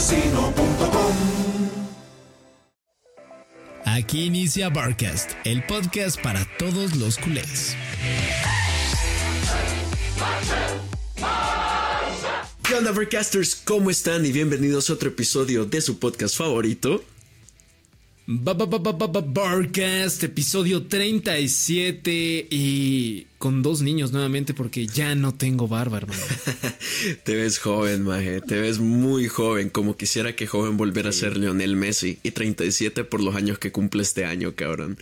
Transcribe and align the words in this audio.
ChumbaCasino.com. 0.00 1.14
Aquí 3.84 4.24
inicia 4.24 4.70
Barcast, 4.70 5.32
el 5.44 5.64
podcast 5.66 6.20
para 6.20 6.46
todos 6.58 6.96
los 6.96 7.18
culés. 7.18 7.76
¿Qué 12.62 12.74
onda, 12.74 12.92
Barcasters? 12.92 13.56
¿Cómo 13.56 13.90
están? 13.90 14.24
Y 14.24 14.32
bienvenidos 14.32 14.88
a 14.90 14.94
otro 14.94 15.08
episodio 15.08 15.66
de 15.66 15.80
su 15.80 15.98
podcast 15.98 16.36
favorito. 16.36 17.02
Barcast, 18.32 20.22
episodio 20.22 20.84
37 20.86 22.46
y 22.48 23.26
con 23.38 23.60
dos 23.60 23.82
niños 23.82 24.12
nuevamente 24.12 24.54
porque 24.54 24.86
ya 24.86 25.16
no 25.16 25.34
tengo 25.34 25.66
barba, 25.66 25.96
hermano. 25.98 26.22
Te 27.24 27.34
ves 27.34 27.58
joven, 27.58 28.04
maje. 28.04 28.40
Te 28.40 28.60
ves 28.60 28.78
muy 28.78 29.26
joven. 29.26 29.68
Como 29.68 29.96
quisiera 29.96 30.36
que 30.36 30.46
joven 30.46 30.76
volviera 30.76 31.08
a 31.08 31.12
ser 31.12 31.36
Lionel 31.36 31.74
Messi. 31.74 32.20
Y 32.22 32.30
37 32.30 33.02
por 33.02 33.20
los 33.20 33.34
años 33.34 33.58
que 33.58 33.72
cumple 33.72 34.02
este 34.02 34.24
año, 34.24 34.54
cabrón. 34.54 34.96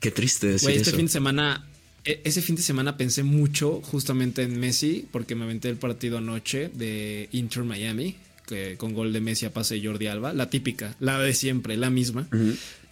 Qué 0.00 0.10
triste 0.10 0.46
decir 0.48 0.66
Güey, 0.66 0.76
este 0.76 0.90
eso. 0.90 0.96
fin 0.98 1.06
de 1.06 1.12
semana, 1.12 1.66
e- 2.04 2.20
ese 2.24 2.42
fin 2.42 2.56
de 2.56 2.62
semana 2.62 2.98
pensé 2.98 3.22
mucho 3.22 3.80
justamente 3.80 4.42
en 4.42 4.60
Messi 4.60 5.06
porque 5.10 5.34
me 5.34 5.44
aventé 5.44 5.70
el 5.70 5.76
partido 5.76 6.18
anoche 6.18 6.68
de 6.74 7.30
Inter 7.32 7.64
Miami. 7.64 8.14
Que 8.46 8.76
con 8.76 8.94
gol 8.94 9.12
de 9.12 9.20
Messi 9.20 9.44
a 9.46 9.52
pase 9.52 9.74
de 9.74 9.86
Jordi 9.86 10.06
Alba, 10.06 10.32
la 10.32 10.48
típica, 10.48 10.94
la 11.00 11.18
de 11.18 11.34
siempre, 11.34 11.76
la 11.76 11.90
misma. 11.90 12.28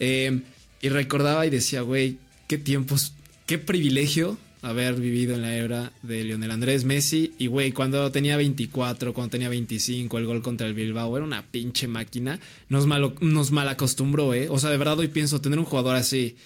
Eh, 0.01 0.41
y 0.83 0.89
recordaba 0.89 1.47
y 1.47 1.51
decía, 1.51 1.83
güey, 1.83 2.19
qué 2.49 2.59
tiempos, 2.59 3.15
qué 3.47 3.59
privilegio 3.59 4.37
haber 4.63 4.95
vivido 4.95 5.35
en 5.35 5.43
la 5.43 5.55
era 5.55 5.93
de 6.03 6.25
Lionel 6.25 6.51
Andrés 6.51 6.85
Messi. 6.85 7.35
Y, 7.39 7.47
güey, 7.47 7.73
cuando 7.73 8.11
tenía 8.11 8.37
24, 8.37 9.13
cuando 9.13 9.31
tenía 9.31 9.49
25, 9.49 10.19
el 10.19 10.27
gol 10.27 10.43
contra 10.43 10.67
el 10.67 10.75
Bilbao, 10.75 11.17
era 11.17 11.25
una 11.25 11.43
pinche 11.43 11.87
máquina. 11.87 12.41
Nos, 12.69 12.87
malo, 12.87 13.15
nos 13.21 13.51
malacostumbró, 13.51 14.35
¿eh? 14.35 14.49
O 14.51 14.59
sea, 14.59 14.71
de 14.71 14.79
verdad 14.79 14.99
hoy 14.99 15.09
pienso, 15.09 15.41
tener 15.41 15.59
un 15.59 15.67
jugador 15.67 15.97
así 15.97 16.37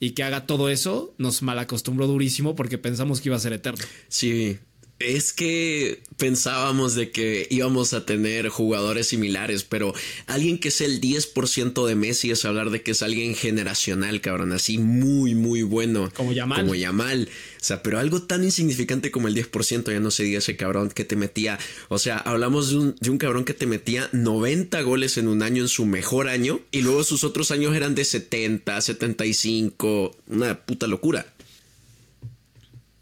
y 0.00 0.10
que 0.10 0.22
haga 0.22 0.46
todo 0.46 0.68
eso, 0.68 1.14
nos 1.18 1.42
malacostumbró 1.42 2.06
durísimo 2.06 2.54
porque 2.54 2.78
pensamos 2.78 3.20
que 3.20 3.28
iba 3.28 3.36
a 3.36 3.40
ser 3.40 3.52
eterno. 3.52 3.84
Sí, 4.08 4.58
es 4.98 5.32
que 5.32 6.02
pensábamos 6.16 6.94
de 6.94 7.10
que 7.12 7.46
íbamos 7.50 7.92
a 7.92 8.04
tener 8.04 8.48
jugadores 8.48 9.08
similares, 9.08 9.62
pero 9.62 9.94
alguien 10.26 10.58
que 10.58 10.68
es 10.68 10.80
el 10.80 11.00
10% 11.00 11.86
de 11.86 11.94
Messi 11.94 12.32
es 12.32 12.44
hablar 12.44 12.70
de 12.70 12.82
que 12.82 12.90
es 12.90 13.02
alguien 13.02 13.36
generacional, 13.36 14.20
cabrón, 14.20 14.52
así 14.52 14.78
muy, 14.78 15.36
muy 15.36 15.62
bueno. 15.62 16.10
Como 16.14 16.32
Yamal. 16.32 16.62
Como 16.62 16.74
Yamal. 16.74 17.28
O 17.60 17.64
sea, 17.64 17.82
pero 17.82 17.98
algo 18.00 18.22
tan 18.22 18.42
insignificante 18.42 19.12
como 19.12 19.28
el 19.28 19.36
10%, 19.36 19.92
ya 19.92 20.00
no 20.00 20.10
se 20.10 20.24
diga 20.24 20.38
ese 20.38 20.56
cabrón 20.56 20.90
que 20.90 21.04
te 21.04 21.14
metía. 21.14 21.58
O 21.88 21.98
sea, 21.98 22.18
hablamos 22.18 22.70
de 22.70 22.78
un, 22.78 22.96
de 23.00 23.10
un 23.10 23.18
cabrón 23.18 23.44
que 23.44 23.54
te 23.54 23.66
metía 23.66 24.08
90 24.12 24.80
goles 24.82 25.16
en 25.16 25.28
un 25.28 25.42
año 25.42 25.62
en 25.62 25.68
su 25.68 25.86
mejor 25.86 26.28
año 26.28 26.60
y 26.72 26.82
luego 26.82 27.04
sus 27.04 27.22
otros 27.22 27.52
años 27.52 27.76
eran 27.76 27.94
de 27.94 28.04
70, 28.04 28.80
75, 28.80 30.16
una 30.26 30.58
puta 30.58 30.88
locura. 30.88 31.32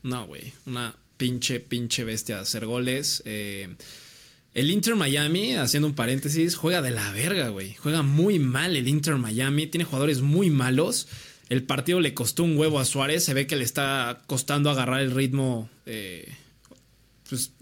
No, 0.02 0.26
güey. 0.26 0.52
Una 0.66 0.94
pinche, 1.16 1.60
pinche 1.60 2.04
bestia 2.04 2.40
hacer 2.40 2.66
goles. 2.66 3.22
Eh, 3.24 3.74
el 4.54 4.70
Inter 4.70 4.96
Miami, 4.96 5.54
haciendo 5.54 5.86
un 5.86 5.94
paréntesis, 5.94 6.56
juega 6.56 6.80
de 6.80 6.90
la 6.90 7.12
verga, 7.12 7.48
güey. 7.50 7.74
Juega 7.74 8.02
muy 8.02 8.38
mal 8.38 8.74
el 8.74 8.88
Inter 8.88 9.16
Miami. 9.16 9.66
Tiene 9.66 9.84
jugadores 9.84 10.22
muy 10.22 10.50
malos. 10.50 11.08
El 11.48 11.62
partido 11.62 12.00
le 12.00 12.14
costó 12.14 12.42
un 12.42 12.56
huevo 12.56 12.80
a 12.80 12.84
Suárez. 12.84 13.22
Se 13.24 13.34
ve 13.34 13.46
que 13.46 13.56
le 13.56 13.64
está 13.64 14.22
costando 14.26 14.70
agarrar 14.70 15.00
el 15.00 15.10
ritmo. 15.10 15.68
eh, 15.84 16.34
pues 17.28 17.52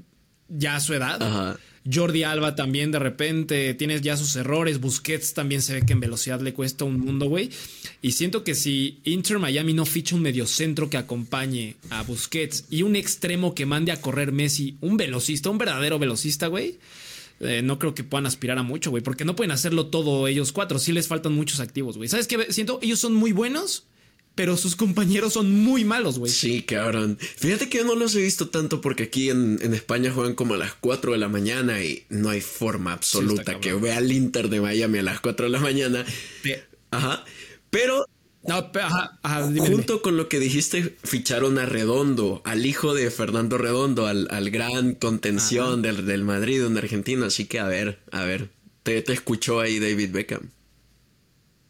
ya 0.49 0.77
a 0.77 0.81
su 0.81 0.95
edad. 0.95 1.23
Ajá. 1.23 1.59
Jordi 1.93 2.23
Alba 2.23 2.55
también 2.55 2.91
de 2.91 2.99
repente 2.99 3.75
tiene 3.75 4.01
ya 4.01 4.17
sus 4.17 4.37
errores. 4.37 4.81
Busquets 4.81 5.35
también 5.35 5.61
se 5.61 5.75
ve 5.75 5.87
que 5.87 5.93
en 5.93 6.01
velocidad 6.01 6.41
le 6.41 6.55
cuesta 6.55 6.85
un 6.85 6.99
mundo, 6.99 7.27
güey. 7.27 7.51
Y 8.01 8.13
siento 8.13 8.43
que 8.43 8.55
si 8.55 9.01
Inter 9.05 9.39
Miami 9.39 9.75
no 9.75 9.85
ficha 9.85 10.17
un 10.17 10.23
mediocentro 10.23 10.89
que 10.89 10.97
acompañe 10.97 11.77
a 11.91 12.03
Busquets 12.03 12.65
y 12.71 12.83
un 12.83 12.97
extremo 12.97 13.55
que 13.55 13.67
mande 13.67 13.93
a 13.93 14.01
correr 14.01 14.33
Messi, 14.33 14.77
un 14.81 14.97
velocista, 14.97 15.51
un 15.51 15.59
verdadero 15.59 15.99
velocista, 15.99 16.47
güey. 16.47 16.79
eh, 17.41 17.63
no 17.63 17.79
creo 17.79 17.95
que 17.95 18.05
puedan 18.05 18.27
aspirar 18.27 18.59
a 18.59 18.63
mucho, 18.63 18.91
güey, 18.91 19.03
porque 19.03 19.25
no 19.25 19.37
pueden 19.37 19.51
hacerlo 19.51 19.87
todo 19.87 20.27
ellos 20.29 20.53
cuatro. 20.53 20.79
Sí 20.79 20.93
les 20.93 21.09
faltan 21.09 21.35
muchos 21.35 21.61
activos, 21.61 21.97
güey. 21.97 22.09
¿Sabes 22.09 22.27
qué? 22.27 22.53
Siento, 22.53 22.79
ellos 22.83 22.99
son 23.01 23.15
muy 23.15 23.33
buenos, 23.33 23.85
pero 24.35 24.57
sus 24.57 24.75
compañeros 24.77 25.33
son 25.35 25.51
muy 25.53 25.85
malos, 25.85 26.19
güey. 26.19 26.33
Sí, 26.33 26.63
cabrón. 26.63 27.19
Fíjate 27.21 27.69
que 27.69 27.79
yo 27.79 27.85
no 27.85 27.95
los 27.95 28.15
he 28.17 28.23
visto 28.23 28.49
tanto 28.49 28.81
porque 28.81 29.05
aquí 29.05 29.31
en, 29.31 29.59
en 29.63 29.75
España 29.75 30.13
juegan 30.13 30.35
como 30.35 30.55
a 30.55 30.57
las 30.59 30.75
4 30.75 31.13
de 31.13 31.19
la 31.19 31.29
mañana 31.29 31.83
y 31.83 32.05
no 32.09 32.31
hay 32.31 32.41
forma 32.41 32.93
absoluta 32.93 33.61
que 33.61 33.75
vea 33.75 33.99
al 33.99 34.11
Inter 34.11 34.49
de 34.49 34.61
Miami 34.61 34.99
a 34.99 35.03
las 35.03 35.21
4 35.21 35.47
de 35.47 35.51
la 35.53 35.61
mañana. 35.61 36.05
Ajá. 36.91 37.25
Pero 37.71 38.07
No, 38.47 38.71
ajá, 38.75 39.19
ajá, 39.23 39.49
dime, 39.49 39.69
dime. 39.69 39.77
junto 39.77 40.03
con 40.03 40.17
lo 40.17 40.29
que 40.29 40.39
dijiste, 40.41 40.97
ficharon 41.05 41.59
a 41.59 41.67
Redondo, 41.67 42.43
al 42.45 42.67
hijo 42.67 42.93
de 42.95 43.11
Fernando 43.11 43.57
Redondo, 43.57 44.07
al, 44.07 44.29
al 44.31 44.51
gran 44.51 44.95
contención 44.95 45.81
del, 45.83 46.07
del 46.07 46.25
Madrid, 46.25 46.65
un 46.67 46.77
argentino. 46.77 47.25
Así 47.25 47.47
que 47.47 47.59
a 47.61 47.67
ver, 47.69 48.03
a 48.13 48.25
ver. 48.25 48.51
Te, 48.83 49.01
te 49.03 49.13
escuchó 49.15 49.61
ahí 49.61 49.79
David 49.79 50.11
Beckham. 50.13 50.51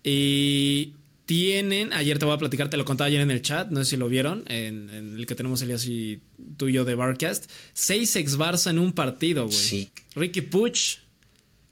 Y 0.03 0.95
tienen, 1.27 1.93
ayer 1.93 2.19
te 2.19 2.25
voy 2.27 2.35
a 2.35 2.39
platicar, 2.39 2.69
te 2.71 2.77
lo 2.77 2.85
contaba 2.85 3.09
ayer 3.09 3.21
en 3.21 3.31
el 3.31 3.41
chat, 3.43 3.71
no 3.71 3.83
sé 3.85 3.91
si 3.93 3.97
lo 3.97 4.09
vieron, 4.09 4.45
en, 4.49 4.91
en 4.91 5.17
el 5.17 5.27
que 5.27 5.35
tenemos 5.35 5.63
el 5.63 5.73
así 5.73 6.21
tuyo 6.57 6.85
de 6.85 6.95
Barcast. 6.95 7.51
Seis 7.73 8.15
ex 8.17 8.37
Barça 8.39 8.71
en 8.71 8.79
un 8.79 8.93
partido, 8.93 9.47
güey. 9.47 9.57
Sí. 9.57 9.91
Ricky 10.15 10.43
Puch, 10.43 10.99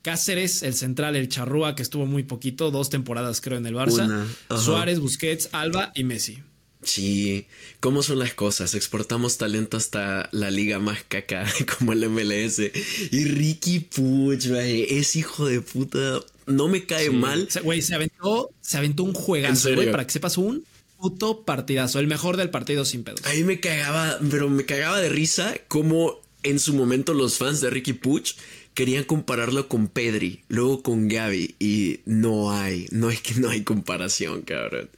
Cáceres, 0.03 0.63
el 0.65 0.75
central, 0.75 1.15
el 1.17 1.29
Charrúa, 1.29 1.75
que 1.77 1.83
estuvo 1.83 2.07
muy 2.07 2.25
poquito, 2.25 2.71
dos 2.71 2.91
temporadas 2.91 3.41
creo 3.41 3.59
en 3.59 3.67
el 3.67 3.75
Barça. 3.75 4.05
Una. 4.05 4.59
Suárez, 4.61 4.99
Busquets, 4.99 5.49
Alba 5.53 5.93
y 5.95 6.03
Messi. 6.05 6.39
Sí, 6.85 7.47
¿cómo 7.79 8.03
son 8.03 8.19
las 8.19 8.35
cosas? 8.35 8.75
Exportamos 8.75 9.39
talento 9.39 9.77
hasta 9.77 10.29
la 10.33 10.51
liga 10.51 10.81
más 10.81 11.05
caca 11.07 11.47
como 11.79 11.93
el 11.93 12.09
MLS. 12.09 12.59
Y 13.13 13.25
Ricky 13.27 13.79
Puch, 13.79 14.47
maje, 14.49 14.99
es 14.99 15.15
hijo 15.15 15.47
de 15.47 15.61
puta. 15.61 16.19
No 16.47 16.67
me 16.67 16.85
cae 16.85 17.11
mal. 17.11 17.47
Se- 17.49 17.61
Güey, 17.61 17.83
se 17.83 17.95
aventó, 18.23 18.51
se 18.61 18.79
aventó 18.79 19.05
un 19.05 19.11
¿En 19.11 19.15
juegazo, 19.15 19.75
güey, 19.75 19.91
para 19.91 20.07
que 20.07 20.13
sepas 20.13 20.39
un 20.39 20.65
puto 20.99 21.45
partidazo, 21.45 21.99
el 21.99 22.07
mejor 22.07 22.37
del 22.37 22.51
partido 22.51 22.85
sin 22.85 23.03
pedos. 23.03 23.27
A 23.27 23.33
mí 23.33 23.43
me 23.43 23.59
cagaba, 23.59 24.19
pero 24.31 24.49
me 24.49 24.65
cagaba 24.65 25.01
de 25.01 25.09
risa 25.09 25.55
como 25.67 26.21
en 26.45 26.59
su 26.59 26.75
momento 26.75 27.15
los 27.15 27.39
fans 27.39 27.61
de 27.61 27.71
Ricky 27.71 27.93
Puch 27.93 28.37
querían 28.75 29.05
compararlo 29.05 29.69
con 29.69 29.89
Pedri, 29.89 30.43
luego 30.49 30.83
con 30.83 31.09
Gaby. 31.09 31.57
Y 31.59 32.01
no 32.05 32.53
hay, 32.53 32.87
no 32.91 33.11
es 33.11 33.21
que 33.21 33.35
no 33.35 33.51
hay 33.51 33.63
comparación, 33.63 34.43
cabrón. 34.43 34.91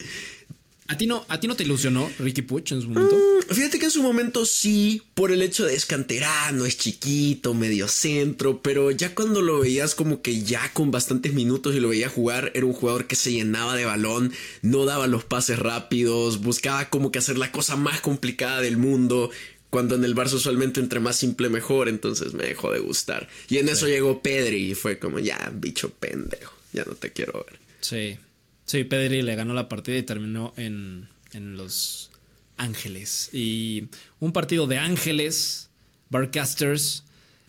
¿A 0.87 0.99
ti 0.99 1.07
no, 1.07 1.25
a 1.29 1.41
ti 1.41 1.49
no 1.49 1.57
te 1.57 1.63
ilusionó 1.63 2.11
Ricky 2.19 2.43
Puch 2.43 2.73
en 2.73 2.83
su 2.83 2.91
momento? 2.91 3.17
Fíjate 3.49 3.79
que 3.79 3.87
en 3.87 3.91
su 3.91 4.03
momento 4.03 4.45
sí, 4.45 5.03
por 5.15 5.33
el 5.33 5.41
hecho 5.41 5.65
de 5.65 5.75
es 5.75 5.87
canterano, 5.87 6.67
es 6.67 6.77
chiquito, 6.77 7.55
medio 7.55 7.89
centro, 7.89 8.61
pero 8.61 8.91
ya 8.91 9.15
cuando 9.15 9.41
lo 9.41 9.61
veías 9.61 9.95
como 9.95 10.21
que 10.21 10.43
ya 10.43 10.71
con 10.75 10.91
bastantes 10.91 11.33
minutos 11.33 11.75
y 11.75 11.81
lo 11.81 11.89
veía 11.89 12.11
jugar, 12.11 12.53
era 12.55 12.67
un 12.67 12.75
jugador 12.75 13.07
que 13.07 13.17
se 13.17 13.33
llenaba 13.33 13.77
de 13.77 13.87
balón, 13.87 14.33
no 14.61 14.85
daba 14.85 15.07
los 15.07 15.25
pases 15.25 15.59
rápidos, 15.59 16.43
buscaba 16.43 16.91
como 16.91 17.11
que 17.11 17.19
hacer 17.19 17.39
la 17.39 17.51
cosa 17.51 17.77
más 17.77 18.03
complicada 18.03 18.61
del 18.61 18.77
mundo. 18.77 19.31
Cuando 19.71 19.97
en 19.97 20.05
el 20.05 20.15
Barça 20.15 20.35
usualmente 20.35 20.81
entre 20.81 21.01
más 21.01 21.17
simple 21.17 21.49
mejor, 21.49 21.89
entonces 21.89 22.35
me 22.35 22.45
dejó 22.45 22.73
de 22.73 22.79
gustar. 22.79 23.29
Y 23.49 23.57
en 23.57 23.69
eso 23.69 23.89
llegó 23.89 24.23
Pedri 24.23 24.71
y 24.71 24.75
fue 24.75 24.99
como, 25.01 25.19
ya, 25.19 25.51
bicho 25.53 25.91
pendejo, 25.91 26.55
ya 26.73 26.85
no 26.85 26.93
te 26.95 27.11
quiero 27.11 27.45
ver. 27.45 27.59
Sí. 27.81 28.19
Sí, 28.65 28.85
Pedri 28.85 29.23
le 29.23 29.35
ganó 29.35 29.55
la 29.55 29.69
partida 29.69 29.99
y 29.99 30.03
terminó 30.03 30.53
en, 30.57 31.09
en 31.33 31.57
Los 31.57 32.11
Ángeles. 32.57 33.31
Y 33.33 33.89
un 34.21 34.33
partido 34.33 34.67
de 34.67 34.79
Ángeles, 34.79 35.71
Barcasters, 36.11 37.05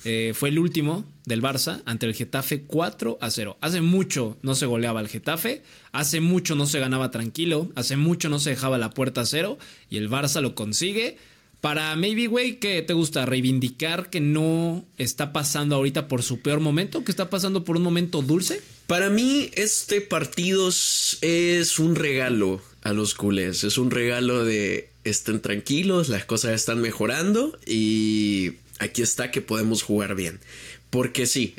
eh, 0.08 0.34
fue 0.36 0.50
el 0.50 0.60
último 0.60 1.04
del 1.26 1.42
Barça 1.42 1.82
ante 1.86 2.06
el 2.06 2.14
Getafe 2.14 2.62
4 2.62 3.18
a 3.20 3.32
0. 3.32 3.58
Hace 3.60 3.82
mucho 3.82 4.38
no 4.44 4.54
se 4.54 4.68
goleaba 4.68 5.02
el 5.02 5.08
Getafe, 5.08 5.64
hace 5.92 6.22
mucho 6.22 6.54
no 6.54 6.68
se 6.68 6.80
ganaba 6.80 7.10
tranquilo, 7.10 7.72
hace 7.76 7.98
mucho 7.98 8.30
no 8.30 8.38
se 8.38 8.52
dejaba 8.52 8.78
la 8.78 8.92
puerta 8.92 9.22
a 9.22 9.26
cero 9.26 9.58
y 9.90 9.98
el 9.98 10.10
Barça 10.10 10.42
lo 10.42 10.54
consigue. 10.54 11.18
Para 11.60 11.96
maybe, 11.96 12.28
güey, 12.28 12.60
que 12.60 12.84
te 12.84 12.94
gusta 12.94 13.26
reivindicar 13.26 14.12
que 14.12 14.22
no 14.22 14.86
está 14.98 15.34
pasando 15.34 15.76
ahorita 15.76 16.08
por 16.08 16.22
su 16.22 16.40
peor 16.42 16.60
momento, 16.60 17.04
que 17.04 17.10
está 17.10 17.32
pasando 17.32 17.64
por 17.64 17.78
un 17.78 17.82
momento 17.82 18.22
dulce. 18.22 18.62
Para 18.88 19.10
mí, 19.10 19.50
este 19.56 20.02
partido 20.02 20.70
es- 20.70 21.80
un 21.80 21.96
regalo 21.96 22.62
a 22.84 22.94
los 22.94 23.16
culés. 23.16 23.64
Es 23.64 23.78
un 23.78 23.90
regalo 23.92 24.46
de 24.46 24.90
estén 25.04 25.40
tranquilos, 25.42 26.10
las 26.10 26.26
cosas 26.26 26.52
están 26.54 26.82
mejorando 26.82 27.58
y 27.66 28.54
aquí 28.80 29.02
está 29.02 29.32
que 29.32 29.42
podemos 29.42 29.82
jugar 29.82 30.16
bien. 30.16 30.40
Porque 30.92 31.26
sí, 31.26 31.56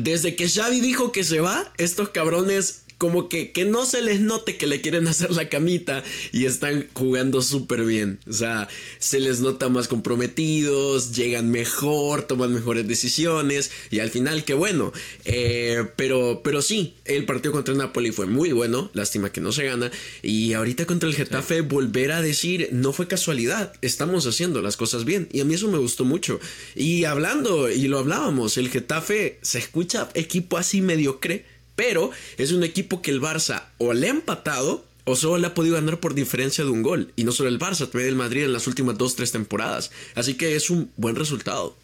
desde 0.00 0.34
que 0.36 0.48
Xavi 0.48 0.80
dijo 0.80 1.12
que 1.12 1.22
se 1.22 1.40
va, 1.40 1.72
estos 1.78 2.08
cabrones 2.08 2.79
como 3.00 3.30
que, 3.30 3.50
que 3.50 3.64
no 3.64 3.86
se 3.86 4.02
les 4.02 4.20
note 4.20 4.58
que 4.58 4.66
le 4.66 4.82
quieren 4.82 5.08
hacer 5.08 5.30
la 5.30 5.48
camita 5.48 6.04
y 6.32 6.44
están 6.44 6.86
jugando 6.92 7.40
súper 7.40 7.86
bien. 7.86 8.18
O 8.28 8.34
sea, 8.34 8.68
se 8.98 9.20
les 9.20 9.40
nota 9.40 9.70
más 9.70 9.88
comprometidos, 9.88 11.16
llegan 11.16 11.50
mejor, 11.50 12.24
toman 12.24 12.52
mejores 12.52 12.86
decisiones 12.86 13.70
y 13.90 14.00
al 14.00 14.10
final, 14.10 14.44
qué 14.44 14.52
bueno. 14.52 14.92
Eh, 15.24 15.82
pero, 15.96 16.42
pero 16.44 16.60
sí, 16.60 16.94
el 17.06 17.24
partido 17.24 17.52
contra 17.52 17.72
el 17.72 17.78
Napoli 17.78 18.12
fue 18.12 18.26
muy 18.26 18.52
bueno, 18.52 18.90
lástima 18.92 19.32
que 19.32 19.40
no 19.40 19.50
se 19.50 19.64
gana. 19.64 19.90
Y 20.22 20.52
ahorita 20.52 20.84
contra 20.84 21.08
el 21.08 21.14
Getafe, 21.14 21.62
volver 21.62 22.12
a 22.12 22.20
decir, 22.20 22.68
no 22.70 22.92
fue 22.92 23.08
casualidad, 23.08 23.72
estamos 23.80 24.26
haciendo 24.26 24.60
las 24.60 24.76
cosas 24.76 25.06
bien. 25.06 25.26
Y 25.32 25.40
a 25.40 25.46
mí 25.46 25.54
eso 25.54 25.68
me 25.68 25.78
gustó 25.78 26.04
mucho. 26.04 26.38
Y 26.74 27.04
hablando, 27.04 27.70
y 27.70 27.88
lo 27.88 27.98
hablábamos, 27.98 28.58
el 28.58 28.68
Getafe 28.68 29.38
se 29.40 29.58
escucha 29.58 30.10
equipo 30.12 30.58
así 30.58 30.82
mediocre, 30.82 31.46
pero 31.80 32.10
es 32.36 32.52
un 32.52 32.62
equipo 32.62 33.00
que 33.00 33.10
el 33.10 33.22
Barça 33.22 33.62
o 33.78 33.94
le 33.94 34.08
ha 34.08 34.10
empatado 34.10 34.84
o 35.04 35.16
solo 35.16 35.38
le 35.38 35.46
ha 35.46 35.54
podido 35.54 35.76
ganar 35.76 35.98
por 35.98 36.12
diferencia 36.12 36.62
de 36.62 36.68
un 36.68 36.82
gol. 36.82 37.10
Y 37.16 37.24
no 37.24 37.32
solo 37.32 37.48
el 37.48 37.58
Barça, 37.58 37.88
también 37.88 38.10
el 38.10 38.16
Madrid 38.16 38.44
en 38.44 38.52
las 38.52 38.66
últimas 38.66 38.98
dos, 38.98 39.16
tres 39.16 39.32
temporadas. 39.32 39.90
Así 40.14 40.34
que 40.34 40.56
es 40.56 40.68
un 40.68 40.90
buen 40.98 41.16
resultado. 41.16 41.74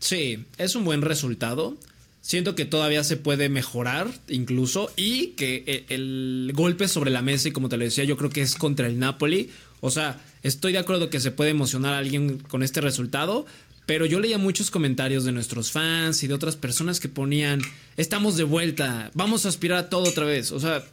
Sí, 0.00 0.44
es 0.56 0.74
un 0.74 0.84
buen 0.84 1.02
resultado. 1.02 1.76
Siento 2.20 2.56
que 2.56 2.64
todavía 2.64 3.04
se 3.04 3.16
puede 3.16 3.48
mejorar 3.48 4.10
incluso 4.26 4.90
y 4.96 5.28
que 5.28 5.62
e, 5.68 5.94
el, 5.94 6.50
golpe 6.52 6.88
sobre 6.88 7.12
la 7.12 7.22
mesa, 7.22 7.46
y 7.46 7.52
como 7.52 7.68
te 7.68 7.76
lo 7.76 7.84
decía, 7.84 8.02
yo 8.02 8.16
creo 8.16 8.30
que 8.30 8.42
es 8.42 8.56
contra 8.56 8.88
el 8.88 8.98
Napoli. 8.98 9.50
O 9.80 9.92
sea, 9.92 10.20
estoy 10.42 10.72
de 10.72 10.78
acuerdo 10.78 11.10
que 11.10 11.20
se 11.20 11.30
puede 11.30 11.50
emocionar 11.50 11.94
a 11.94 11.98
alguien 11.98 12.38
con 12.38 12.64
este 12.64 12.80
resultado, 12.80 13.46
pero 13.88 14.04
yo 14.04 14.20
leía 14.20 14.36
muchos 14.36 14.70
comentarios 14.70 15.24
de 15.24 15.32
nuestros 15.32 15.72
fans 15.72 16.22
y 16.22 16.26
de 16.26 16.34
otras 16.34 16.56
personas 16.56 17.00
que 17.00 17.08
ponían, 17.08 17.62
estamos 17.96 18.36
de 18.36 18.44
vuelta, 18.44 19.10
vamos 19.14 19.46
a 19.46 19.48
aspirar 19.48 19.78
a 19.78 19.88
todo 19.88 20.10
otra 20.10 20.26
vez. 20.26 20.52
O 20.52 20.60
sea, 20.60 20.84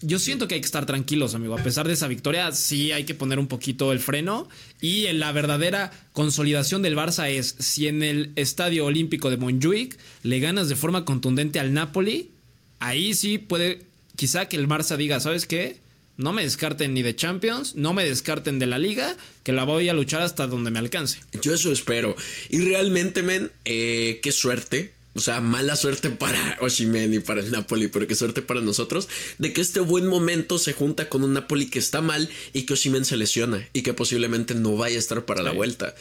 yo 0.00 0.18
siento 0.18 0.48
que 0.48 0.54
hay 0.54 0.62
que 0.62 0.66
estar 0.66 0.86
tranquilos, 0.86 1.34
amigo. 1.34 1.54
A 1.54 1.62
pesar 1.62 1.86
de 1.86 1.92
esa 1.92 2.08
victoria, 2.08 2.50
sí 2.52 2.92
hay 2.92 3.04
que 3.04 3.14
poner 3.14 3.38
un 3.38 3.46
poquito 3.46 3.92
el 3.92 4.00
freno. 4.00 4.48
Y 4.80 5.04
en 5.04 5.20
la 5.20 5.32
verdadera 5.32 5.90
consolidación 6.14 6.80
del 6.80 6.96
Barça 6.96 7.28
es 7.28 7.56
si 7.58 7.88
en 7.88 8.02
el 8.02 8.32
Estadio 8.36 8.86
Olímpico 8.86 9.28
de 9.28 9.36
Montjuic 9.36 9.98
le 10.22 10.40
ganas 10.40 10.70
de 10.70 10.76
forma 10.76 11.04
contundente 11.04 11.60
al 11.60 11.74
Napoli, 11.74 12.30
ahí 12.78 13.12
sí 13.12 13.36
puede 13.36 13.82
quizá 14.16 14.48
que 14.48 14.56
el 14.56 14.66
Barça 14.66 14.96
diga, 14.96 15.20
¿sabes 15.20 15.44
qué? 15.44 15.76
No 16.20 16.32
me 16.32 16.42
descarten 16.42 16.94
ni 16.94 17.02
de 17.02 17.16
Champions, 17.16 17.74
no 17.74 17.92
me 17.92 18.04
descarten 18.04 18.58
de 18.58 18.66
la 18.66 18.78
liga, 18.78 19.16
que 19.42 19.52
la 19.52 19.64
voy 19.64 19.88
a 19.88 19.94
luchar 19.94 20.22
hasta 20.22 20.46
donde 20.46 20.70
me 20.70 20.78
alcance. 20.78 21.18
Yo 21.42 21.54
eso 21.54 21.72
espero. 21.72 22.14
Y 22.48 22.60
realmente, 22.60 23.22
men, 23.22 23.50
eh, 23.64 24.20
qué 24.22 24.30
suerte 24.30 24.92
o 25.12 25.20
sea, 25.20 25.40
mala 25.40 25.74
suerte 25.74 26.10
para 26.10 26.58
Oshimen 26.60 27.12
y 27.14 27.18
para 27.18 27.40
el 27.40 27.50
Napoli, 27.50 27.88
pero 27.88 28.06
qué 28.06 28.14
suerte 28.14 28.42
para 28.42 28.60
nosotros 28.60 29.08
de 29.38 29.52
que 29.52 29.60
este 29.60 29.80
buen 29.80 30.06
momento 30.06 30.58
se 30.58 30.72
junta 30.72 31.08
con 31.08 31.24
un 31.24 31.32
Napoli 31.32 31.68
que 31.68 31.78
está 31.78 32.00
mal 32.00 32.28
y 32.52 32.62
que 32.62 32.74
Oshimen 32.74 33.04
se 33.04 33.16
lesiona 33.16 33.66
y 33.72 33.82
que 33.82 33.92
posiblemente 33.92 34.54
no 34.54 34.76
vaya 34.76 34.96
a 34.96 35.00
estar 35.00 35.24
para 35.24 35.42
la 35.42 35.50
vuelta. 35.50 35.94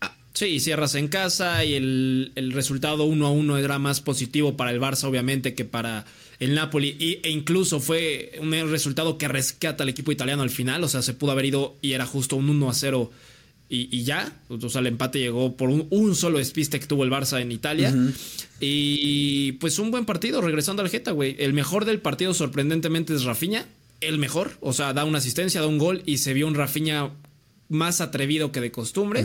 Ah. 0.00 0.16
Sí, 0.34 0.58
cierras 0.58 0.96
en 0.96 1.06
casa 1.06 1.64
y 1.64 1.74
el, 1.74 2.52
resultado 2.52 3.04
1 3.04 3.26
a 3.26 3.30
1 3.30 3.58
era 3.58 3.78
más 3.78 4.00
positivo 4.00 4.56
para 4.56 4.72
el 4.72 4.80
Barça, 4.80 5.04
obviamente, 5.04 5.54
que 5.54 5.64
para 5.64 6.04
el 6.42 6.54
Napoli. 6.56 6.96
Y, 6.98 7.20
e 7.22 7.30
incluso 7.30 7.78
fue 7.78 8.32
un 8.40 8.50
resultado 8.70 9.16
que 9.16 9.28
rescata 9.28 9.84
al 9.84 9.88
equipo 9.88 10.10
italiano 10.10 10.42
al 10.42 10.50
final. 10.50 10.82
O 10.82 10.88
sea, 10.88 11.00
se 11.00 11.14
pudo 11.14 11.30
haber 11.30 11.44
ido 11.44 11.76
y 11.80 11.92
era 11.92 12.04
justo 12.04 12.34
un 12.34 12.50
1 12.50 12.68
a 12.68 12.74
0 12.74 13.10
y, 13.68 14.02
ya. 14.02 14.40
O 14.48 14.68
sea, 14.68 14.80
el 14.80 14.88
empate 14.88 15.20
llegó 15.20 15.56
por 15.56 15.70
un, 15.70 16.14
solo 16.14 16.38
despiste 16.38 16.78
que 16.78 16.86
tuvo 16.86 17.04
el 17.04 17.10
Barça 17.10 17.40
en 17.40 17.52
Italia. 17.52 17.94
Y 18.60 19.52
pues 19.52 19.78
un 19.78 19.90
buen 19.90 20.04
partido, 20.04 20.40
regresando 20.40 20.82
al 20.82 20.90
Geta, 20.90 21.12
güey. 21.12 21.36
El 21.38 21.52
mejor 21.52 21.84
del 21.84 22.00
partido, 22.00 22.34
sorprendentemente, 22.34 23.14
es 23.14 23.22
Rafinha. 23.22 23.64
El 24.00 24.18
mejor. 24.18 24.50
O 24.60 24.72
sea, 24.72 24.92
da 24.92 25.04
una 25.04 25.18
asistencia, 25.18 25.60
da 25.60 25.68
un 25.68 25.78
gol 25.78 26.02
y 26.04 26.18
se 26.18 26.34
vio 26.34 26.48
un 26.48 26.54
Rafinha 26.54 27.12
más 27.68 28.00
atrevido 28.00 28.50
que 28.50 28.60
de 28.60 28.72
costumbre. 28.72 29.24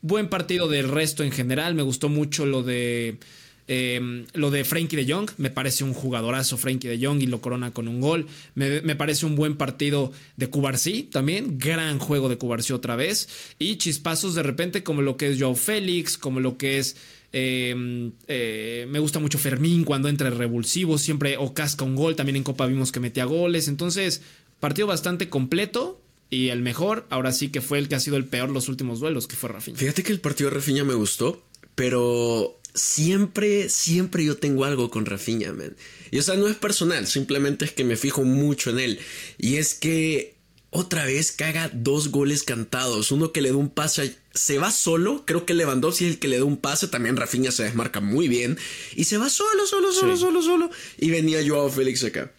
Buen 0.00 0.28
partido 0.28 0.66
del 0.66 0.88
resto 0.88 1.22
en 1.22 1.30
general. 1.30 1.74
Me 1.74 1.82
gustó 1.82 2.08
mucho 2.08 2.46
lo 2.46 2.62
de 2.62 3.18
Em, 3.66 4.26
lo 4.34 4.50
de 4.50 4.62
Frankie 4.64 4.96
de 4.96 5.10
Jong, 5.10 5.30
me 5.38 5.48
parece 5.48 5.84
un 5.84 5.94
jugadorazo 5.94 6.58
Frankie 6.58 6.88
de 6.88 7.04
Jong 7.04 7.22
y 7.22 7.26
lo 7.26 7.40
corona 7.40 7.72
con 7.72 7.88
un 7.88 8.00
gol. 8.00 8.26
Me, 8.54 8.80
parece 8.96 9.24
un 9.24 9.36
buen 9.36 9.56
partido 9.56 10.12
de 10.36 10.48
Cubarsí 10.48 11.04
también, 11.04 11.58
gran 11.58 11.98
juego 11.98 12.28
de 12.28 12.36
Cubarsí 12.36 12.72
otra 12.72 12.96
vez. 12.96 13.28
Y 13.58 13.76
chispazos 13.76 14.34
de 14.34 14.42
repente 14.42 14.82
como 14.82 15.00
lo 15.02 15.16
que 15.16 15.30
es 15.30 15.40
Joe 15.40 15.54
Félix, 15.54 16.18
como 16.18 16.40
lo 16.40 16.58
que 16.58 16.78
es... 16.78 16.96
Em, 17.36 18.12
eh, 18.28 18.86
me 18.88 19.00
gusta 19.00 19.18
mucho 19.18 19.38
Fermín 19.38 19.82
cuando 19.82 20.08
entra 20.08 20.30
revulsivo, 20.30 20.98
siempre 20.98 21.36
o 21.36 21.52
casca 21.52 21.84
un 21.84 21.96
gol, 21.96 22.14
también 22.14 22.36
en 22.36 22.44
Copa 22.44 22.66
vimos 22.66 22.92
que 22.92 23.00
metía 23.00 23.24
goles. 23.24 23.66
Entonces, 23.66 24.22
partido 24.60 24.86
bastante 24.86 25.28
completo, 25.28 26.00
y 26.30 26.48
el 26.48 26.62
mejor, 26.62 27.06
ahora 27.10 27.32
sí 27.32 27.48
que 27.48 27.60
fue 27.60 27.78
el 27.78 27.88
que 27.88 27.96
ha 27.96 28.00
sido 28.00 28.16
el 28.16 28.24
peor 28.24 28.50
los 28.50 28.68
últimos 28.68 29.00
duelos, 29.00 29.26
que 29.26 29.36
fue 29.36 29.48
Rafinha. 29.48 29.78
Fíjate 29.78 30.02
que 30.02 30.12
el 30.12 30.20
partido 30.20 30.50
de 30.50 30.56
Rafinha 30.56 30.84
me 30.84 30.94
gustó, 30.94 31.42
pero 31.74 32.60
siempre, 32.74 33.68
siempre 33.68 34.24
yo 34.24 34.36
tengo 34.36 34.64
algo 34.64 34.90
con 34.90 35.06
Rafinha, 35.06 35.52
man. 35.52 35.76
Y 36.10 36.18
o 36.18 36.22
sea, 36.22 36.36
no 36.36 36.48
es 36.48 36.56
personal, 36.56 37.06
simplemente 37.06 37.64
es 37.64 37.72
que 37.72 37.84
me 37.84 37.96
fijo 37.96 38.24
mucho 38.24 38.70
en 38.70 38.80
él. 38.80 39.00
Y 39.38 39.56
es 39.56 39.74
que 39.74 40.34
otra 40.70 41.04
vez 41.04 41.32
caga 41.32 41.70
dos 41.72 42.08
goles 42.08 42.42
cantados. 42.42 43.12
Uno 43.12 43.32
que 43.32 43.40
le 43.40 43.50
da 43.50 43.56
un 43.56 43.70
pase, 43.70 44.16
se 44.32 44.58
va 44.58 44.70
solo. 44.70 45.24
Creo 45.24 45.46
que 45.46 45.54
Lewandowski 45.54 46.04
es 46.04 46.10
el 46.12 46.18
que 46.18 46.28
le 46.28 46.38
da 46.38 46.44
un 46.44 46.56
pase. 46.56 46.88
También 46.88 47.16
Rafinha 47.16 47.52
se 47.52 47.62
desmarca 47.62 48.00
muy 48.00 48.28
bien. 48.28 48.58
Y 48.96 49.04
se 49.04 49.16
va 49.16 49.30
solo, 49.30 49.66
solo, 49.66 49.92
solo, 49.92 50.16
solo, 50.16 50.42
solo. 50.42 50.70
Y 50.98 51.10
venía 51.10 51.46
Joao 51.46 51.70
Félix 51.70 52.02
acá 52.04 52.32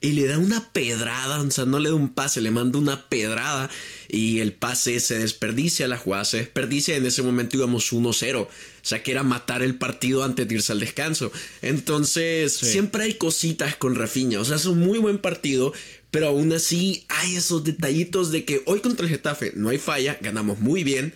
y 0.00 0.12
le 0.12 0.26
da 0.26 0.38
una 0.38 0.72
pedrada, 0.72 1.40
o 1.40 1.50
sea, 1.50 1.66
no 1.66 1.78
le 1.78 1.90
da 1.90 1.94
un 1.94 2.08
pase, 2.08 2.40
le 2.40 2.50
manda 2.50 2.78
una 2.78 3.08
pedrada 3.08 3.70
y 4.08 4.40
el 4.40 4.52
pase 4.52 4.98
se 5.00 5.18
desperdicia, 5.18 5.88
la 5.88 5.98
jugada 5.98 6.24
se 6.24 6.38
desperdicia. 6.38 6.96
En 6.96 7.04
ese 7.04 7.22
momento 7.22 7.56
íbamos 7.56 7.92
1-0, 7.92 8.40
o 8.40 8.48
sea, 8.82 9.02
que 9.02 9.10
era 9.10 9.22
matar 9.22 9.62
el 9.62 9.76
partido 9.76 10.24
antes 10.24 10.48
de 10.48 10.54
irse 10.54 10.72
al 10.72 10.80
descanso. 10.80 11.30
Entonces, 11.60 12.52
siempre 12.52 13.04
hay 13.04 13.14
cositas 13.14 13.76
con 13.76 13.94
Rafinha, 13.94 14.40
o 14.40 14.44
sea, 14.44 14.56
es 14.56 14.66
un 14.66 14.78
muy 14.78 14.98
buen 14.98 15.18
partido, 15.18 15.72
pero 16.10 16.28
aún 16.28 16.52
así 16.52 17.04
hay 17.08 17.36
esos 17.36 17.62
detallitos 17.62 18.32
de 18.32 18.44
que 18.44 18.62
hoy 18.66 18.80
contra 18.80 19.04
el 19.04 19.12
Getafe 19.12 19.52
no 19.54 19.68
hay 19.68 19.78
falla, 19.78 20.18
ganamos 20.20 20.60
muy 20.60 20.82
bien. 20.82 21.14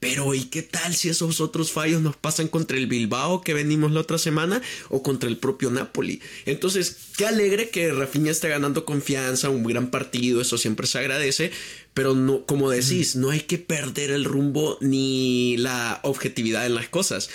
Pero 0.00 0.34
¿y 0.34 0.44
qué 0.44 0.62
tal 0.62 0.94
si 0.94 1.10
esos 1.10 1.42
otros 1.42 1.72
fallos 1.72 2.00
nos 2.00 2.16
pasan 2.16 2.48
contra 2.48 2.78
el 2.78 2.86
Bilbao 2.86 3.42
que 3.42 3.52
venimos 3.52 3.92
la 3.92 4.00
otra 4.00 4.16
semana 4.16 4.62
o 4.88 5.02
contra 5.02 5.28
el 5.28 5.36
propio 5.36 5.70
Napoli? 5.70 6.22
Entonces, 6.46 6.96
qué 7.18 7.26
alegre 7.26 7.68
que 7.68 7.92
Rafinha 7.92 8.30
esté 8.30 8.48
ganando 8.48 8.86
confianza, 8.86 9.50
un 9.50 9.62
gran 9.62 9.90
partido, 9.90 10.40
eso 10.40 10.56
siempre 10.56 10.86
se 10.86 10.98
agradece, 10.98 11.52
pero 11.92 12.14
no, 12.14 12.46
como 12.46 12.70
decís, 12.70 13.14
no 13.14 13.28
hay 13.28 13.40
que 13.40 13.58
perder 13.58 14.10
el 14.10 14.24
rumbo 14.24 14.78
ni 14.80 15.58
la 15.58 16.00
objetividad 16.02 16.64
en 16.64 16.74
las 16.74 16.88
cosas. 16.88 17.28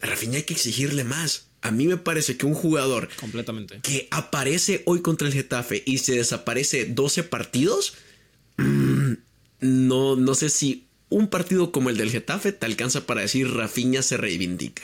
A 0.00 0.06
Rafinha 0.06 0.38
hay 0.38 0.44
que 0.44 0.54
exigirle 0.54 1.04
más. 1.04 1.48
A 1.60 1.70
mí 1.70 1.86
me 1.86 1.98
parece 1.98 2.38
que 2.38 2.46
un 2.46 2.54
jugador 2.54 3.08
completamente 3.20 3.80
que 3.82 4.08
aparece 4.10 4.82
hoy 4.86 5.02
contra 5.02 5.26
el 5.26 5.34
Getafe 5.34 5.82
y 5.84 5.98
se 5.98 6.14
desaparece 6.14 6.86
12 6.86 7.24
partidos, 7.24 7.94
no, 9.60 10.16
no 10.16 10.34
sé 10.34 10.48
si 10.48 10.87
un 11.10 11.28
partido 11.28 11.72
como 11.72 11.90
el 11.90 11.96
del 11.96 12.10
Getafe 12.10 12.52
te 12.52 12.66
alcanza 12.66 13.06
para 13.06 13.22
decir 13.22 13.50
Rafinha 13.50 14.02
se 14.02 14.16
reivindica. 14.16 14.82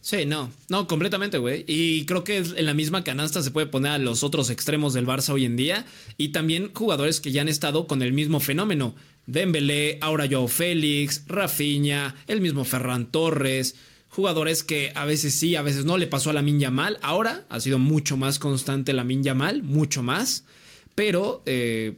Sí, 0.00 0.26
no, 0.26 0.50
no, 0.68 0.88
completamente, 0.88 1.38
güey. 1.38 1.64
Y 1.68 2.06
creo 2.06 2.24
que 2.24 2.38
en 2.38 2.66
la 2.66 2.74
misma 2.74 3.04
canasta 3.04 3.40
se 3.40 3.52
puede 3.52 3.68
poner 3.68 3.92
a 3.92 3.98
los 3.98 4.24
otros 4.24 4.50
extremos 4.50 4.94
del 4.94 5.06
Barça 5.06 5.30
hoy 5.30 5.44
en 5.44 5.56
día 5.56 5.86
y 6.18 6.28
también 6.30 6.72
jugadores 6.74 7.20
que 7.20 7.30
ya 7.30 7.42
han 7.42 7.48
estado 7.48 7.86
con 7.86 8.02
el 8.02 8.12
mismo 8.12 8.40
fenómeno. 8.40 8.96
Dembélé, 9.26 9.98
ahora 10.00 10.26
Joao 10.28 10.48
Félix, 10.48 11.22
Rafinha, 11.28 12.16
el 12.26 12.40
mismo 12.40 12.64
Ferran 12.64 13.12
Torres, 13.12 13.76
jugadores 14.08 14.64
que 14.64 14.90
a 14.96 15.04
veces 15.04 15.34
sí, 15.34 15.54
a 15.54 15.62
veces 15.62 15.84
no 15.84 15.96
le 15.96 16.08
pasó 16.08 16.30
a 16.30 16.32
la 16.32 16.42
Minya 16.42 16.72
Mal. 16.72 16.98
Ahora 17.02 17.46
ha 17.48 17.60
sido 17.60 17.78
mucho 17.78 18.16
más 18.16 18.40
constante 18.40 18.92
la 18.92 19.04
Minya 19.04 19.34
Mal, 19.34 19.62
mucho 19.62 20.02
más. 20.02 20.44
Pero 20.96 21.42
eh, 21.46 21.94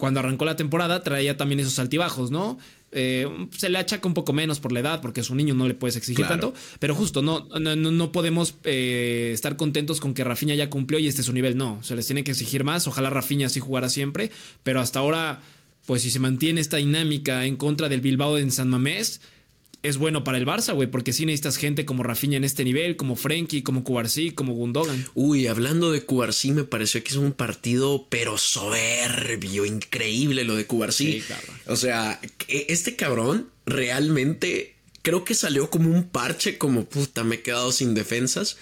cuando 0.00 0.18
arrancó 0.18 0.44
la 0.44 0.56
temporada 0.56 1.04
traía 1.04 1.36
también 1.36 1.60
esos 1.60 1.78
altibajos, 1.78 2.32
¿no? 2.32 2.58
Eh, 2.90 3.28
se 3.56 3.68
le 3.68 3.78
achaca 3.78 4.08
un 4.08 4.14
poco 4.14 4.32
menos 4.32 4.58
por 4.58 4.72
la 4.72 4.80
edad, 4.80 5.00
porque 5.00 5.20
es 5.20 5.30
un 5.30 5.36
niño, 5.36 5.54
no 5.54 5.68
le 5.68 5.74
puedes 5.74 5.94
exigir 5.94 6.26
tanto. 6.26 6.54
Pero 6.80 6.96
justo, 6.96 7.22
no, 7.22 7.46
no, 7.60 7.76
no 7.76 8.10
podemos 8.10 8.56
eh, 8.64 9.30
estar 9.32 9.56
contentos 9.56 10.00
con 10.00 10.14
que 10.14 10.24
Rafinha 10.24 10.56
ya 10.56 10.70
cumplió 10.70 10.98
y 10.98 11.06
este 11.06 11.20
es 11.20 11.26
su 11.26 11.32
nivel. 11.32 11.56
No, 11.56 11.80
se 11.82 11.94
les 11.94 12.06
tiene 12.06 12.24
que 12.24 12.32
exigir 12.32 12.64
más. 12.64 12.88
Ojalá 12.88 13.10
Rafinha 13.10 13.46
así 13.46 13.60
jugara 13.60 13.88
siempre. 13.88 14.32
Pero 14.64 14.80
hasta 14.80 14.98
ahora, 14.98 15.40
pues 15.86 16.02
si 16.02 16.10
se 16.10 16.18
mantiene 16.18 16.60
esta 16.60 16.78
dinámica 16.78 17.44
en 17.44 17.56
contra 17.56 17.88
del 17.88 18.00
Bilbao 18.00 18.38
en 18.38 18.50
San 18.50 18.68
Mamés, 18.68 19.20
es 19.82 19.96
bueno 19.96 20.24
para 20.24 20.38
el 20.38 20.46
Barça, 20.46 20.74
güey, 20.74 20.90
porque 20.90 21.12
sí 21.12 21.24
necesitas 21.24 21.56
gente 21.56 21.84
como 21.84 22.02
Rafinha 22.02 22.36
en 22.36 22.44
este 22.44 22.64
nivel, 22.64 22.96
como 22.96 23.16
Frenkie, 23.16 23.62
como 23.62 23.82
Cubarsí, 23.82 24.30
como 24.30 24.52
Gundogan. 24.52 25.06
Uy, 25.14 25.46
hablando 25.46 25.90
de 25.90 26.02
Cubarsí, 26.02 26.52
me 26.52 26.64
pareció 26.64 27.02
que 27.02 27.10
es 27.10 27.16
un 27.16 27.32
partido, 27.32 28.06
pero 28.10 28.36
soberbio, 28.36 29.64
increíble 29.64 30.44
lo 30.44 30.54
de 30.56 30.66
Cubarsí. 30.66 31.22
o 31.66 31.76
sea, 31.76 32.20
este 32.48 32.96
cabrón 32.96 33.48
realmente 33.64 34.74
creo 35.02 35.24
que 35.24 35.34
salió 35.34 35.70
como 35.70 35.90
un 35.90 36.04
parche, 36.04 36.58
como 36.58 36.84
puta, 36.84 37.24
me 37.24 37.36
he 37.36 37.42
quedado 37.42 37.72
sin 37.72 37.94
defensas. 37.94 38.58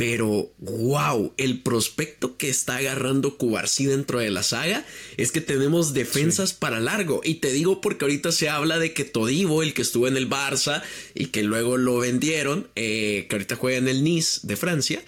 Pero, 0.00 0.50
wow, 0.56 1.34
el 1.36 1.60
prospecto 1.60 2.38
que 2.38 2.48
está 2.48 2.76
agarrando 2.76 3.36
Cubarsí 3.36 3.84
dentro 3.84 4.18
de 4.18 4.30
la 4.30 4.42
saga 4.42 4.86
es 5.18 5.30
que 5.30 5.42
tenemos 5.42 5.92
defensas 5.92 6.54
para 6.54 6.80
largo. 6.80 7.20
Y 7.22 7.34
te 7.34 7.52
digo 7.52 7.82
porque 7.82 8.06
ahorita 8.06 8.32
se 8.32 8.48
habla 8.48 8.78
de 8.78 8.94
que 8.94 9.04
Todivo, 9.04 9.62
el 9.62 9.74
que 9.74 9.82
estuvo 9.82 10.08
en 10.08 10.16
el 10.16 10.26
Barça 10.26 10.82
y 11.14 11.26
que 11.26 11.42
luego 11.42 11.76
lo 11.76 11.98
vendieron, 11.98 12.68
eh, 12.76 13.26
que 13.28 13.36
ahorita 13.36 13.56
juega 13.56 13.76
en 13.76 13.88
el 13.88 14.02
Nice 14.02 14.40
de 14.44 14.56
Francia, 14.56 15.02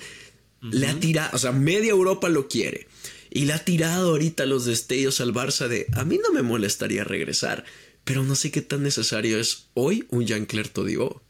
le 0.60 0.88
ha 0.88 1.00
tirado, 1.00 1.30
o 1.32 1.38
sea, 1.38 1.52
media 1.52 1.92
Europa 1.92 2.28
lo 2.28 2.46
quiere. 2.46 2.86
Y 3.30 3.46
le 3.46 3.54
ha 3.54 3.64
tirado 3.64 4.10
ahorita 4.10 4.44
los 4.44 4.66
destellos 4.66 5.22
al 5.22 5.32
Barça 5.32 5.68
de, 5.68 5.86
a 5.94 6.04
mí 6.04 6.20
no 6.22 6.34
me 6.34 6.42
molestaría 6.42 7.02
regresar, 7.02 7.64
pero 8.04 8.24
no 8.24 8.34
sé 8.34 8.50
qué 8.50 8.60
tan 8.60 8.82
necesario 8.82 9.38
es 9.40 9.68
hoy 9.72 10.04
un 10.10 10.26
Jean-Claire 10.26 10.68
Todivo. 10.68 11.22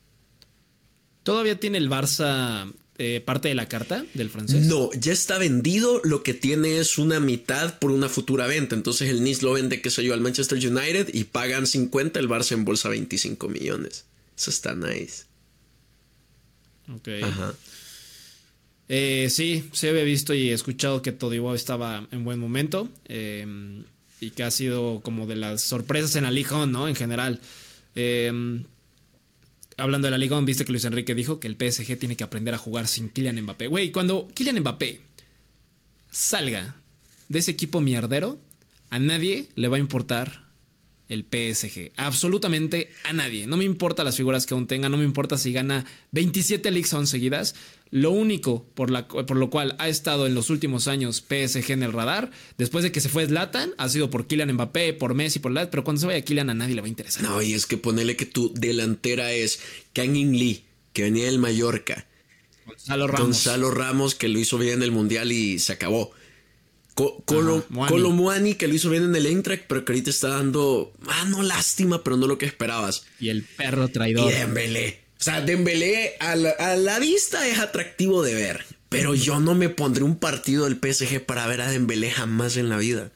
¿Todavía 1.22 1.60
tiene 1.60 1.78
el 1.78 1.88
Barça 1.88 2.72
eh, 2.98 3.22
parte 3.24 3.48
de 3.48 3.54
la 3.54 3.68
carta 3.68 4.04
del 4.14 4.30
francés? 4.30 4.66
No, 4.66 4.90
ya 4.92 5.12
está 5.12 5.38
vendido. 5.38 6.00
Lo 6.04 6.22
que 6.22 6.34
tiene 6.34 6.78
es 6.78 6.98
una 6.98 7.20
mitad 7.20 7.78
por 7.78 7.90
una 7.90 8.08
futura 8.08 8.46
venta. 8.46 8.74
Entonces 8.74 9.08
el 9.08 9.24
Nice 9.24 9.42
lo 9.42 9.52
vende, 9.52 9.80
qué 9.80 9.90
sé 9.90 10.04
yo, 10.04 10.14
al 10.14 10.20
Manchester 10.20 10.58
United 10.58 11.10
y 11.12 11.24
pagan 11.24 11.66
50, 11.66 12.20
el 12.20 12.28
Barça 12.28 12.52
en 12.52 12.64
bolsa 12.64 12.88
25 12.88 13.48
millones. 13.48 14.04
Eso 14.36 14.50
está 14.50 14.74
nice. 14.74 15.24
Ok. 16.94 17.08
Ajá. 17.22 17.54
Eh, 18.88 19.28
sí, 19.30 19.68
se 19.72 19.88
había 19.88 20.02
visto 20.02 20.34
y 20.34 20.50
escuchado 20.50 21.00
que 21.00 21.12
Todibo 21.12 21.54
estaba 21.54 22.06
en 22.10 22.24
buen 22.24 22.38
momento 22.38 22.90
eh, 23.06 23.46
y 24.20 24.30
que 24.32 24.42
ha 24.42 24.50
sido 24.50 25.00
como 25.02 25.26
de 25.26 25.36
las 25.36 25.62
sorpresas 25.62 26.14
en 26.16 26.24
la 26.24 26.30
Liga, 26.30 26.66
¿no? 26.66 26.88
En 26.88 26.94
general. 26.94 27.40
Eh, 27.94 28.62
hablando 29.82 30.06
de 30.06 30.12
la 30.12 30.18
Liga, 30.18 30.40
viste 30.40 30.64
que 30.64 30.72
Luis 30.72 30.84
Enrique 30.84 31.14
dijo 31.14 31.40
que 31.40 31.48
el 31.48 31.56
PSG 31.56 31.98
tiene 31.98 32.16
que 32.16 32.24
aprender 32.24 32.54
a 32.54 32.58
jugar 32.58 32.86
sin 32.86 33.08
Kylian 33.08 33.40
Mbappé. 33.42 33.66
Güey, 33.66 33.90
cuando 33.90 34.28
Kylian 34.34 34.60
Mbappé 34.60 35.00
salga 36.10 36.76
de 37.28 37.38
ese 37.38 37.50
equipo 37.50 37.80
mierdero, 37.80 38.38
a 38.90 38.98
nadie 38.98 39.48
le 39.56 39.68
va 39.68 39.76
a 39.76 39.80
importar 39.80 40.41
el 41.12 41.24
PSG. 41.24 41.92
Absolutamente 41.96 42.90
a 43.04 43.12
nadie. 43.12 43.46
No 43.46 43.56
me 43.56 43.64
importa 43.64 44.04
las 44.04 44.16
figuras 44.16 44.46
que 44.46 44.54
aún 44.54 44.66
tenga, 44.66 44.88
no 44.88 44.96
me 44.96 45.04
importa 45.04 45.38
si 45.38 45.52
gana 45.52 45.84
27 46.12 46.70
Leagues 46.70 46.90
son 46.90 47.06
seguidas. 47.06 47.54
Lo 47.90 48.10
único 48.10 48.64
por, 48.74 48.90
la, 48.90 49.06
por 49.06 49.36
lo 49.36 49.50
cual 49.50 49.76
ha 49.78 49.88
estado 49.88 50.26
en 50.26 50.34
los 50.34 50.48
últimos 50.48 50.88
años 50.88 51.22
PSG 51.28 51.72
en 51.72 51.82
el 51.82 51.92
radar, 51.92 52.30
después 52.56 52.82
de 52.84 52.90
que 52.90 53.00
se 53.00 53.10
fue 53.10 53.26
Zlatan, 53.26 53.72
ha 53.76 53.88
sido 53.90 54.08
por 54.08 54.26
Kylian 54.26 54.52
Mbappé, 54.54 54.94
por 54.94 55.14
Messi, 55.14 55.40
por 55.40 55.52
la... 55.52 55.70
Pero 55.70 55.84
cuando 55.84 56.00
se 56.00 56.06
vaya 56.06 56.24
Kylian 56.24 56.48
a 56.48 56.54
nadie 56.54 56.74
le 56.74 56.80
va 56.80 56.86
a 56.86 56.88
interesar. 56.88 57.22
No, 57.22 57.42
y 57.42 57.52
es 57.52 57.66
que 57.66 57.76
ponele 57.76 58.16
que 58.16 58.26
tu 58.26 58.52
delantera 58.54 59.32
es 59.32 59.60
Kang 59.92 60.16
In 60.16 60.38
Lee, 60.38 60.64
que 60.94 61.02
venía 61.02 61.26
del 61.26 61.38
Mallorca. 61.38 62.06
Gonzalo 62.66 63.06
Ramos. 63.06 63.26
Gonzalo 63.26 63.70
Ramos, 63.70 64.14
que 64.14 64.28
lo 64.28 64.38
hizo 64.38 64.56
bien 64.56 64.74
en 64.74 64.82
el 64.84 64.92
Mundial 64.92 65.30
y 65.30 65.58
se 65.58 65.72
acabó. 65.74 66.12
Colo, 66.94 67.64
que 68.58 68.68
lo 68.68 68.74
hizo 68.74 68.90
bien 68.90 69.04
en 69.04 69.16
el 69.16 69.26
Eintracht, 69.26 69.64
pero 69.66 69.84
que 69.84 69.92
ahorita 69.92 70.10
está 70.10 70.28
dando, 70.28 70.92
ah, 71.08 71.24
no 71.28 71.42
lástima, 71.42 72.04
pero 72.04 72.16
no 72.16 72.26
lo 72.26 72.38
que 72.38 72.46
esperabas. 72.46 73.06
Y 73.18 73.30
el 73.30 73.42
perro 73.42 73.88
traidor. 73.88 74.30
Y 74.30 74.34
Dembélé. 74.34 75.00
O 75.18 75.24
sea, 75.24 75.40
Dembélé 75.40 76.16
a 76.20 76.36
la, 76.36 76.50
a 76.50 76.76
la 76.76 76.98
vista 76.98 77.46
es 77.46 77.58
atractivo 77.58 78.22
de 78.22 78.34
ver, 78.34 78.64
pero 78.88 79.14
yo 79.14 79.40
no 79.40 79.54
me 79.54 79.68
pondré 79.68 80.04
un 80.04 80.16
partido 80.16 80.64
del 80.64 80.78
PSG 80.78 81.24
para 81.24 81.46
ver 81.46 81.62
a 81.62 81.70
Dembélé 81.70 82.10
jamás 82.10 82.56
en 82.56 82.68
la 82.68 82.76
vida. 82.76 83.10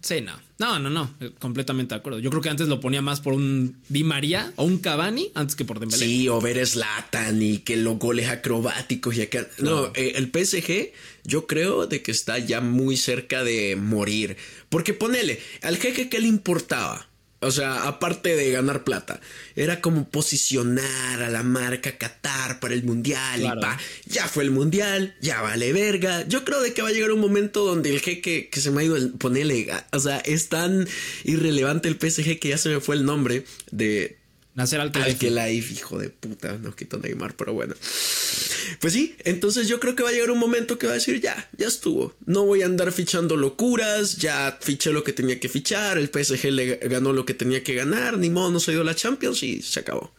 Sí, 0.00 0.20
no. 0.20 0.43
No, 0.58 0.78
no, 0.78 0.88
no. 0.88 1.10
Eh, 1.20 1.32
completamente 1.38 1.94
de 1.94 1.98
acuerdo. 1.98 2.18
Yo 2.20 2.30
creo 2.30 2.42
que 2.42 2.48
antes 2.48 2.68
lo 2.68 2.80
ponía 2.80 3.02
más 3.02 3.20
por 3.20 3.32
un 3.32 3.76
Di 3.88 4.04
María 4.04 4.52
o 4.56 4.64
un 4.64 4.78
Cavani 4.78 5.32
antes 5.34 5.56
que 5.56 5.64
por 5.64 5.80
Dembélé. 5.80 6.04
Sí, 6.04 6.28
o 6.28 6.40
ver 6.40 6.64
Slatan 6.64 7.42
y 7.42 7.58
que 7.58 7.76
los 7.76 7.98
goles 7.98 8.28
acrobáticos 8.28 9.16
y 9.16 9.22
acá. 9.22 9.46
No, 9.58 9.86
eh, 9.94 10.12
el 10.16 10.30
PSG 10.32 10.92
yo 11.24 11.46
creo 11.46 11.86
de 11.86 12.02
que 12.02 12.12
está 12.12 12.38
ya 12.38 12.60
muy 12.60 12.96
cerca 12.96 13.42
de 13.42 13.76
morir. 13.76 14.36
Porque 14.68 14.94
ponele, 14.94 15.40
al 15.62 15.76
jeque 15.76 16.08
que 16.08 16.20
le 16.20 16.28
importaba 16.28 17.08
o 17.44 17.50
sea, 17.50 17.86
aparte 17.86 18.36
de 18.36 18.50
ganar 18.50 18.84
plata, 18.84 19.20
era 19.56 19.80
como 19.80 20.08
posicionar 20.08 21.22
a 21.22 21.28
la 21.28 21.42
marca 21.42 21.96
Qatar 21.96 22.60
para 22.60 22.74
el 22.74 22.84
mundial 22.84 23.42
y 23.42 23.60
pa, 23.60 23.78
ya 24.06 24.26
fue 24.28 24.44
el 24.44 24.50
mundial, 24.50 25.14
ya 25.20 25.42
vale 25.42 25.72
verga. 25.72 26.26
Yo 26.26 26.44
creo 26.44 26.60
de 26.60 26.72
que 26.72 26.82
va 26.82 26.88
a 26.88 26.92
llegar 26.92 27.12
un 27.12 27.20
momento 27.20 27.64
donde 27.64 27.90
el 27.90 28.00
jeque 28.00 28.48
que 28.48 28.60
se 28.60 28.70
me 28.70 28.82
ha 28.82 28.84
ido 28.84 28.96
el 28.96 29.10
ponerle, 29.10 29.70
o 29.92 30.00
sea, 30.00 30.18
es 30.18 30.48
tan 30.48 30.88
irrelevante 31.24 31.88
el 31.88 31.94
PSG 31.94 32.38
que 32.38 32.48
ya 32.48 32.58
se 32.58 32.68
me 32.68 32.80
fue 32.80 32.96
el 32.96 33.04
nombre 33.04 33.44
de 33.70 34.23
Nacer 34.54 34.80
al 34.80 34.92
Life, 34.92 35.74
hijo 35.74 35.98
de 35.98 36.10
puta, 36.10 36.56
nos 36.58 36.76
quitó 36.76 36.98
Neymar, 36.98 37.34
pero 37.34 37.52
bueno. 37.52 37.74
Pues 38.80 38.92
sí, 38.92 39.16
entonces 39.24 39.66
yo 39.66 39.80
creo 39.80 39.96
que 39.96 40.04
va 40.04 40.10
a 40.10 40.12
llegar 40.12 40.30
un 40.30 40.38
momento 40.38 40.78
que 40.78 40.86
va 40.86 40.92
a 40.92 40.96
decir, 40.96 41.20
ya, 41.20 41.50
ya 41.58 41.66
estuvo. 41.66 42.14
No 42.24 42.46
voy 42.46 42.62
a 42.62 42.66
andar 42.66 42.92
fichando 42.92 43.36
locuras, 43.36 44.16
ya 44.16 44.56
fiché 44.60 44.92
lo 44.92 45.02
que 45.02 45.12
tenía 45.12 45.40
que 45.40 45.48
fichar, 45.48 45.98
el 45.98 46.08
PSG 46.08 46.52
le 46.52 46.76
ganó 46.76 47.12
lo 47.12 47.26
que 47.26 47.34
tenía 47.34 47.64
que 47.64 47.74
ganar, 47.74 48.16
ni 48.16 48.30
modo, 48.30 48.52
no 48.52 48.60
se 48.60 48.70
dio 48.70 48.84
la 48.84 48.94
Champions 48.94 49.42
y 49.42 49.60
se 49.60 49.80
acabó. 49.80 50.14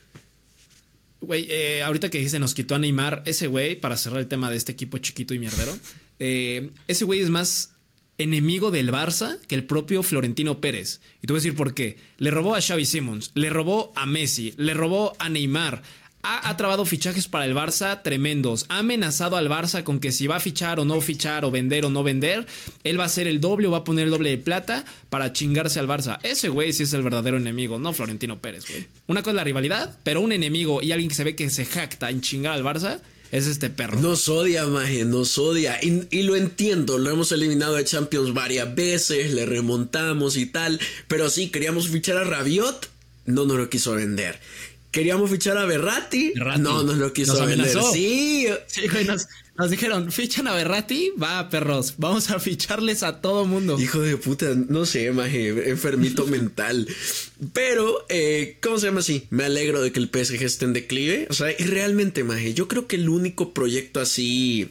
Güey, 1.22 1.48
eh, 1.50 1.82
ahorita 1.84 2.10
que 2.10 2.20
dice 2.20 2.38
nos 2.38 2.54
quitó 2.54 2.76
a 2.76 2.80
Neymar, 2.80 3.24
ese 3.26 3.48
güey, 3.48 3.80
para 3.80 3.96
cerrar 3.96 4.20
el 4.20 4.28
tema 4.28 4.52
de 4.52 4.58
este 4.58 4.74
equipo 4.74 4.98
chiquito 4.98 5.34
y 5.34 5.40
mierdero, 5.40 5.76
eh, 6.20 6.72
ese 6.88 7.06
güey 7.06 7.22
es 7.22 7.30
más 7.30 7.72
enemigo 8.18 8.72
del 8.72 8.92
Barça 8.92 9.40
que 9.48 9.56
el 9.56 9.66
propio 9.66 10.04
Florentino 10.04 10.62
Pérez. 10.62 11.02
Y 11.22 11.28
te 11.28 11.34
voy 11.34 11.38
a 11.40 11.42
decir 11.44 11.56
por 11.56 11.74
qué. 11.74 11.98
Le 12.18 12.32
robó 12.32 12.56
a 12.56 12.62
Xavi 12.62 12.86
Simons, 12.86 13.32
le 13.34 13.50
robó 13.50 13.92
a 13.96 14.06
Messi, 14.06 14.54
le 14.58 14.74
robó 14.74 15.14
a 15.20 15.30
Neymar. 15.30 15.82
Ha, 16.28 16.58
trabado 16.58 16.86
fichajes 16.86 17.28
para 17.28 17.46
el 17.46 17.54
Barça 17.54 18.02
tremendos. 18.02 18.66
Ha 18.70 18.80
amenazado 18.80 19.38
al 19.38 19.48
Barça 19.48 19.84
con 19.84 20.00
que 20.00 20.12
si 20.12 20.26
va 20.26 20.38
a 20.38 20.40
fichar 20.40 20.80
o 20.80 20.86
no 20.86 21.00
fichar 21.00 21.46
o 21.46 21.52
vender 21.52 21.86
o 21.86 21.92
no 21.92 22.02
vender, 22.02 22.48
él 22.84 23.00
va 23.00 23.04
a 23.04 23.06
hacer 23.06 23.28
el 23.28 23.40
doble 23.40 23.68
o 23.68 23.72
va 23.72 23.80
a 23.80 23.84
poner 23.84 24.06
el 24.06 24.10
doble 24.10 24.32
de 24.32 24.40
plata 24.40 24.86
para 25.12 25.34
chingarse 25.34 25.80
al 25.80 25.88
Barça. 25.88 26.18
Ese 26.24 26.50
güey 26.50 26.74
sí 26.74 26.82
es 26.82 26.94
el 26.94 27.04
verdadero 27.04 27.38
enemigo, 27.38 27.78
no 27.78 27.94
Florentino 27.94 28.40
Pérez, 28.40 28.68
güey. 28.68 28.88
Una 29.06 29.22
cosa 29.22 29.32
es 29.32 29.36
la 29.36 29.44
rivalidad, 29.44 30.00
pero 30.04 30.20
un 30.20 30.32
enemigo 30.32 30.82
y 30.82 30.94
alguien 30.94 31.10
que 31.10 31.16
se 31.16 31.24
ve 31.24 31.36
que 31.36 31.48
se 31.52 31.64
jacta 31.64 32.10
en 32.10 32.22
chingar 32.22 32.54
al 32.54 32.64
Barça 32.64 33.02
es 33.36 33.48
este 33.48 33.70
perro. 33.70 34.00
Nos 34.00 34.30
odia, 34.30 34.66
maje, 34.66 35.04
nos 35.04 35.38
odia. 35.38 35.78
Y, 35.82 36.24
lo 36.24 36.36
entiendo, 36.36 36.98
lo 36.98 37.10
hemos 37.10 37.32
eliminado 37.34 37.76
de 37.76 37.84
Champions 37.84 38.34
varias 38.34 38.74
veces, 38.74 39.34
le 39.34 39.46
remontamos 39.46 40.38
y 40.38 40.46
tal. 40.46 40.80
Pero 41.08 41.30
sí, 41.30 41.50
queríamos 41.50 41.90
fichar 41.90 42.18
a 42.18 42.24
Rabiot, 42.24 42.90
no 43.26 43.46
nos 43.46 43.58
lo 43.58 43.70
quiso 43.70 43.94
vender. 43.94 44.40
Queríamos 44.92 45.30
fichar 45.30 45.58
a 45.58 45.66
Berratti, 45.66 46.34
no 46.60 46.84
nos 46.84 46.96
lo 46.96 47.12
quiso 47.12 47.46
vender. 47.46 47.78
Sí, 47.92 48.48
sí 48.68 48.88
güey, 48.88 49.06
nos 49.58 49.70
dijeron, 49.70 50.12
fichan 50.12 50.48
a 50.48 50.54
Berrati, 50.54 51.12
va, 51.22 51.50
perros, 51.50 51.96
vamos 51.98 52.30
a 52.30 52.40
ficharles 52.40 53.04
a 53.04 53.22
todo 53.22 53.46
mundo. 53.46 53.80
Hijo 53.80 54.02
de 54.02 54.18
puta, 54.18 54.54
no 54.54 54.86
sé, 54.86 55.12
maje, 55.12 55.70
enfermito 55.70 56.26
mental. 56.28 56.88
Pero, 57.54 58.06
eh, 58.10 58.58
¿cómo 58.62 58.78
se 58.78 58.88
llama 58.88 59.00
así? 59.00 59.28
Me 59.30 59.46
alegro 59.46 59.82
de 59.82 59.92
que 59.92 60.00
el 60.00 60.10
PSG 60.10 60.44
esté 60.44 60.66
en 60.66 60.74
declive. 60.74 61.28
O 61.30 61.34
sea, 61.34 61.52
y 61.52 61.64
realmente, 61.64 62.24
maje, 62.24 62.54
yo 62.54 62.68
creo 62.68 62.88
que 62.88 62.98
el 62.98 63.08
único 63.08 63.54
proyecto 63.54 64.02
así 64.02 64.70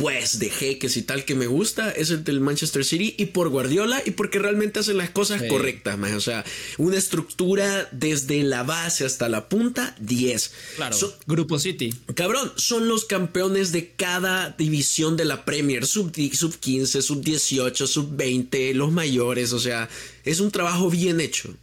pues 0.00 0.38
de 0.38 0.50
jeques 0.50 0.96
y 0.96 1.02
tal 1.02 1.24
que 1.24 1.34
me 1.34 1.46
gusta 1.46 1.90
es 1.90 2.10
el 2.10 2.24
del 2.24 2.40
Manchester 2.40 2.84
City 2.84 3.14
y 3.18 3.26
por 3.26 3.48
Guardiola 3.48 4.02
y 4.04 4.12
porque 4.12 4.38
realmente 4.38 4.80
hacen 4.80 4.96
las 4.96 5.10
cosas 5.10 5.42
correctas, 5.48 5.98
o 6.14 6.20
sea, 6.20 6.44
una 6.76 6.96
estructura 6.96 7.88
desde 7.92 8.42
la 8.42 8.62
base 8.62 9.04
hasta 9.04 9.28
la 9.28 9.48
punta, 9.48 9.94
10. 10.00 10.52
Claro. 10.76 10.96
Grupo 11.26 11.58
City. 11.58 11.94
Cabrón, 12.14 12.52
son 12.56 12.88
los 12.88 13.04
campeones 13.04 13.72
de 13.72 13.92
cada 13.92 14.50
división 14.50 15.16
de 15.16 15.24
la 15.24 15.44
Premier, 15.44 15.86
sub, 15.86 16.12
sub 16.32 16.58
15, 16.58 17.02
sub 17.02 17.22
18, 17.22 17.86
sub 17.86 18.16
20, 18.16 18.74
los 18.74 18.92
mayores, 18.92 19.52
o 19.52 19.58
sea, 19.58 19.88
es 20.24 20.40
un 20.40 20.50
trabajo 20.50 20.90
bien 20.90 21.20
hecho. 21.20 21.54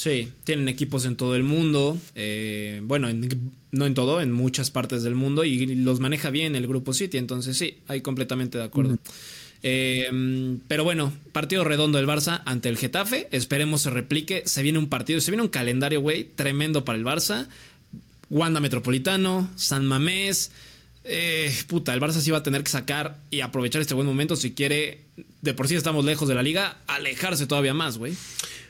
Sí, 0.00 0.32
tienen 0.44 0.66
equipos 0.70 1.04
en 1.04 1.14
todo 1.14 1.36
el 1.36 1.42
mundo, 1.42 1.98
eh, 2.14 2.80
bueno, 2.84 3.08
no 3.70 3.84
en 3.84 3.92
todo, 3.92 4.22
en 4.22 4.32
muchas 4.32 4.70
partes 4.70 5.02
del 5.02 5.14
mundo 5.14 5.44
y 5.44 5.74
los 5.74 6.00
maneja 6.00 6.30
bien 6.30 6.56
el 6.56 6.66
grupo 6.66 6.94
City, 6.94 7.18
entonces 7.18 7.58
sí, 7.58 7.80
hay 7.86 8.00
completamente 8.00 8.56
de 8.56 8.64
acuerdo. 8.64 8.98
Eh, 9.62 10.58
pero 10.68 10.84
bueno, 10.84 11.12
partido 11.32 11.64
redondo 11.64 11.98
del 11.98 12.06
Barça 12.06 12.40
ante 12.46 12.70
el 12.70 12.78
Getafe, 12.78 13.28
esperemos 13.30 13.82
se 13.82 13.90
replique, 13.90 14.42
se 14.46 14.62
viene 14.62 14.78
un 14.78 14.88
partido, 14.88 15.20
se 15.20 15.32
viene 15.32 15.42
un 15.42 15.50
calendario, 15.50 16.00
güey, 16.00 16.24
tremendo 16.24 16.82
para 16.82 16.96
el 16.96 17.04
Barça, 17.04 17.46
Wanda 18.30 18.58
Metropolitano, 18.60 19.50
San 19.56 19.84
Mamés, 19.84 20.50
eh, 21.04 21.52
puta, 21.66 21.92
el 21.92 22.00
Barça 22.00 22.22
sí 22.22 22.30
va 22.30 22.38
a 22.38 22.42
tener 22.42 22.64
que 22.64 22.70
sacar 22.70 23.18
y 23.30 23.42
aprovechar 23.42 23.82
este 23.82 23.92
buen 23.92 24.06
momento 24.06 24.34
si 24.34 24.52
quiere, 24.52 25.02
de 25.42 25.52
por 25.52 25.68
sí 25.68 25.74
estamos 25.74 26.06
lejos 26.06 26.26
de 26.26 26.36
la 26.36 26.42
liga, 26.42 26.78
alejarse 26.86 27.46
todavía 27.46 27.74
más, 27.74 27.98
güey. 27.98 28.14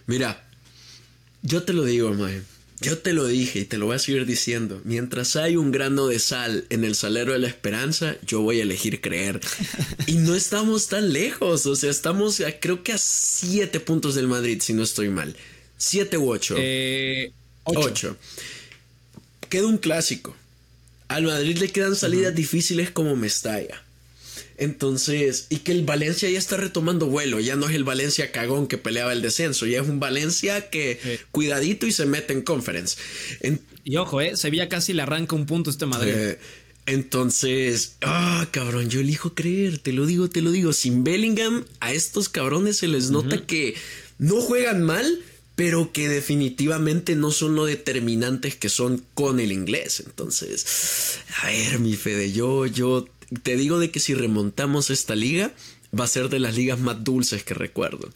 Mira, 0.08 0.49
yo 1.42 1.62
te 1.62 1.72
lo 1.72 1.84
digo, 1.84 2.12
Mae. 2.14 2.42
Yo 2.82 2.96
te 2.96 3.12
lo 3.12 3.26
dije 3.26 3.60
y 3.60 3.64
te 3.66 3.76
lo 3.76 3.86
voy 3.86 3.96
a 3.96 3.98
seguir 3.98 4.24
diciendo. 4.24 4.80
Mientras 4.84 5.36
hay 5.36 5.56
un 5.56 5.70
grano 5.70 6.06
de 6.06 6.18
sal 6.18 6.64
en 6.70 6.84
el 6.84 6.94
salero 6.94 7.32
de 7.34 7.38
la 7.38 7.48
esperanza, 7.48 8.16
yo 8.26 8.40
voy 8.40 8.60
a 8.60 8.62
elegir 8.62 9.02
creer. 9.02 9.38
y 10.06 10.14
no 10.14 10.34
estamos 10.34 10.88
tan 10.88 11.12
lejos. 11.12 11.66
O 11.66 11.76
sea, 11.76 11.90
estamos 11.90 12.42
creo 12.60 12.82
que 12.82 12.92
a 12.94 12.98
siete 12.98 13.80
puntos 13.80 14.14
del 14.14 14.28
Madrid, 14.28 14.62
si 14.62 14.72
no 14.72 14.82
estoy 14.82 15.10
mal. 15.10 15.36
Siete 15.76 16.16
u 16.16 16.30
ocho. 16.30 16.54
Eh, 16.58 17.32
ocho. 17.64 18.16
Queda 19.50 19.66
un 19.66 19.78
clásico. 19.78 20.34
Al 21.08 21.24
Madrid 21.24 21.58
le 21.58 21.68
quedan 21.68 21.96
salidas 21.96 22.34
difíciles 22.34 22.90
como 22.90 23.14
Mestalla. 23.14 23.82
Entonces, 24.60 25.46
y 25.48 25.60
que 25.60 25.72
el 25.72 25.84
Valencia 25.84 26.28
ya 26.28 26.38
está 26.38 26.58
retomando 26.58 27.06
vuelo, 27.06 27.40
ya 27.40 27.56
no 27.56 27.66
es 27.66 27.74
el 27.74 27.82
Valencia 27.82 28.30
cagón 28.30 28.66
que 28.66 28.76
peleaba 28.76 29.14
el 29.14 29.22
descenso, 29.22 29.64
ya 29.64 29.80
es 29.80 29.88
un 29.88 30.00
Valencia 30.00 30.68
que 30.68 31.18
cuidadito 31.32 31.86
y 31.86 31.92
se 31.92 32.04
mete 32.04 32.34
en 32.34 32.42
conference. 32.42 32.98
y 33.84 33.96
ojo, 33.96 34.20
eh, 34.20 34.36
Sevilla 34.36 34.68
casi 34.68 34.92
le 34.92 35.00
arranca 35.00 35.34
un 35.34 35.46
punto 35.46 35.70
este 35.70 35.86
Madrid. 35.86 36.12
Eh, 36.14 36.38
entonces, 36.84 37.96
ah, 38.02 38.48
cabrón, 38.50 38.90
yo 38.90 39.00
elijo 39.00 39.34
creer, 39.34 39.78
te 39.78 39.94
lo 39.94 40.04
digo, 40.04 40.28
te 40.28 40.42
lo 40.42 40.50
digo. 40.50 40.74
Sin 40.74 41.04
Bellingham, 41.04 41.64
a 41.80 41.94
estos 41.94 42.28
cabrones 42.28 42.76
se 42.76 42.88
les 42.88 43.10
nota 43.10 43.46
que 43.46 43.74
no 44.18 44.42
juegan 44.42 44.82
mal, 44.82 45.22
pero 45.56 45.90
que 45.90 46.10
definitivamente 46.10 47.16
no 47.16 47.30
son 47.30 47.54
lo 47.54 47.64
determinantes 47.64 48.56
que 48.56 48.68
son 48.68 49.02
con 49.14 49.40
el 49.40 49.52
inglés. 49.52 50.02
Entonces, 50.04 51.20
a 51.42 51.46
ver, 51.46 51.78
mi 51.78 51.96
Fede, 51.96 52.32
yo, 52.32 52.66
yo 52.66 53.06
te 53.42 53.56
digo 53.56 53.78
de 53.78 53.90
que 53.90 54.00
si 54.00 54.14
remontamos 54.14 54.90
esta 54.90 55.14
liga, 55.14 55.52
va 55.98 56.04
a 56.04 56.08
ser 56.08 56.28
de 56.28 56.40
las 56.40 56.56
ligas 56.56 56.78
más 56.78 57.02
dulces 57.02 57.44
que 57.44 57.54
recuerdo. 57.54 58.10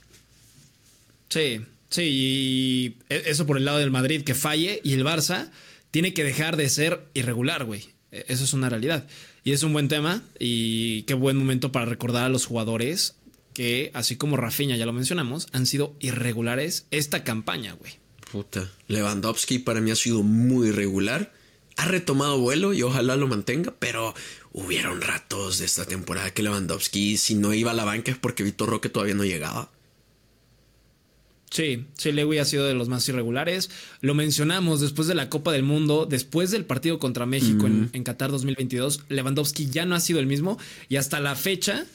Sí, 1.28 1.60
sí, 1.90 2.02
y 2.02 2.96
e, 3.08 3.24
eso 3.26 3.46
por 3.46 3.56
el 3.56 3.64
lado 3.64 3.78
del 3.78 3.90
Madrid 3.90 4.22
que 4.22 4.34
falle 4.34 4.80
y 4.84 4.92
el 4.92 5.04
Barça 5.04 5.50
tiene 5.90 6.14
que 6.14 6.24
dejar 6.24 6.56
de 6.56 6.68
ser 6.68 7.06
irregular, 7.14 7.64
güey. 7.64 7.88
E, 8.12 8.24
eso 8.28 8.44
es 8.44 8.52
una 8.52 8.68
realidad. 8.68 9.06
Y 9.44 9.52
es 9.52 9.62
un 9.62 9.72
buen 9.72 9.88
tema 9.88 10.22
y 10.38 11.02
qué 11.02 11.14
buen 11.14 11.36
momento 11.36 11.70
para 11.70 11.86
recordar 11.86 12.24
a 12.24 12.28
los 12.28 12.46
jugadores 12.46 13.16
que, 13.52 13.90
así 13.94 14.16
como 14.16 14.36
Rafinha 14.36 14.76
ya 14.76 14.86
lo 14.86 14.92
mencionamos, 14.92 15.48
han 15.52 15.66
sido 15.66 15.94
irregulares 16.00 16.86
esta 16.90 17.24
campaña, 17.24 17.74
güey. 17.74 17.92
Puta, 18.32 18.70
Lewandowski 18.88 19.60
para 19.60 19.80
mí 19.80 19.90
ha 19.90 19.96
sido 19.96 20.22
muy 20.22 20.68
irregular. 20.68 21.32
Ha 21.76 21.86
retomado 21.86 22.38
vuelo 22.38 22.72
y 22.72 22.82
ojalá 22.82 23.16
lo 23.16 23.26
mantenga, 23.26 23.74
pero 23.78 24.14
hubieron 24.52 25.00
ratos 25.00 25.58
de 25.58 25.64
esta 25.64 25.84
temporada 25.84 26.32
que 26.32 26.42
Lewandowski, 26.42 27.16
si 27.16 27.34
no 27.34 27.52
iba 27.52 27.72
a 27.72 27.74
la 27.74 27.84
banca 27.84 28.12
es 28.12 28.18
porque 28.18 28.44
Vitor 28.44 28.68
Roque 28.68 28.88
todavía 28.88 29.14
no 29.14 29.24
llegaba. 29.24 29.70
Sí, 31.50 31.86
sí, 31.96 32.10
Lewy 32.10 32.38
ha 32.38 32.44
sido 32.44 32.66
de 32.66 32.74
los 32.74 32.88
más 32.88 33.08
irregulares. 33.08 33.70
Lo 34.00 34.14
mencionamos 34.14 34.80
después 34.80 35.06
de 35.06 35.14
la 35.14 35.28
Copa 35.28 35.52
del 35.52 35.62
Mundo, 35.62 36.04
después 36.04 36.50
del 36.50 36.64
partido 36.64 36.98
contra 36.98 37.26
México 37.26 37.68
en, 37.68 37.90
en, 37.92 38.02
Qatar 38.02 38.32
2022. 38.32 39.04
Lewandowski 39.08 39.70
ya 39.70 39.86
no 39.86 39.94
ha 39.94 40.00
sido 40.00 40.18
el 40.18 40.26
mismo 40.26 40.58
y 40.88 40.96
hasta 40.96 41.20
la 41.20 41.36
fecha 41.36 41.86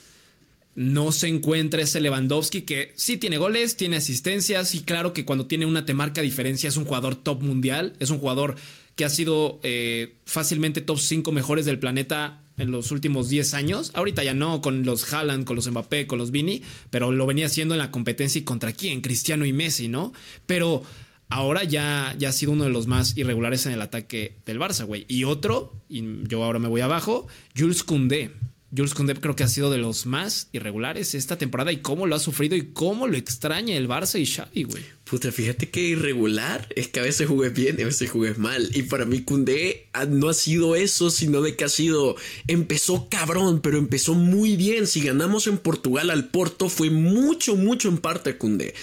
no 0.75 1.11
se 1.11 1.27
encuentra 1.27 1.81
ese 1.81 1.99
Lewandowski 1.99 2.61
que 2.61 2.93
sí 2.95 3.17
tiene 3.17 3.37
goles, 3.37 3.75
tiene 3.75 3.97
asistencias 3.97 4.75
y 4.75 4.83
claro 4.83 5.11
que 5.11 5.25
cuando 5.25 5.45
tiene 5.45 5.65
una 5.65 5.85
te 5.85 5.93
marca 5.93 6.21
diferencia 6.21 6.69
es 6.69 6.77
un 6.77 6.85
jugador 6.85 7.15
top 7.15 7.41
mundial, 7.41 7.97
es 7.99 8.11
un 8.11 8.19
jugador 8.19 8.55
que 8.99 9.05
ha 9.05 9.09
sido 9.09 9.61
eh, 9.63 10.17
fácilmente 10.25 10.81
top 10.81 10.99
5 10.99 11.31
mejores 11.31 11.65
del 11.65 11.79
planeta 11.79 12.41
en 12.57 12.69
los 12.69 12.91
últimos 12.91 13.29
10 13.29 13.53
años. 13.53 13.91
Ahorita 13.93 14.25
ya 14.25 14.33
no, 14.33 14.59
con 14.59 14.83
los 14.83 15.13
Haaland, 15.13 15.45
con 15.45 15.55
los 15.55 15.71
Mbappé, 15.71 16.05
con 16.05 16.19
los 16.19 16.31
Vini, 16.31 16.63
pero 16.89 17.09
lo 17.13 17.25
venía 17.25 17.45
haciendo 17.45 17.75
en 17.75 17.79
la 17.79 17.91
competencia 17.91 18.39
y 18.39 18.43
contra 18.43 18.73
quién, 18.73 18.99
Cristiano 18.99 19.45
y 19.45 19.53
Messi, 19.53 19.87
¿no? 19.87 20.11
Pero 20.45 20.83
ahora 21.29 21.63
ya, 21.63 22.13
ya 22.19 22.27
ha 22.27 22.31
sido 22.33 22.51
uno 22.51 22.65
de 22.65 22.71
los 22.71 22.87
más 22.87 23.15
irregulares 23.15 23.65
en 23.67 23.71
el 23.71 23.81
ataque 23.81 24.35
del 24.45 24.59
Barça, 24.59 24.83
güey. 24.85 25.05
Y 25.07 25.23
otro, 25.23 25.81
y 25.87 26.03
yo 26.27 26.43
ahora 26.43 26.59
me 26.59 26.67
voy 26.67 26.81
abajo, 26.81 27.25
Jules 27.57 27.85
Koundé. 27.85 28.31
Jules 28.75 28.93
Koundé 28.93 29.15
creo 29.15 29.35
que 29.35 29.43
ha 29.43 29.47
sido 29.47 29.71
de 29.71 29.79
los 29.79 30.05
más 30.05 30.47
irregulares 30.51 31.15
esta 31.15 31.37
temporada 31.39 31.71
y 31.71 31.77
cómo 31.77 32.05
lo 32.05 32.15
ha 32.15 32.19
sufrido 32.19 32.55
y 32.55 32.67
cómo 32.71 33.07
lo 33.07 33.17
extraña 33.17 33.75
el 33.75 33.87
Barça 33.87 34.19
y 34.19 34.27
Xavi, 34.27 34.63
güey. 34.63 34.83
Puta, 35.05 35.31
fíjate 35.31 35.69
que 35.69 35.81
irregular 35.81 36.67
es 36.75 36.87
que 36.87 36.99
a 36.99 37.03
veces 37.03 37.27
jugues 37.27 37.51
bien 37.51 37.77
y 37.79 37.81
a 37.81 37.87
veces 37.87 38.11
jugues 38.11 38.37
mal. 38.37 38.69
Y 38.75 38.83
para 38.83 39.05
mí 39.05 39.23
Koundé 39.23 39.89
no 40.09 40.29
ha 40.29 40.35
sido 40.35 40.75
eso, 40.75 41.09
sino 41.09 41.41
de 41.41 41.55
que 41.55 41.63
ha 41.63 41.69
sido... 41.69 42.15
Empezó 42.47 43.09
cabrón, 43.09 43.61
pero 43.61 43.79
empezó 43.79 44.13
muy 44.13 44.55
bien. 44.55 44.85
Si 44.85 45.01
ganamos 45.01 45.47
en 45.47 45.57
Portugal 45.57 46.11
al 46.11 46.29
Porto 46.29 46.69
fue 46.69 46.91
mucho, 46.91 47.55
mucho 47.55 47.89
en 47.89 47.97
parte 47.97 48.37
Koundé. 48.37 48.75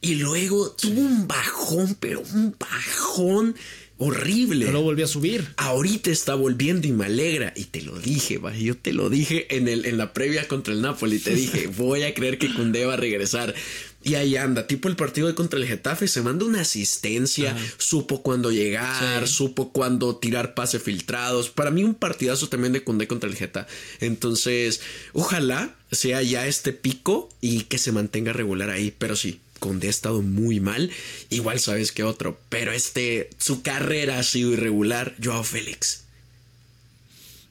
Y 0.00 0.16
luego 0.16 0.70
tuvo 0.70 1.00
un 1.00 1.26
bajón, 1.26 1.96
pero 1.98 2.20
un 2.20 2.54
bajón 2.58 3.56
horrible. 3.98 4.66
Pero 4.66 4.78
lo 4.78 4.82
volvió 4.82 5.04
a 5.04 5.08
subir. 5.08 5.46
Ahorita 5.56 6.10
está 6.10 6.34
volviendo 6.34 6.86
y 6.86 6.92
me 6.92 7.06
alegra. 7.06 7.52
Y 7.56 7.64
te 7.64 7.82
lo 7.82 7.98
dije, 7.98 8.38
va. 8.38 8.54
Yo 8.54 8.76
te 8.76 8.92
lo 8.92 9.10
dije 9.10 9.56
en, 9.56 9.68
el, 9.68 9.84
en 9.86 9.98
la 9.98 10.12
previa 10.12 10.48
contra 10.48 10.74
el 10.74 10.82
Napoli. 10.82 11.18
Te 11.18 11.34
dije, 11.34 11.66
voy 11.76 12.02
a 12.02 12.14
creer 12.14 12.38
que 12.38 12.52
Kunde 12.52 12.84
va 12.86 12.94
a 12.94 12.98
regresar. 12.98 13.54
Y 14.04 14.16
ahí 14.16 14.36
anda, 14.36 14.66
tipo 14.66 14.88
el 14.88 14.96
partido 14.96 15.28
de 15.28 15.34
contra 15.34 15.58
el 15.58 15.66
Getafe, 15.66 16.08
se 16.08 16.20
manda 16.20 16.44
una 16.44 16.60
asistencia, 16.60 17.56
supo 17.78 18.22
cuándo 18.22 18.52
llegar, 18.52 19.26
supo 19.26 19.72
cuándo 19.72 20.16
tirar 20.16 20.52
pases 20.52 20.82
filtrados. 20.82 21.48
Para 21.48 21.70
mí 21.70 21.84
un 21.84 21.94
partidazo 21.94 22.50
también 22.50 22.74
de 22.74 22.84
Kunde 22.84 23.08
contra 23.08 23.30
el 23.30 23.36
Getafe. 23.36 23.72
Entonces, 24.00 24.82
ojalá 25.14 25.74
sea 25.90 26.20
ya 26.20 26.46
este 26.46 26.74
pico 26.74 27.30
y 27.40 27.62
que 27.62 27.78
se 27.78 27.92
mantenga 27.92 28.34
regular 28.34 28.68
ahí. 28.68 28.94
Pero 28.96 29.16
sí, 29.16 29.40
Conde 29.64 29.86
ha 29.86 29.90
estado 29.90 30.20
muy 30.20 30.60
mal, 30.60 30.90
igual 31.30 31.58
sabes 31.58 31.90
que 31.90 32.02
otro, 32.02 32.38
pero 32.50 32.70
este, 32.70 33.30
su 33.38 33.62
carrera 33.62 34.18
ha 34.18 34.22
sido 34.22 34.52
irregular, 34.52 35.14
Joao 35.24 35.42
Félix. 35.42 36.04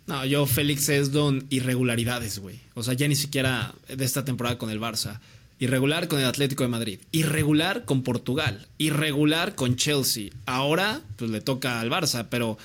No, 0.06 0.22
Joao 0.30 0.46
Félix 0.46 0.90
es 0.90 1.12
don 1.12 1.48
irregularidades, 1.50 2.38
güey. 2.38 2.60
O 2.76 2.84
sea, 2.84 2.94
ya 2.94 3.08
ni 3.08 3.16
siquiera 3.16 3.74
de 3.88 4.06
esta 4.06 4.24
temporada 4.24 4.60
con 4.60 4.70
el 4.70 4.80
Barça. 4.80 5.22
Irregular 5.58 6.08
con 6.08 6.20
el 6.20 6.28
Atlético 6.28 6.62
de 6.62 6.70
Madrid. 6.70 7.00
Irregular 7.12 7.84
con 7.84 8.04
Portugal. 8.04 8.68
Irregular 8.78 9.56
con 9.56 9.76
Chelsea. 9.76 10.30
Ahora, 10.46 11.02
pues 11.16 11.32
le 11.32 11.42
toca 11.42 11.80
al 11.80 11.90
Barça, 11.90 12.28
pero 12.30 12.60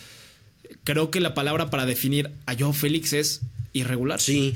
creo 0.85 1.11
que 1.11 1.21
la 1.21 1.33
palabra 1.33 1.71
para 1.71 1.87
definir 1.87 2.31
a 2.45 2.55
Joao 2.55 2.75
Félix 2.75 3.15
es 3.15 3.41
irregular. 3.73 4.21
Sí. 4.21 4.53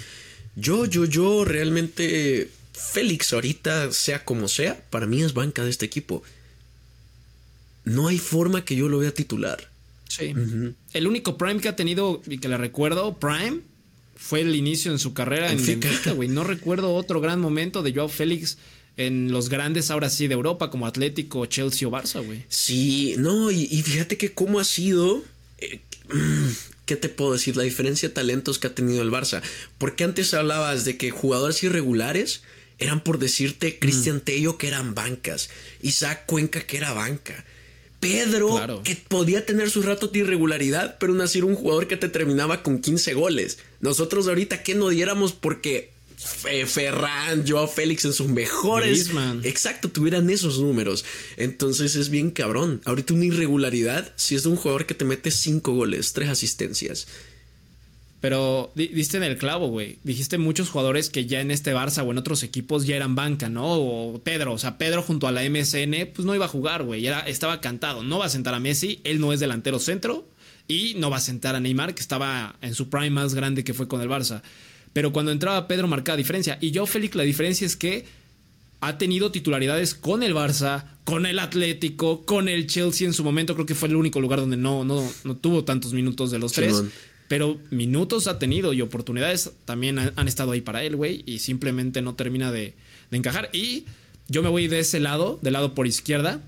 Yo, 0.55 0.85
yo, 0.85 1.07
yo 1.07 1.47
realmente 1.47 2.51
Félix 2.73 3.33
ahorita, 3.33 3.93
sea 3.93 4.25
como 4.25 4.49
sea, 4.49 4.83
para 4.91 5.07
mí 5.07 5.23
es 5.23 5.35
banca 5.35 5.65
de 5.65 5.71
este 5.71 5.87
equipo. 5.87 6.23
No 7.85 8.09
hay 8.09 8.19
forma 8.19 8.65
que 8.65 8.77
yo 8.77 8.89
lo 8.89 8.99
vea 8.99 9.13
titular. 9.13 9.71
Sí. 10.09 10.35
El 10.93 11.07
único 11.07 11.39
Prime 11.39 11.61
que 11.61 11.69
ha 11.69 11.77
tenido 11.77 12.23
y 12.27 12.39
que 12.39 12.49
le 12.49 12.57
recuerdo, 12.57 13.19
Prime, 13.19 13.61
fue 14.15 14.43
el 14.43 14.55
inicio 14.55 14.93
en 14.93 14.99
su 14.99 15.15
carrera 15.15 15.51
en 15.51 15.65
Benfica, 15.65 16.13
güey. 16.13 16.29
No 16.29 16.45
recuerdo 16.45 16.95
otro 16.95 17.21
gran 17.21 17.41
momento 17.41 17.83
de 17.83 17.93
Joao 17.93 18.09
Félix 18.09 18.59
en 18.97 19.33
los 19.33 19.49
grandes 19.49 19.91
ahora 19.91 20.11
sí 20.11 20.29
de 20.29 20.35
Europa, 20.35 20.71
como 20.71 20.87
Atlético, 20.87 21.47
Chelsea 21.47 21.89
o 21.89 21.91
Barça, 21.91 22.25
güey. 22.25 22.45
Sí, 22.49 23.15
no, 23.19 23.51
y, 23.51 23.67
fíjate 23.83 24.17
que 24.17 24.33
cómo 24.33 24.61
ha 24.61 24.65
sido. 24.65 25.25
Eh, 25.59 25.81
mm, 26.13 26.49
¿Qué 26.85 26.97
te 26.97 27.09
puedo 27.09 27.33
decir? 27.33 27.57
La 27.57 27.63
diferencia 27.63 28.09
de 28.09 28.15
talentos 28.15 28.59
que 28.59 28.67
ha 28.67 28.75
tenido 28.75 29.03
el 29.03 29.11
Barça. 29.11 29.41
Porque 29.79 30.05
antes 30.05 30.35
hablabas 30.35 30.85
de 30.85 30.97
que 30.97 31.11
jugadores 31.11 31.63
irregulares 31.63 32.43
eran 32.79 33.03
por 33.03 33.19
decirte 33.19 33.79
Cristian 33.79 34.17
mm. 34.17 34.21
Tello 34.21 34.59
que 34.59 34.69
eran 34.69 34.95
bancas, 34.95 35.51
Isaac 35.83 36.25
Cuenca 36.27 36.61
que 36.63 36.77
era 36.77 36.93
banca. 36.93 37.45
Pedro, 38.01 38.83
que 38.83 38.97
podía 38.97 39.47
tener 39.47 39.71
su 39.71 39.81
rato 39.81 40.09
de 40.09 40.19
irregularidad, 40.19 40.97
pero 40.99 41.15
no 41.15 41.23
era 41.23 41.47
un 41.47 41.55
jugador 41.55 41.87
que 41.87 41.97
te 41.97 42.09
terminaba 42.09 42.65
con 42.65 42.81
15 42.81 43.15
goles. 43.15 43.59
Nosotros 43.81 44.27
ahorita, 44.27 44.65
¿qué 44.65 44.75
no 44.75 44.89
diéramos? 44.89 45.33
Porque 45.33 45.93
Ferran, 46.17 47.47
Joao 47.47 47.69
Félix 47.69 48.05
en 48.05 48.13
sus 48.13 48.29
mejores. 48.29 49.11
Exacto, 49.45 49.89
tuvieran 49.89 50.31
esos 50.31 50.59
números. 50.59 51.05
Entonces 51.37 51.97
es 51.97 52.11
bien 52.11 52.31
cabrón. 52.31 52.81
Ahorita 52.85 53.15
una 53.15 53.27
irregularidad 53.27 54.13
si 54.17 54.35
es 54.35 54.45
de 54.45 54.51
un 54.51 54.57
jugador 54.57 54.87
que 54.87 54.95
te 54.95 55.05
mete 55.05 55.31
5 55.31 55.73
goles, 55.73 56.13
3 56.13 56.29
asistencias. 56.29 57.07
Pero 58.23 58.71
diste 58.77 59.17
en 59.17 59.25
el 59.25 59.37
clavo, 59.37 59.67
güey. 59.67 59.99
Dijiste 60.05 60.39
muchos 60.39 60.71
jugadores 60.71 61.11
que 61.11 61.27
ya 61.27 61.41
en 61.41 61.51
este 61.51 61.75
Barça 61.75 62.05
o 62.07 62.13
en 62.13 62.19
otros 62.19 62.45
equipos 62.45 62.87
ya 62.87 62.95
eran 62.95 63.17
banca, 63.17 63.49
¿no? 63.49 63.65
O 63.65 64.21
Pedro, 64.21 64.53
o 64.53 64.59
sea, 64.59 64.79
Pedro 64.79 65.03
junto 65.03 65.27
a 65.27 65.33
la 65.33 65.43
MSN, 65.43 66.07
pues 66.15 66.25
no 66.25 66.33
iba 66.33 66.45
a 66.45 66.49
jugar, 66.49 66.85
güey. 66.85 67.05
Estaba 67.27 67.61
cantado. 67.61 68.05
No 68.05 68.21
va 68.21 68.27
a 68.27 68.29
sentar 68.29 68.55
a 68.55 68.61
Messi, 68.61 69.01
él 69.03 69.19
no 69.19 69.33
es 69.33 69.41
delantero 69.41 69.81
centro. 69.81 70.29
Y 70.69 70.95
no 70.99 71.11
va 71.11 71.17
a 71.17 71.21
sentar 71.21 71.57
a 71.57 71.61
Neymar, 71.61 71.97
que 71.97 72.01
estaba 72.01 72.55
en 72.63 72.77
su 72.77 72.89
prime 72.89 73.11
más 73.11 73.35
grande 73.35 73.65
que 73.65 73.75
fue 73.75 73.89
con 73.89 74.01
el 74.01 74.09
Barça. 74.09 74.43
Pero 74.93 75.13
cuando 75.13 75.33
entraba 75.33 75.67
Pedro 75.67 75.89
marcaba 75.89 76.17
diferencia. 76.17 76.59
Y 76.61 76.71
yo, 76.71 76.87
Félix, 76.87 77.17
la 77.17 77.25
diferencia 77.25 77.67
es 77.67 77.75
que 77.75 78.05
ha 78.81 78.99
tenido 78.99 79.33
titularidades 79.33 79.97
con 79.97 80.23
el 80.23 80.33
Barça, 80.33 80.85
con 81.03 81.27
el 81.27 81.41
Atlético, 81.41 82.25
con 82.25 82.49
el 82.49 82.69
Chelsea 82.69 83.05
en 83.05 83.15
su 83.15 83.25
momento. 83.25 83.55
Creo 83.55 83.67
que 83.67 83.75
fue 83.75 83.89
el 83.89 83.97
único 83.97 84.21
lugar 84.21 84.39
donde 84.39 84.57
no, 84.57 84.85
no, 84.85 85.11
no 85.25 85.37
tuvo 85.37 85.65
tantos 85.65 85.93
minutos 85.93 86.31
de 86.31 86.39
los 86.39 86.53
tres 86.53 86.85
pero 87.33 87.59
minutos 87.71 88.27
ha 88.27 88.39
tenido 88.39 88.75
y 88.75 88.83
oportunidades 88.83 89.53
también 89.65 89.99
han, 89.99 90.29
estado 90.29 90.53
ahí 90.53 90.61
para 90.61 90.85
él, 90.85 90.97
güey, 90.97 91.23
y 91.25 91.39
simplemente 91.39 92.03
no 92.03 92.15
termina 92.15 92.53
de, 92.53 92.75
encajar. 93.11 93.49
Y 93.55 93.87
yo 94.29 94.43
me 94.43 94.51
voy 94.51 94.69
de 94.69 94.81
ese 94.81 95.01
lado, 95.01 95.39
del 95.41 95.55
lado 95.55 95.75
por 95.75 95.87
izquierda, 95.87 96.43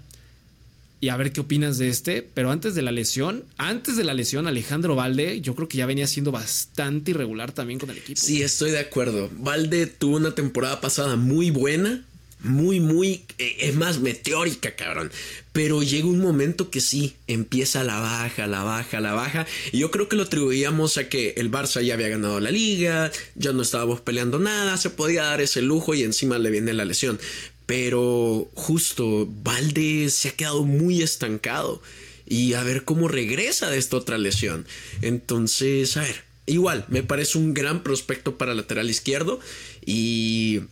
y 1.01 1.09
a 1.09 1.17
ver 1.17 1.33
qué 1.33 1.41
opinas 1.41 1.79
de 1.79 1.89
este. 1.89 2.21
Pero 2.21 2.51
antes 2.51 2.75
de 2.75 2.83
la 2.83 2.93
lesión, 2.93 3.45
antes 3.57 3.97
de 3.97 4.05
la 4.05 4.13
lesión, 4.13 4.47
Alejandro 4.47 4.95
Valde, 4.95 5.41
yo 5.41 5.55
creo 5.55 5.69
que 5.69 5.79
ya 5.79 5.87
venía 5.87 6.07
siendo 6.07 6.33
bastante 6.33 7.13
irregular 7.13 7.53
también 7.53 7.81
con 7.81 7.89
el 7.89 7.97
equipo. 7.97 8.21
Sí, 8.21 8.43
estoy 8.43 8.71
de 8.71 8.81
acuerdo. 8.81 9.31
Valde 9.39 9.87
tuvo 9.87 10.17
una 10.19 10.35
temporada 10.35 10.83
pasada 10.83 11.17
muy 11.17 11.49
buena, 11.49 12.05
muy, 12.45 12.79
muy, 12.79 13.25
eh, 13.39 13.57
es 13.61 13.75
más, 13.75 13.99
meteórica, 13.99 14.77
cabrón. 14.77 15.11
Pero 15.53 15.83
llega 15.83 16.07
un 16.07 16.21
momento 16.21 16.71
que 16.71 16.81
sí, 16.81 17.15
empieza 17.27 17.85
la 17.85 17.99
baja, 17.99 18.47
la 18.47 18.63
baja, 18.63 19.01
la 19.01 19.15
baja. 19.15 19.47
Y 19.73 19.79
yo 19.79 19.91
creo 19.91 20.09
que 20.09 20.17
lo 20.17 20.25
atribuíamos 20.25 20.99
a 20.99 21.09
que 21.09 21.35
el 21.37 21.51
Barça 21.51 21.83
ya 21.83 21.95
había 21.95 22.09
ganado 22.09 22.41
la 22.41 22.51
liga, 22.51 23.11
ya 23.35 23.53
no 23.53 23.63
estábamos 23.63 24.01
peleando 24.01 24.39
nada, 24.39 24.77
se 24.77 24.91
podía 24.91 25.25
dar 25.25 25.41
ese 25.41 25.63
lujo 25.63 25.95
y 25.95 26.03
encima 26.03 26.39
le 26.39 26.51
viene 26.51 26.75
la 26.75 26.85
lesión. 26.85 27.19
Pero 27.67 28.51
justo, 28.55 29.27
Valde 29.43 30.11
se 30.11 30.29
ha 30.29 30.33
quedado 30.33 30.65
muy 30.65 31.03
estancado. 31.03 31.81
Y 32.27 32.55
a 32.55 32.63
ver 32.63 32.85
cómo 32.85 33.09
regresa 33.09 33.71
de 33.71 33.79
esta 33.79 33.97
otra 33.97 34.17
lesión. 34.17 34.67
Entonces, 35.03 35.97
a 35.97 36.03
ver, 36.03 36.25
igual, 36.47 36.87
me 36.89 37.03
parece 37.03 37.37
un 37.37 37.53
gran 37.53 37.83
prospecto 37.83 38.39
para 38.39 38.55
lateral 38.55 38.89
izquierdo. 38.91 39.41
Y 39.85 40.63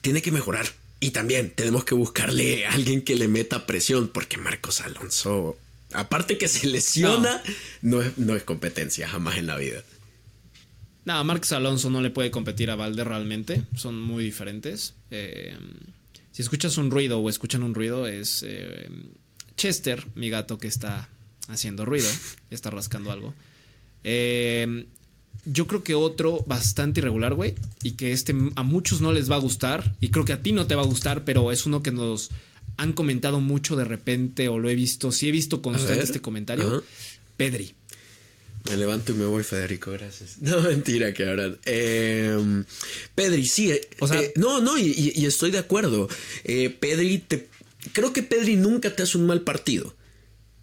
tiene 0.00 0.22
que 0.22 0.32
mejorar. 0.32 0.66
Y 1.00 1.10
también 1.10 1.50
tenemos 1.50 1.84
que 1.84 1.94
buscarle 1.94 2.66
a 2.66 2.72
alguien 2.72 3.02
que 3.02 3.14
le 3.14 3.28
meta 3.28 3.66
presión, 3.66 4.08
porque 4.08 4.36
Marcos 4.36 4.80
Alonso, 4.80 5.56
aparte 5.92 6.38
que 6.38 6.48
se 6.48 6.66
lesiona, 6.66 7.40
no, 7.82 8.02
es, 8.02 8.18
no 8.18 8.34
es 8.34 8.42
competencia 8.42 9.08
jamás 9.08 9.38
en 9.38 9.46
la 9.46 9.56
vida. 9.56 9.84
No, 11.04 11.22
Marcos 11.24 11.52
Alonso 11.52 11.88
no 11.88 12.02
le 12.02 12.10
puede 12.10 12.30
competir 12.30 12.70
a 12.70 12.76
Valde 12.76 13.04
realmente. 13.04 13.62
Son 13.76 13.98
muy 13.98 14.24
diferentes. 14.24 14.94
Eh, 15.10 15.56
si 16.32 16.42
escuchas 16.42 16.76
un 16.76 16.90
ruido 16.90 17.18
o 17.20 17.30
escuchan 17.30 17.62
un 17.62 17.74
ruido, 17.74 18.06
es 18.06 18.44
eh, 18.46 18.88
Chester, 19.56 20.06
mi 20.14 20.30
gato, 20.30 20.58
que 20.58 20.68
está 20.68 21.08
haciendo 21.48 21.84
ruido, 21.84 22.08
está 22.50 22.70
rascando 22.70 23.10
algo. 23.10 23.34
Eh, 24.04 24.86
yo 25.44 25.66
creo 25.66 25.82
que 25.82 25.94
otro 25.94 26.44
bastante 26.46 27.00
irregular, 27.00 27.34
güey, 27.34 27.54
y 27.82 27.92
que 27.92 28.12
este 28.12 28.34
a 28.54 28.62
muchos 28.62 29.00
no 29.00 29.12
les 29.12 29.30
va 29.30 29.36
a 29.36 29.40
gustar, 29.40 29.94
y 30.00 30.10
creo 30.10 30.24
que 30.24 30.32
a 30.32 30.42
ti 30.42 30.52
no 30.52 30.66
te 30.66 30.74
va 30.74 30.82
a 30.82 30.86
gustar, 30.86 31.24
pero 31.24 31.52
es 31.52 31.66
uno 31.66 31.82
que 31.82 31.90
nos 31.90 32.30
han 32.76 32.92
comentado 32.92 33.40
mucho 33.40 33.76
de 33.76 33.84
repente, 33.84 34.48
o 34.48 34.58
lo 34.58 34.68
he 34.70 34.74
visto, 34.74 35.12
sí 35.12 35.28
he 35.28 35.32
visto 35.32 35.62
constante 35.62 36.04
este 36.04 36.20
comentario. 36.20 36.82
Pedri. 37.36 37.74
Me 38.68 38.76
levanto 38.76 39.12
y 39.12 39.14
me 39.14 39.24
voy, 39.24 39.42
Federico, 39.44 39.92
gracias. 39.92 40.36
No, 40.40 40.60
mentira, 40.60 41.14
que 41.14 41.28
ahora. 41.28 41.54
Em, 41.64 42.64
Pedri, 43.14 43.46
sí. 43.46 43.70
Eh, 43.70 43.88
o 44.00 44.08
sea, 44.08 44.20
eh, 44.20 44.32
no, 44.36 44.60
no, 44.60 44.76
y, 44.78 45.24
estoy 45.24 45.50
de 45.50 45.58
acuerdo. 45.58 46.08
Eh, 46.44 46.70
Pedri, 46.70 47.18
te, 47.18 47.48
creo 47.92 48.12
que 48.12 48.22
Pedri 48.22 48.56
nunca 48.56 48.94
te 48.94 49.02
hace 49.02 49.16
un 49.16 49.26
mal 49.26 49.42
partido. 49.42 49.94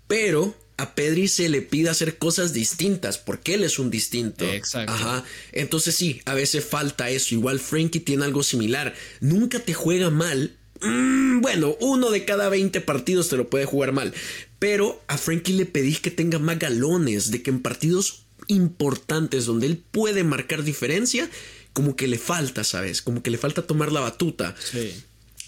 Pero 0.08 0.56
a 0.78 0.94
Pedri 0.94 1.28
se 1.28 1.48
le 1.48 1.62
pide 1.62 1.90
hacer 1.90 2.18
cosas 2.18 2.52
distintas 2.52 3.18
porque 3.18 3.54
él 3.54 3.64
es 3.64 3.80
un 3.80 3.90
distinto. 3.90 4.46
Exacto. 4.46 4.92
Ajá. 4.92 5.24
Entonces 5.52 5.96
sí, 5.96 6.22
a 6.26 6.34
veces 6.34 6.66
falta 6.66 7.10
eso. 7.10 7.34
Igual 7.34 7.60
Frankie 7.60 8.02
tiene 8.02 8.26
algo 8.26 8.44
similar. 8.44 8.94
Nunca 9.22 9.60
te 9.60 9.74
juega 9.74 10.10
mal. 10.10 10.58
Mm, 10.82 11.40
bueno, 11.42 11.78
uno 11.80 12.12
de 12.12 12.26
cada 12.26 12.50
20 12.50 12.82
partidos 12.82 13.30
te 13.30 13.38
lo 13.38 13.50
puede 13.50 13.66
jugar 13.66 13.94
mal. 13.94 14.14
Pero 14.60 15.02
a 15.08 15.18
Frankie 15.18 15.54
le 15.54 15.66
pedís 15.66 16.00
que 16.00 16.12
tenga 16.12 16.40
más 16.40 16.60
galones, 16.60 17.32
de 17.32 17.42
que 17.42 17.52
en 17.52 17.62
partidos 17.62 18.26
importantes 18.48 19.46
donde 19.46 19.68
él 19.68 19.78
puede 19.78 20.24
marcar 20.24 20.64
diferencia, 20.64 21.30
como 21.74 21.96
que 21.96 22.08
le 22.08 22.18
falta, 22.18 22.64
¿sabes? 22.64 23.02
Como 23.02 23.24
que 23.24 23.32
le 23.32 23.38
falta 23.38 23.62
tomar 23.62 23.92
la 23.92 24.02
batuta. 24.02 24.56
Sí. 24.60 24.94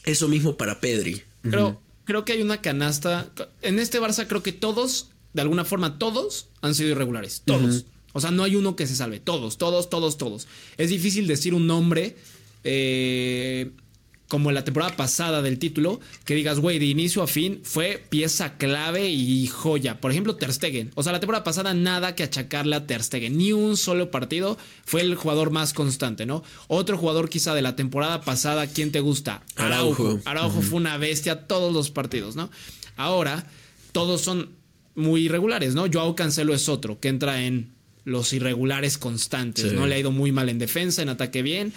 Eso 0.06 0.30
mismo 0.30 0.56
para 0.56 0.80
Pedri. 0.80 1.24
Creo, 1.42 1.82
creo 2.06 2.24
que 2.24 2.34
hay 2.34 2.42
una 2.42 2.62
canasta. 2.62 3.30
En 3.62 3.80
este 3.80 4.00
Barça 4.00 4.28
creo 4.28 4.42
que 4.44 4.54
todos 4.54 5.10
de 5.38 5.42
alguna 5.44 5.66
forma 5.66 6.00
todos 6.00 6.48
han 6.62 6.74
sido 6.74 6.90
irregulares. 6.90 7.44
Todos. 7.46 7.86
O 8.12 8.20
sea, 8.20 8.32
no 8.32 8.42
hay 8.42 8.56
uno 8.56 8.76
que 8.76 8.88
se 8.88 8.96
salve. 8.96 9.20
Todos, 9.20 9.60
todos, 9.60 9.88
todos, 9.88 10.18
todos. 10.18 10.48
Es 10.78 10.90
difícil 10.90 11.28
decir 11.28 11.54
un 11.54 11.68
nombre 11.68 12.18
eh, 12.64 13.70
como 14.30 14.50
en 14.50 14.56
la 14.56 14.64
temporada 14.64 14.96
pasada 14.96 15.44
del 15.44 15.60
título, 15.60 16.00
que 16.26 16.34
digas, 16.34 16.60
güey, 16.60 16.80
de 16.80 16.88
inicio 16.88 17.22
a 17.22 17.28
fin 17.28 17.62
fue 17.64 18.04
pieza 18.10 18.58
clave 18.58 19.12
y 19.12 19.46
joya. 19.46 20.02
Por 20.02 20.10
ejemplo, 20.10 20.38
Ter 20.38 20.52
Stegen. 20.52 20.90
O 20.96 21.04
sea, 21.04 21.12
la 21.12 21.20
temporada 21.20 21.44
pasada 21.44 21.76
nada 21.76 22.16
que 22.16 22.24
achacarle 22.24 22.76
a 22.76 22.88
Ter 22.88 23.04
Stegen. 23.04 23.38
Ni 23.38 23.54
un 23.54 23.78
solo 23.78 24.10
partido 24.10 24.58
fue 24.86 25.02
el 25.02 25.14
jugador 25.14 25.52
más 25.52 25.74
constante, 25.74 26.26
¿no? 26.26 26.44
Otro 26.68 26.98
jugador 26.98 27.30
quizá 27.30 27.54
de 27.54 27.62
la 27.62 27.76
temporada 27.76 28.22
pasada, 28.22 28.66
¿quién 28.66 28.92
te 28.92 29.02
gusta? 29.02 29.44
Araujo. 29.56 30.20
Araujo 30.26 30.64
fue 30.64 30.78
una 30.78 30.98
bestia 30.98 31.46
todos 31.46 31.72
los 31.72 31.92
partidos, 31.92 32.36
¿no? 32.36 32.50
Ahora, 32.96 33.46
todos 33.92 34.22
son 34.22 34.57
muy 34.98 35.26
irregulares, 35.26 35.76
¿no? 35.76 35.86
Joao 35.92 36.16
Cancelo 36.16 36.54
es 36.54 36.68
otro 36.68 37.00
que 37.00 37.08
entra 37.08 37.44
en 37.44 37.72
los 38.04 38.34
irregulares 38.34 38.98
constantes, 38.98 39.74
¿no? 39.74 39.86
Le 39.86 39.96
ha 39.96 40.00
ido 40.00 40.12
muy 40.12 40.32
mal 40.32 40.50
en 40.50 40.60
defensa, 40.60 41.02
en 41.02 41.10
ataque 41.10 41.42
bien. 41.42 41.74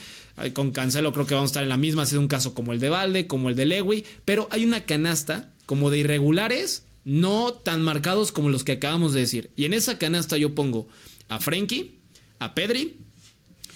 Con 0.54 0.70
Cancelo 0.70 1.12
creo 1.12 1.26
que 1.26 1.34
vamos 1.34 1.48
a 1.48 1.52
estar 1.52 1.62
en 1.64 1.68
la 1.68 1.76
misma, 1.76 2.02
ha 2.02 2.06
sido 2.06 2.20
un 2.20 2.28
caso 2.28 2.54
como 2.54 2.72
el 2.72 2.80
de 2.80 2.88
Valde, 2.88 3.26
como 3.26 3.50
el 3.50 3.56
de 3.56 3.66
Lewy, 3.66 4.04
pero 4.24 4.48
hay 4.50 4.64
una 4.64 4.84
canasta 4.84 5.52
como 5.66 5.90
de 5.90 5.98
irregulares 5.98 6.84
no 7.04 7.52
tan 7.52 7.82
marcados 7.82 8.32
como 8.32 8.48
los 8.48 8.64
que 8.64 8.72
acabamos 8.72 9.12
de 9.12 9.20
decir. 9.20 9.50
Y 9.56 9.64
en 9.64 9.74
esa 9.74 9.98
canasta 9.98 10.36
yo 10.36 10.54
pongo 10.54 10.88
a 11.28 11.40
Frenkie, 11.40 11.98
a 12.38 12.54
Pedri, 12.54 12.98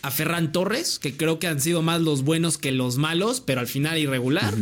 a 0.02 0.10
Ferran 0.10 0.52
Torres, 0.52 0.98
que 0.98 1.16
creo 1.16 1.38
que 1.38 1.48
han 1.48 1.60
sido 1.60 1.82
más 1.82 2.00
los 2.00 2.22
buenos 2.22 2.56
que 2.56 2.72
los 2.72 2.98
malos, 2.98 3.40
pero 3.40 3.60
al 3.60 3.66
final 3.66 3.98
irregular. 3.98 4.54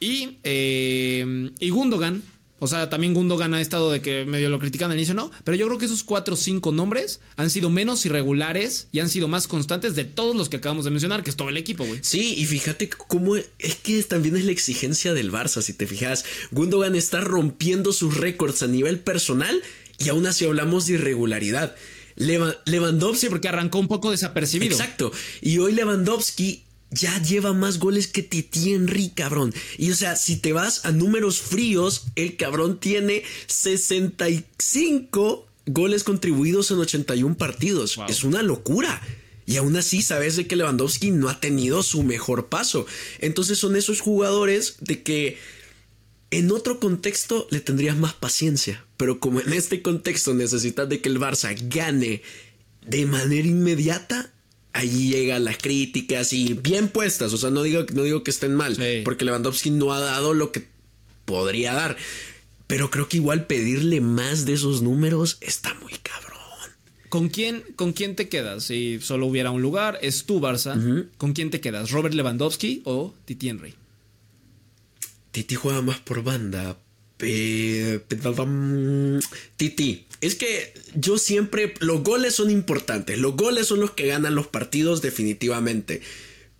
y, 0.00 0.38
eh, 0.42 1.50
y 1.60 1.70
Gundogan, 1.70 2.22
o 2.64 2.66
sea, 2.66 2.88
también 2.88 3.12
Gundogan 3.12 3.52
ha 3.52 3.60
estado 3.60 3.92
de 3.92 4.00
que 4.00 4.24
medio 4.24 4.48
lo 4.48 4.58
critican 4.58 4.90
al 4.90 4.96
inicio, 4.96 5.12
no. 5.12 5.30
Pero 5.44 5.54
yo 5.54 5.66
creo 5.66 5.78
que 5.78 5.84
esos 5.84 6.02
cuatro 6.02 6.32
o 6.32 6.36
cinco 6.38 6.72
nombres 6.72 7.20
han 7.36 7.50
sido 7.50 7.68
menos 7.68 8.06
irregulares 8.06 8.88
y 8.90 9.00
han 9.00 9.10
sido 9.10 9.28
más 9.28 9.46
constantes 9.46 9.94
de 9.94 10.04
todos 10.06 10.34
los 10.34 10.48
que 10.48 10.56
acabamos 10.56 10.86
de 10.86 10.90
mencionar, 10.90 11.22
que 11.22 11.28
es 11.28 11.36
todo 11.36 11.50
el 11.50 11.58
equipo, 11.58 11.84
güey. 11.84 12.00
Sí, 12.02 12.36
y 12.38 12.46
fíjate 12.46 12.88
cómo 12.88 13.36
es 13.36 13.74
que 13.82 14.02
también 14.04 14.34
es 14.36 14.46
la 14.46 14.52
exigencia 14.52 15.12
del 15.12 15.30
Barça, 15.30 15.60
si 15.60 15.74
te 15.74 15.86
fijas. 15.86 16.24
Gundogan 16.52 16.94
está 16.94 17.20
rompiendo 17.20 17.92
sus 17.92 18.16
récords 18.16 18.62
a 18.62 18.66
nivel 18.66 18.98
personal 18.98 19.62
y 19.98 20.08
aún 20.08 20.26
así 20.26 20.46
hablamos 20.46 20.86
de 20.86 20.94
irregularidad. 20.94 21.76
Lewandowski. 22.16 23.28
porque 23.28 23.48
arrancó 23.48 23.78
un 23.78 23.88
poco 23.88 24.10
desapercibido. 24.10 24.72
Exacto. 24.72 25.12
Y 25.42 25.58
hoy 25.58 25.72
Lewandowski 25.72 26.64
ya 26.94 27.20
lleva 27.20 27.52
más 27.52 27.78
goles 27.78 28.08
que 28.08 28.22
Titi 28.22 28.72
Henry, 28.72 29.10
cabrón. 29.10 29.52
Y 29.78 29.90
o 29.90 29.96
sea, 29.96 30.16
si 30.16 30.36
te 30.36 30.52
vas 30.52 30.84
a 30.84 30.92
números 30.92 31.40
fríos, 31.40 32.06
el 32.14 32.36
cabrón 32.36 32.80
tiene 32.80 33.22
65 33.46 35.46
goles 35.66 36.04
contribuidos 36.04 36.70
en 36.70 36.78
81 36.78 37.36
partidos. 37.36 37.98
Es 38.08 38.24
una 38.24 38.42
locura. 38.42 39.02
Y 39.46 39.56
aún 39.56 39.76
así 39.76 40.00
sabes 40.00 40.36
de 40.36 40.46
que 40.46 40.56
Lewandowski 40.56 41.10
no 41.10 41.28
ha 41.28 41.40
tenido 41.40 41.82
su 41.82 42.02
mejor 42.02 42.48
paso. 42.48 42.86
Entonces 43.18 43.58
son 43.58 43.76
esos 43.76 44.00
jugadores 44.00 44.76
de 44.80 45.02
que 45.02 45.38
en 46.30 46.50
otro 46.50 46.80
contexto 46.80 47.46
le 47.50 47.60
tendrías 47.60 47.96
más 47.96 48.14
paciencia. 48.14 48.84
Pero 48.96 49.20
como 49.20 49.40
en 49.40 49.52
este 49.52 49.82
contexto 49.82 50.32
necesitas 50.32 50.88
de 50.88 51.00
que 51.00 51.08
el 51.08 51.20
Barça 51.20 51.54
gane 51.68 52.22
de 52.86 53.06
manera 53.06 53.46
inmediata, 53.46 54.33
allí 54.74 55.08
llegan 55.08 55.44
las 55.44 55.56
críticas 55.56 56.32
y 56.34 56.52
bien 56.52 56.88
puestas. 56.88 57.32
O 57.32 57.38
sea, 57.38 57.48
no 57.50 57.62
digo, 57.62 57.86
no 57.94 58.02
digo 58.02 58.22
que 58.22 58.30
estén 58.30 58.54
mal, 58.54 58.76
porque 59.04 59.24
Lewandowski 59.24 59.70
no 59.70 59.94
ha 59.94 60.00
dado 60.00 60.34
lo 60.34 60.52
que 60.52 60.66
podría 61.24 61.72
dar. 61.72 61.96
Pero 62.66 62.90
creo 62.90 63.08
que 63.08 63.18
igual 63.18 63.46
pedirle 63.46 64.00
más 64.00 64.44
de 64.44 64.54
esos 64.54 64.82
números 64.82 65.38
está 65.40 65.72
muy 65.74 65.92
cabrón. 66.02 66.34
¿Con 67.08 67.28
quién, 67.28 67.62
¿Con 67.76 67.92
quién 67.92 68.16
te 68.16 68.28
quedas? 68.28 68.64
Si 68.64 68.98
solo 69.00 69.26
hubiera 69.26 69.52
un 69.52 69.62
lugar, 69.62 69.98
es 70.02 70.24
tu 70.24 70.40
Barça. 70.40 71.08
¿Con 71.16 71.32
quién 71.32 71.50
te 71.50 71.60
quedas? 71.60 71.90
¿Robert 71.92 72.14
Lewandowski 72.14 72.82
o 72.84 73.14
Titi 73.24 73.48
Henry? 73.48 73.74
Titi 75.30 75.54
juega 75.54 75.80
más 75.82 76.00
por 76.00 76.24
banda. 76.24 76.76
Titi. 79.56 80.06
Es 80.24 80.34
que 80.36 80.72
yo 80.94 81.18
siempre, 81.18 81.74
los 81.80 82.02
goles 82.02 82.34
son 82.34 82.50
importantes, 82.50 83.18
los 83.18 83.36
goles 83.36 83.66
son 83.66 83.80
los 83.80 83.90
que 83.90 84.06
ganan 84.06 84.34
los 84.34 84.46
partidos 84.46 85.02
definitivamente. 85.02 86.00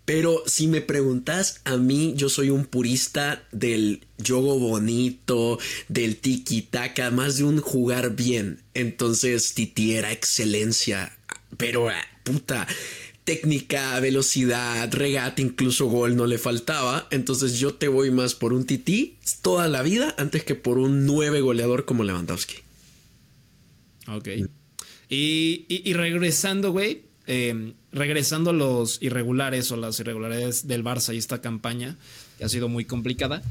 Pero 0.04 0.42
si 0.46 0.66
me 0.66 0.82
preguntas 0.82 1.62
a 1.64 1.78
mí, 1.78 2.12
yo 2.14 2.28
soy 2.28 2.50
un 2.50 2.66
purista 2.66 3.42
del 3.52 4.06
juego 4.26 4.58
bonito, 4.58 5.58
del 5.88 6.20
tiki-taka, 6.20 7.10
más 7.10 7.38
de 7.38 7.44
un 7.44 7.58
jugar 7.60 8.14
bien. 8.14 8.60
Entonces 8.74 9.54
Titi 9.54 9.94
era 9.94 10.12
excelencia. 10.12 11.16
Pero, 11.56 11.88
ah, 11.88 12.06
puta, 12.22 12.66
técnica, 13.24 13.98
velocidad, 14.00 14.92
regate, 14.92 15.40
incluso 15.40 15.86
gol 15.86 16.16
no 16.16 16.26
le 16.26 16.36
faltaba. 16.36 17.08
Entonces 17.10 17.58
yo 17.58 17.72
te 17.72 17.88
voy 17.88 18.10
más 18.10 18.34
por 18.34 18.52
un 18.52 18.66
Titi 18.66 19.16
toda 19.40 19.68
la 19.68 19.80
vida 19.80 20.14
antes 20.18 20.44
que 20.44 20.54
por 20.54 20.76
un 20.76 21.06
nueve 21.06 21.40
goleador 21.40 21.86
como 21.86 22.04
Lewandowski. 22.04 22.63
Ok. 24.08 24.28
Y, 25.08 25.92
regresando, 25.92 26.72
güey, 26.72 27.02
em, 27.26 27.74
regresando 27.92 28.50
a 28.50 28.52
los 28.52 29.00
irregulares 29.02 29.70
o 29.70 29.76
las 29.76 30.00
irregularidades 30.00 30.66
del 30.66 30.82
Barça 30.82 31.14
y 31.14 31.18
esta 31.18 31.40
campaña, 31.40 31.96
que 32.38 32.44
ha 32.44 32.48
sido 32.48 32.68
muy 32.68 32.84
complicada, 32.84 33.42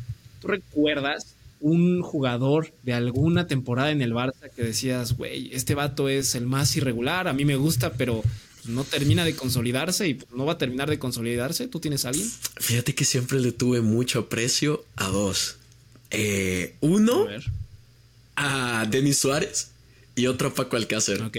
¿tú 0.42 0.48
recuerdas 0.48 1.36
un 1.60 2.02
jugador 2.02 2.74
de 2.84 2.94
alguna 2.94 3.48
temporada 3.48 3.92
en 3.92 4.02
el 4.02 4.14
Barça 4.14 4.50
que 4.54 4.64
decías, 4.64 5.16
güey, 5.16 5.50
este 5.54 5.76
vato 5.76 6.10
es 6.10 6.36
el 6.36 6.46
más 6.46 6.76
irregular, 6.76 7.28
a 7.30 7.34
mí 7.34 7.46
me 7.46 7.56
gusta, 7.56 7.94
pero 7.94 8.22
pues, 8.22 8.76
no 8.76 8.84
termina 8.84 9.24
de 9.24 9.36
consolidarse 9.36 10.08
y 10.10 10.20
no 10.34 10.46
va 10.46 10.54
a 10.54 10.58
terminar 10.58 10.90
de 10.90 11.00
consolidarse. 11.00 11.68
¿Tú 11.68 11.80
tienes 11.80 12.06
a 12.06 12.10
alguien? 12.10 12.30
Fíjate 12.58 12.96
que 12.96 13.06
siempre 13.06 13.40
le 13.40 13.52
tuve 13.52 13.82
mucho 13.82 14.20
aprecio 14.20 14.84
a 14.96 15.08
dos. 15.08 15.58
Eh, 16.12 16.76
uno, 16.82 17.28
a, 18.36 18.86
Denis 18.90 19.20
Suárez 19.20 19.73
y 20.16 20.28
otro 20.28 20.54
Paco 20.54 20.76
Alcácer. 20.76 21.22
Ok. 21.22 21.38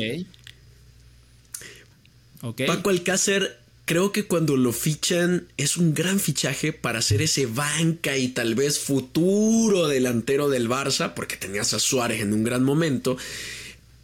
Paco 2.66 2.90
Alcácer, 2.90 3.58
creo 3.86 4.12
que 4.12 4.26
cuando 4.26 4.56
lo 4.56 4.72
fichan 4.72 5.48
es 5.56 5.76
un 5.76 5.94
gran 5.94 6.20
fichaje 6.20 6.72
para 6.72 6.98
hacer 6.98 7.22
ese 7.22 7.46
banca 7.46 8.16
y 8.18 8.28
tal 8.28 8.54
vez 8.54 8.78
futuro 8.78 9.88
delantero 9.88 10.50
del 10.50 10.68
Barça, 10.68 11.14
porque 11.14 11.36
tenías 11.36 11.72
a 11.72 11.78
Suárez 11.78 12.20
en 12.20 12.34
un 12.34 12.44
gran 12.44 12.62
momento. 12.62 13.16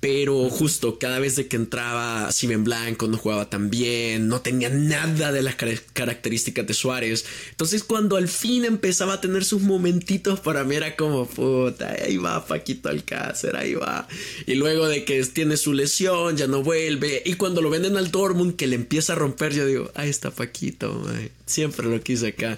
Pero 0.00 0.48
justo 0.48 0.98
cada 0.98 1.18
vez 1.18 1.36
de 1.36 1.46
que 1.46 1.56
entraba 1.56 2.32
Steven 2.32 2.64
Blanco 2.64 3.06
no 3.06 3.18
jugaba 3.18 3.50
tan 3.50 3.68
bien, 3.68 4.28
no 4.28 4.40
tenía 4.40 4.70
nada 4.70 5.30
de 5.30 5.42
las 5.42 5.56
características 5.56 6.66
de 6.66 6.72
Suárez. 6.72 7.26
Entonces 7.50 7.84
cuando 7.84 8.16
al 8.16 8.28
fin 8.28 8.64
empezaba 8.64 9.14
a 9.14 9.20
tener 9.20 9.44
sus 9.44 9.60
momentitos 9.60 10.40
para 10.40 10.64
mí 10.64 10.74
era 10.74 10.96
como, 10.96 11.26
puta, 11.26 11.94
ahí 12.02 12.16
va 12.16 12.46
Paquito 12.46 12.88
Alcácer, 12.88 13.56
ahí 13.56 13.74
va. 13.74 14.08
Y 14.46 14.54
luego 14.54 14.88
de 14.88 15.04
que 15.04 15.22
tiene 15.26 15.58
su 15.58 15.74
lesión, 15.74 16.34
ya 16.36 16.46
no 16.46 16.62
vuelve. 16.62 17.22
Y 17.26 17.34
cuando 17.34 17.60
lo 17.60 17.68
venden 17.68 17.98
al 17.98 18.10
Dortmund 18.10 18.56
que 18.56 18.66
le 18.66 18.76
empieza 18.76 19.12
a 19.12 19.16
romper, 19.16 19.52
yo 19.52 19.66
digo, 19.66 19.90
ahí 19.94 20.08
está 20.08 20.30
Paquito, 20.30 21.06
siempre 21.44 21.86
lo 21.88 22.00
quise 22.02 22.28
acá. 22.28 22.56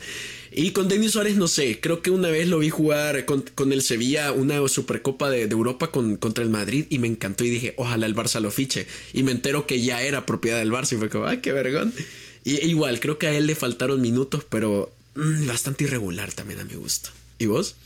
Y 0.55 0.73
con 0.73 0.89
Denis 0.89 1.13
Suárez, 1.13 1.37
no 1.37 1.49
sé, 1.49 1.81
creo 1.81 2.03
que 2.03 2.11
una 2.11 2.29
vez 2.29 2.49
lo 2.49 2.59
vi 2.59 2.71
jugar 2.71 3.25
con, 3.25 3.73
el 3.73 3.83
Sevilla 3.83 4.33
una 4.33 4.67
Supercopa 4.69 5.31
de, 5.31 5.43
Europa 5.43 5.91
con, 5.91 6.17
contra 6.17 6.45
el 6.45 6.51
Madrid 6.51 6.87
y 6.91 6.99
me 6.99 7.09
encantó 7.09 7.45
y 7.45 7.51
dije, 7.51 7.75
ojalá 7.77 8.07
el 8.07 8.15
Barça 8.15 8.41
lo 8.41 8.51
fiche. 8.51 8.87
Y 9.13 9.23
me 9.23 9.33
entero 9.33 9.67
que 9.67 9.81
ya 9.81 10.03
era 10.03 10.27
propiedad 10.27 10.59
del 10.59 10.71
Barça 10.71 10.95
y 10.95 10.99
fue 10.99 11.09
como, 11.09 11.27
ay, 11.27 11.39
qué 11.39 11.53
vergón. 11.53 11.93
Y 12.45 12.67
igual, 12.67 13.01
creo 13.01 13.19
que 13.19 13.29
a 13.29 13.37
él 13.37 13.47
le 13.47 13.55
faltaron 13.55 14.01
minutos, 14.01 14.45
pero 14.49 14.93
mm, 15.15 15.47
bastante 15.47 15.85
irregular 15.85 16.33
también 16.33 16.61
a 16.61 16.65
mi 16.65 16.75
gusto. 16.75 17.11
¿Y 17.39 17.47
vos? 17.47 17.77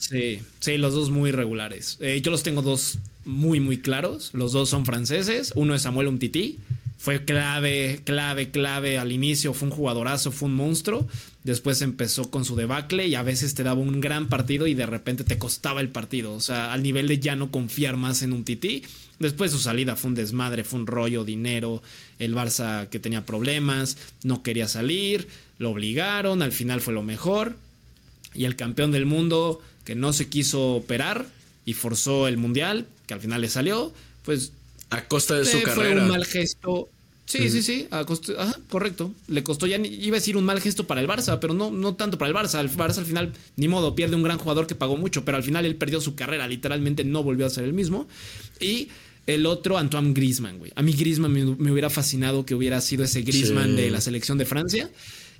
Sí, 0.00 0.40
sí, 0.60 0.78
los 0.78 0.94
dos 0.94 1.10
muy 1.10 1.30
irregulares. 1.30 1.96
Eh, 2.00 2.20
yo 2.22 2.30
los 2.30 2.42
tengo 2.42 2.62
dos 2.62 2.98
muy, 3.24 3.60
muy 3.60 3.78
claros. 3.78 4.30
Los 4.32 4.52
dos 4.52 4.68
son 4.68 4.84
franceses. 4.84 5.52
Uno 5.54 5.74
es 5.74 5.82
Samuel 5.82 6.08
Umtiti 6.08 6.58
fue 6.98 7.24
clave, 7.24 8.00
clave, 8.04 8.50
clave 8.50 8.98
al 8.98 9.12
inicio, 9.12 9.54
fue 9.54 9.68
un 9.68 9.74
jugadorazo, 9.74 10.32
fue 10.32 10.48
un 10.48 10.56
monstruo. 10.56 11.06
Después 11.44 11.80
empezó 11.80 12.28
con 12.28 12.44
su 12.44 12.56
debacle 12.56 13.06
y 13.06 13.14
a 13.14 13.22
veces 13.22 13.54
te 13.54 13.62
daba 13.62 13.80
un 13.80 14.00
gran 14.00 14.28
partido 14.28 14.66
y 14.66 14.74
de 14.74 14.84
repente 14.84 15.22
te 15.22 15.38
costaba 15.38 15.80
el 15.80 15.90
partido. 15.90 16.34
O 16.34 16.40
sea, 16.40 16.72
al 16.72 16.82
nivel 16.82 17.06
de 17.06 17.20
ya 17.20 17.36
no 17.36 17.52
confiar 17.52 17.96
más 17.96 18.22
en 18.22 18.32
un 18.32 18.44
tití. 18.44 18.82
Después 19.20 19.52
su 19.52 19.60
salida 19.60 19.94
fue 19.94 20.08
un 20.08 20.16
desmadre, 20.16 20.64
fue 20.64 20.80
un 20.80 20.88
rollo, 20.88 21.24
dinero. 21.24 21.82
El 22.18 22.34
Barça 22.34 22.88
que 22.88 22.98
tenía 22.98 23.24
problemas, 23.24 23.96
no 24.24 24.42
quería 24.42 24.66
salir, 24.66 25.28
lo 25.58 25.70
obligaron, 25.70 26.42
al 26.42 26.52
final 26.52 26.80
fue 26.80 26.94
lo 26.94 27.04
mejor. 27.04 27.56
Y 28.34 28.44
el 28.44 28.56
campeón 28.56 28.90
del 28.90 29.06
mundo 29.06 29.60
que 29.84 29.94
no 29.94 30.12
se 30.12 30.28
quiso 30.28 30.74
operar 30.74 31.26
y 31.64 31.74
forzó 31.74 32.26
el 32.26 32.38
mundial, 32.38 32.86
que 33.06 33.14
al 33.14 33.20
final 33.20 33.40
le 33.40 33.48
salió, 33.48 33.92
pues 34.24 34.52
a 34.90 35.04
costa 35.06 35.34
de 35.34 35.44
su 35.44 35.62
carrera. 35.62 35.94
Fue 35.94 36.02
un 36.02 36.08
mal 36.08 36.24
gesto. 36.24 36.88
Sí, 37.28 37.50
sí, 37.50 37.62
sí, 37.62 37.86
a 37.90 38.06
ajá, 38.38 38.58
correcto. 38.70 39.12
Le 39.26 39.42
costó 39.42 39.66
ya, 39.66 39.76
iba 39.76 40.16
a 40.16 40.20
decir 40.20 40.38
un 40.38 40.44
mal 40.44 40.62
gesto 40.62 40.86
para 40.86 41.02
el 41.02 41.06
Barça, 41.06 41.38
pero 41.38 41.52
no, 41.52 41.70
no 41.70 41.94
tanto 41.94 42.16
para 42.16 42.30
el 42.30 42.34
Barça. 42.34 42.58
El 42.58 42.70
Barça 42.70 42.98
al 42.98 43.04
final, 43.04 43.34
ni 43.56 43.68
modo, 43.68 43.94
pierde 43.94 44.16
un 44.16 44.22
gran 44.22 44.38
jugador 44.38 44.66
que 44.66 44.74
pagó 44.74 44.96
mucho, 44.96 45.26
pero 45.26 45.36
al 45.36 45.42
final 45.42 45.66
él 45.66 45.76
perdió 45.76 46.00
su 46.00 46.14
carrera, 46.14 46.48
literalmente 46.48 47.04
no 47.04 47.22
volvió 47.22 47.44
a 47.44 47.50
ser 47.50 47.64
el 47.64 47.74
mismo. 47.74 48.08
Y 48.60 48.88
el 49.26 49.44
otro, 49.44 49.76
Antoine 49.76 50.14
Griezmann, 50.14 50.58
güey. 50.58 50.72
A 50.74 50.80
mí 50.80 50.92
Griezmann 50.92 51.32
me, 51.58 51.70
hubiera 51.70 51.90
fascinado 51.90 52.46
que 52.46 52.54
hubiera 52.54 52.80
sido 52.80 53.04
ese 53.04 53.20
Griezmann 53.20 53.76
de 53.76 53.90
la 53.90 54.00
selección 54.00 54.38
de 54.38 54.46
Francia. 54.46 54.90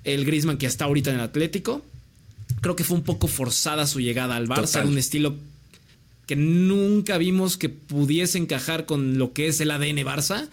El 0.03 0.25
Griezmann 0.25 0.59
que 0.59 0.67
está 0.67 0.85
ahorita 0.85 1.09
en 1.09 1.15
el 1.15 1.23
Atlético. 1.23 1.83
Creo 2.61 2.75
que 2.75 2.83
fue 2.83 2.97
un 2.97 3.03
poco 3.03 3.27
forzada 3.27 3.87
su 3.87 3.99
llegada 3.99 4.35
al 4.35 4.47
Barça, 4.47 4.85
un 4.85 4.99
estilo 4.99 5.35
que 6.29 6.35
nunca 6.35 7.17
vimos 7.17 7.57
que 7.57 7.69
pudiese 7.69 8.37
encajar 8.37 8.85
con 8.85 9.17
lo 9.17 9.33
que 9.33 9.47
es 9.47 9.61
el 9.61 9.71
ADN 9.71 9.97
Barça. 10.05 10.47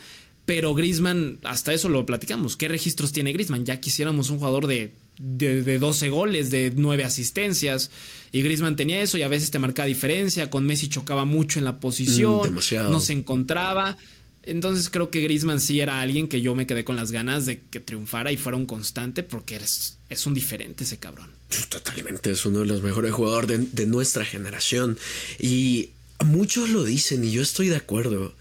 Pero 0.46 0.72
Grisman, 0.72 1.38
hasta 1.44 1.74
eso 1.74 1.90
lo 1.90 2.06
platicamos. 2.06 2.56
¿Qué 2.56 2.66
registros 2.66 3.12
tiene 3.12 3.34
Grisman? 3.34 3.66
Ya 3.66 3.78
quisiéramos 3.78 4.30
un 4.30 4.38
jugador 4.38 4.68
de, 4.68 4.94
de, 5.18 5.78
12 5.78 6.08
goles, 6.08 6.50
de 6.50 6.72
9 6.74 7.04
asistencias. 7.04 7.90
Y 8.32 8.40
Grisman 8.40 8.76
tenía 8.76 9.02
eso 9.02 9.18
y 9.18 9.22
a 9.22 9.28
veces 9.28 9.50
te 9.50 9.58
marcaba 9.58 9.84
diferencia. 9.84 10.48
Con 10.48 10.64
Messi 10.64 10.88
chocaba 10.88 11.26
mucho 11.26 11.58
en 11.58 11.66
la 11.66 11.78
posición. 11.78 12.54
Mm, 12.54 12.90
no 12.90 13.00
se 13.00 13.12
encontraba. 13.12 13.98
Entonces 14.46 14.88
creo 14.90 15.10
que 15.10 15.20
Grisman 15.20 15.60
sí 15.60 15.80
era 15.80 16.00
alguien 16.00 16.28
que 16.28 16.40
yo 16.40 16.54
me 16.54 16.66
quedé 16.66 16.84
con 16.84 16.94
las 16.94 17.10
ganas 17.10 17.46
de 17.46 17.60
que 17.60 17.80
triunfara 17.80 18.30
y 18.30 18.36
fuera 18.36 18.56
un 18.56 18.64
constante 18.64 19.24
porque 19.24 19.56
es, 19.56 19.98
es 20.08 20.24
un 20.24 20.34
diferente 20.34 20.84
ese 20.84 20.98
cabrón. 20.98 21.30
Totalmente, 21.68 22.30
es 22.30 22.46
uno 22.46 22.60
de 22.60 22.66
los 22.66 22.82
mejores 22.82 23.12
jugadores 23.12 23.74
de, 23.74 23.86
nuestra 23.86 24.24
generación. 24.24 24.98
Y 25.40 25.90
muchos 26.24 26.70
lo 26.70 26.84
dicen 26.84 27.24
y 27.24 27.32
yo 27.32 27.42
estoy 27.42 27.68
de 27.68 27.76
acuerdo. 27.76 28.34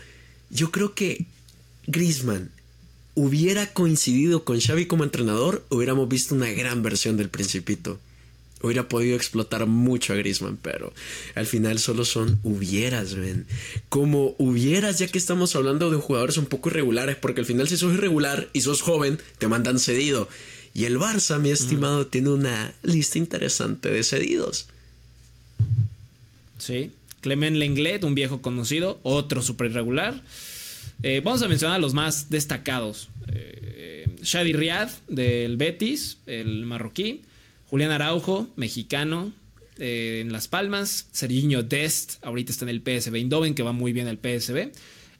Yo 0.51 0.71
creo 0.71 0.93
que 0.93 1.25
Griezmann 1.87 2.51
hubiera 3.15 3.73
coincidido 3.73 4.43
con 4.43 4.59
Xavi 4.59 4.85
como 4.85 5.03
entrenador, 5.03 5.65
hubiéramos 5.69 6.07
visto 6.07 6.35
una 6.35 6.51
gran 6.51 6.83
versión 6.83 7.17
del 7.17 7.29
Principito. 7.29 7.99
Hubiera 8.61 8.87
podido 8.87 9.15
explotar 9.15 9.65
mucho 9.67 10.13
a 10.13 10.15
Griezmann, 10.15 10.57
pero 10.61 10.93
al 11.35 11.45
final 11.45 11.77
solo 11.77 12.05
son 12.05 12.39
hubieras, 12.43 13.13
ven. 13.15 13.45
Como 13.89 14.35
hubieras, 14.37 14.97
ya 14.99 15.07
que 15.07 15.17
estamos 15.17 15.55
hablando 15.55 15.91
de 15.91 15.97
jugadores 15.97 16.37
un 16.37 16.45
poco 16.45 16.69
irregulares, 16.69 17.15
porque 17.15 17.41
al 17.41 17.45
final 17.45 17.67
si 17.67 17.77
sos 17.77 17.93
irregular 17.93 18.49
y 18.53 18.61
sos 18.61 18.81
joven, 18.81 19.19
te 19.37 19.47
mandan 19.47 19.77
cedido. 19.77 20.29
Y 20.73 20.85
el 20.85 20.97
Barça, 20.97 21.39
mi 21.39 21.51
estimado, 21.51 22.07
tiene 22.07 22.29
una 22.29 22.73
lista 22.81 23.17
interesante 23.17 23.89
de 23.89 24.03
cedidos. 24.03 24.67
Sí. 26.57 26.91
Clement 27.21 27.55
Lenglet, 27.55 28.03
un 28.03 28.13
viejo 28.13 28.41
conocido, 28.41 28.99
otro 29.03 29.41
super 29.41 29.71
irregular. 29.71 30.21
Eh, 31.03 31.21
vamos 31.23 31.41
a 31.41 31.47
mencionar 31.47 31.77
a 31.77 31.79
los 31.79 31.93
más 31.93 32.29
destacados. 32.29 33.09
Eh, 33.31 34.05
Shadi 34.21 34.53
Riad, 34.53 34.89
del 35.07 35.57
Betis, 35.57 36.17
el 36.25 36.65
marroquí. 36.65 37.21
Julián 37.67 37.91
Araujo, 37.91 38.47
mexicano, 38.55 39.33
eh, 39.77 40.21
en 40.21 40.31
Las 40.31 40.47
Palmas. 40.47 41.07
Serginho 41.11 41.63
Dest, 41.63 42.23
ahorita 42.23 42.51
está 42.51 42.65
en 42.65 42.69
el 42.69 42.81
PSV 42.81 43.15
Eindhoven, 43.15 43.55
que 43.55 43.63
va 43.63 43.71
muy 43.71 43.93
bien 43.93 44.07
el 44.07 44.17
PSV. 44.17 44.71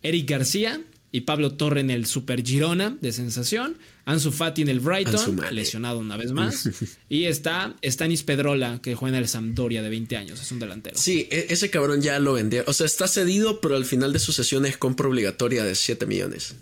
Eric 0.02 0.30
García, 0.30 0.82
y 1.16 1.22
Pablo 1.22 1.54
Torre 1.54 1.80
en 1.80 1.92
el 1.92 2.08
Super 2.08 2.46
Girona 2.46 2.98
de 3.00 3.14
sensación. 3.14 3.78
Ansu 4.04 4.34
Fati 4.34 4.64
en 4.64 4.68
el 4.68 4.82
Brighton, 4.82 5.40
lesionado 5.52 6.00
una 6.00 6.18
vez 6.18 6.34
más. 6.34 6.70
y 7.10 7.24
está 7.24 7.74
Stanis 7.82 8.24
Pedrola, 8.24 8.82
que 8.82 8.96
juega 8.96 9.16
en 9.16 9.24
el 9.24 9.30
Sampdoria 9.30 9.82
de 9.82 9.88
20 9.88 10.18
años, 10.18 10.42
es 10.42 10.52
un 10.52 10.60
delantero. 10.60 10.98
Sí, 10.98 11.30
e-, 11.32 11.46
ese 11.52 11.70
cabrón 11.70 12.02
ya 12.02 12.20
lo 12.20 12.34
vendió. 12.34 12.66
O 12.68 12.74
sea, 12.74 12.86
está 12.86 13.08
cedido, 13.08 13.62
pero 13.62 13.78
al 13.78 13.86
final 13.86 14.12
de 14.12 14.20
su 14.20 14.34
sesión 14.34 14.66
es 14.66 14.76
compra 14.76 15.08
obligatoria 15.08 15.64
de 15.64 15.76
7 15.76 16.06
millones. 16.06 16.56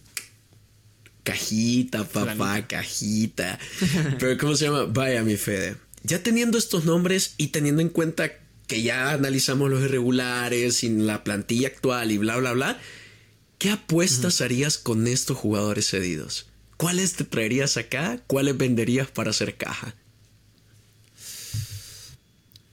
Cajita, 1.23 2.03
papá, 2.03 2.67
cajita. 2.67 3.59
Pero 4.19 4.37
¿cómo 4.37 4.55
se 4.55 4.65
llama? 4.65 4.85
Vaya 4.85 5.23
mi 5.23 5.37
Fede. 5.37 5.77
Ya 6.03 6.21
teniendo 6.21 6.57
estos 6.57 6.85
nombres 6.85 7.35
y 7.37 7.47
teniendo 7.47 7.81
en 7.81 7.89
cuenta 7.89 8.31
que 8.67 8.81
ya 8.81 9.11
analizamos 9.11 9.69
los 9.69 9.83
irregulares 9.83 10.77
sin 10.77 11.07
la 11.07 11.23
plantilla 11.23 11.67
actual 11.67 12.11
y 12.11 12.17
bla, 12.17 12.37
bla, 12.37 12.53
bla 12.53 12.79
¿Qué 13.63 13.71
apuestas 13.71 14.41
harías 14.41 14.77
con 14.77 15.07
estos 15.07 15.37
jugadores 15.37 15.89
cedidos? 15.89 16.47
¿Cuáles 16.75 17.13
te 17.13 17.23
traerías 17.23 17.77
acá? 17.77 18.19
¿Cuáles 18.27 18.57
venderías 18.57 19.09
para 19.09 19.29
hacer 19.29 19.55
caja? 19.55 19.95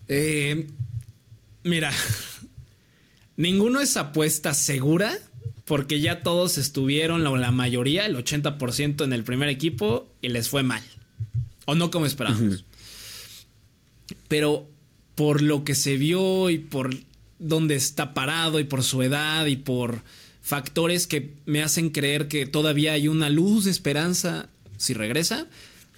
Eh, 0.09 0.67
mira, 1.63 1.93
ninguno 3.37 3.81
es 3.81 3.97
apuesta 3.97 4.53
segura 4.53 5.17
porque 5.71 6.01
ya 6.01 6.25
todos 6.25 6.59
estuvieron, 6.59 7.23
la, 7.23 7.31
la 7.31 7.53
mayoría, 7.53 8.05
el 8.05 8.17
80% 8.17 9.05
en 9.05 9.13
el 9.13 9.23
primer 9.23 9.49
equipo 9.49 10.09
y 10.21 10.29
les 10.31 10.49
fue 10.49 10.65
mal. 10.65 10.83
O 11.65 11.77
no 11.77 11.93
como 11.93 12.07
esperábamos. 12.07 12.65
Pero 14.27 14.69
por 15.15 15.43
lo 15.43 15.63
que 15.63 15.77
se 15.77 15.97
vio 15.97 16.51
y 16.51 16.59
por 16.59 16.91
dónde 17.39 17.77
está 17.77 18.15
parado 18.15 18.59
y 18.59 18.65
por 18.65 18.83
su 18.83 19.01
edad 19.03 19.47
y 19.47 19.55
por 19.55 20.03
factores 20.43 21.07
que 21.07 21.35
me 21.47 21.63
hacen 21.63 21.91
creer 21.91 22.27
que 22.27 22.47
todavía 22.47 22.95
hay 22.95 23.07
una 23.07 23.31
luz 23.31 23.67
de 23.67 23.71
esperanza 23.71 24.49
si 24.77 24.93
regresa. 24.93 25.47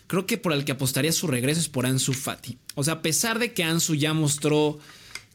Creo 0.07 0.27
que 0.27 0.37
por 0.37 0.53
el 0.53 0.67
que 0.67 0.73
apostaría 0.73 1.13
su 1.13 1.29
regreso 1.29 1.63
es 1.63 1.71
por 1.71 1.87
Ansu 1.87 2.13
Fati. 2.13 2.59
O 2.75 2.85
sea, 2.85 2.93
a 2.93 3.01
pesar 3.01 3.39
de 3.39 3.55
que 3.55 3.65
Ansu 3.65 3.95
ya 3.95 4.13
mostró 4.13 4.79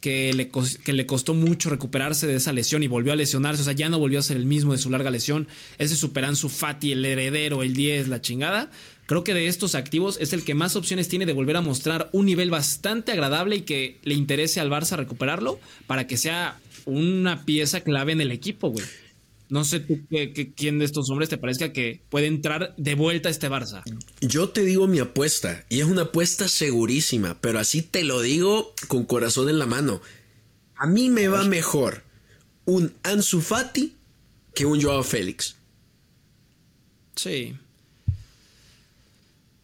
que 0.02 0.34
le, 0.34 0.50
que 0.50 0.94
le 0.94 1.06
costó 1.06 1.34
mucho 1.34 1.70
recuperarse 1.70 2.28
de 2.28 2.36
esa 2.36 2.54
lesión 2.54 2.84
y 2.84 2.88
volvió 2.88 3.14
a 3.14 3.16
lesionarse, 3.16 3.62
o 3.62 3.66
sea, 3.66 3.74
ya 3.74 3.90
no 3.90 4.00
volvió 4.00 4.20
a 4.20 4.24
ser 4.24 4.38
el 4.38 4.46
mismo 4.46 4.74
de 4.74 4.78
su 4.78 4.90
larga 4.90 5.12
lesión, 5.12 5.48
ese 5.78 5.96
super 5.96 6.26
Ansu 6.26 6.50
Fati, 6.50 6.92
el 6.92 7.06
heredero, 7.06 7.64
el 7.64 7.74
10, 7.74 8.08
la 8.08 8.22
chingada, 8.22 8.70
creo 9.06 9.24
que 9.24 9.34
de 9.34 9.48
estos 9.48 9.76
activos 9.76 10.18
es 10.22 10.34
el 10.34 10.44
que 10.44 10.54
más 10.54 10.76
opciones 10.76 11.08
tiene 11.08 11.26
de 11.26 11.34
volver 11.34 11.58
a 11.58 11.62
mostrar 11.62 12.10
un 12.12 12.26
nivel 12.26 12.50
bastante 12.50 13.12
agradable 13.12 13.58
y 13.58 13.62
que 13.62 13.98
le 14.04 14.14
interese 14.14 14.60
al 14.60 14.70
Barça 14.70 14.96
recuperarlo 14.98 15.60
para 15.88 16.08
que 16.08 16.18
sea 16.18 16.60
una 16.86 17.44
pieza 17.46 17.82
clave 17.82 18.14
en 18.14 18.22
el 18.22 18.32
equipo, 18.32 18.70
güey. 18.70 18.86
No 19.50 19.64
sé 19.64 19.80
tú 19.80 20.00
qué, 20.10 20.54
quién 20.56 20.80
de 20.80 20.86
estos 20.86 21.10
hombres 21.10 21.30
te 21.30 21.38
parezca 21.38 21.72
que 21.72 22.02
puede 22.10 22.28
entrar 22.28 22.76
de 22.78 22.96
vuelta 22.96 23.30
a 23.30 23.32
este 23.32 23.50
Barça. 23.50 23.84
Yo 24.20 24.50
te 24.50 24.64
digo 24.64 24.88
mi 24.88 25.00
apuesta, 25.00 25.66
y 25.70 25.80
es 25.80 25.86
una 25.86 26.04
apuesta 26.04 26.48
segurísima, 26.48 27.40
pero 27.40 27.60
así 27.60 27.82
te 27.82 28.04
lo 28.04 28.22
digo 28.22 28.74
con 28.88 29.06
corazón 29.06 29.50
en 29.50 29.60
la 29.60 29.66
mano. 29.66 30.02
A 30.76 30.86
mí 30.86 31.10
me 31.10 31.28
va 31.28 31.44
mejor 31.44 32.04
un 32.66 32.94
Ansu 33.04 33.42
Fati 33.42 33.96
que 34.54 34.66
un 34.66 34.82
Joao 34.82 35.04
Félix. 35.04 35.56
Sí. 37.16 37.56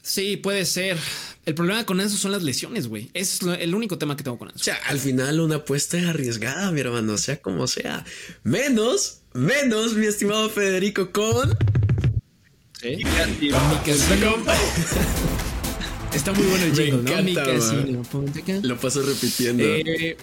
Sí, 0.01 0.37
puede 0.37 0.65
ser. 0.65 0.97
El 1.45 1.55
problema 1.55 1.85
con 1.85 1.99
eso 1.99 2.17
son 2.17 2.31
las 2.31 2.43
lesiones, 2.43 2.87
güey. 2.87 3.09
Ese 3.13 3.35
es 3.35 3.59
el 3.61 3.75
único 3.75 3.97
tema 3.97 4.15
que 4.15 4.23
tengo 4.23 4.37
con 4.37 4.49
eso. 4.49 4.57
O 4.57 4.63
sea, 4.63 4.75
al 4.87 4.99
final 4.99 5.39
una 5.39 5.55
apuesta 5.55 5.97
es 5.97 6.05
arriesgada, 6.05 6.71
mi 6.71 6.81
hermano, 6.81 7.17
sea 7.17 7.41
como 7.41 7.67
sea. 7.67 8.05
Menos, 8.43 9.22
menos, 9.33 9.93
mi 9.93 10.05
estimado 10.05 10.49
Federico, 10.49 11.11
con... 11.11 11.57
Está 16.13 16.31
muy 16.33 16.45
bueno 16.45 16.65
el 16.65 16.75
jingle, 16.75 17.15
¿no? 17.15 17.23
Mi 17.23 17.33
casino. 17.33 18.03
Lo 18.61 18.77
paso 18.77 19.01
repitiendo. 19.01 19.63
Eh, 19.63 20.17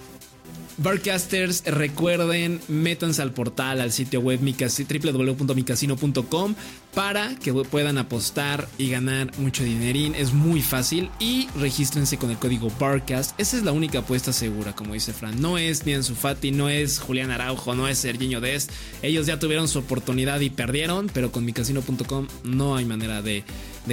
Barcasters, 0.82 1.62
recuerden, 1.66 2.58
métanse 2.68 3.20
al 3.20 3.34
portal, 3.34 3.82
al 3.82 3.92
sitio 3.92 4.20
web 4.20 4.40
www.micasino.com 4.40 6.54
para 6.94 7.36
que 7.36 7.52
puedan 7.52 7.98
apostar 7.98 8.66
y 8.78 8.88
ganar 8.88 9.38
mucho 9.38 9.62
dinerín. 9.62 10.14
Es 10.14 10.32
muy 10.32 10.62
fácil 10.62 11.10
y 11.18 11.48
regístrense 11.58 12.16
con 12.16 12.30
el 12.30 12.38
código 12.38 12.72
Barcast. 12.80 13.38
Esa 13.38 13.58
es 13.58 13.62
la 13.62 13.72
única 13.72 13.98
apuesta 13.98 14.32
segura, 14.32 14.74
como 14.74 14.94
dice 14.94 15.12
Fran. 15.12 15.38
No 15.38 15.58
es 15.58 15.84
ni 15.84 15.92
Fati, 16.00 16.50
no 16.50 16.70
es 16.70 16.98
Julián 16.98 17.30
Araujo, 17.30 17.74
no 17.74 17.86
es 17.86 17.98
Serginho 17.98 18.40
Dest. 18.40 18.70
Ellos 19.02 19.26
ya 19.26 19.38
tuvieron 19.38 19.68
su 19.68 19.80
oportunidad 19.80 20.40
y 20.40 20.48
perdieron, 20.48 21.10
pero 21.12 21.30
con 21.30 21.44
micasino.com 21.44 22.26
no 22.44 22.76
hay 22.76 22.86
manera 22.86 23.20
de, 23.20 23.44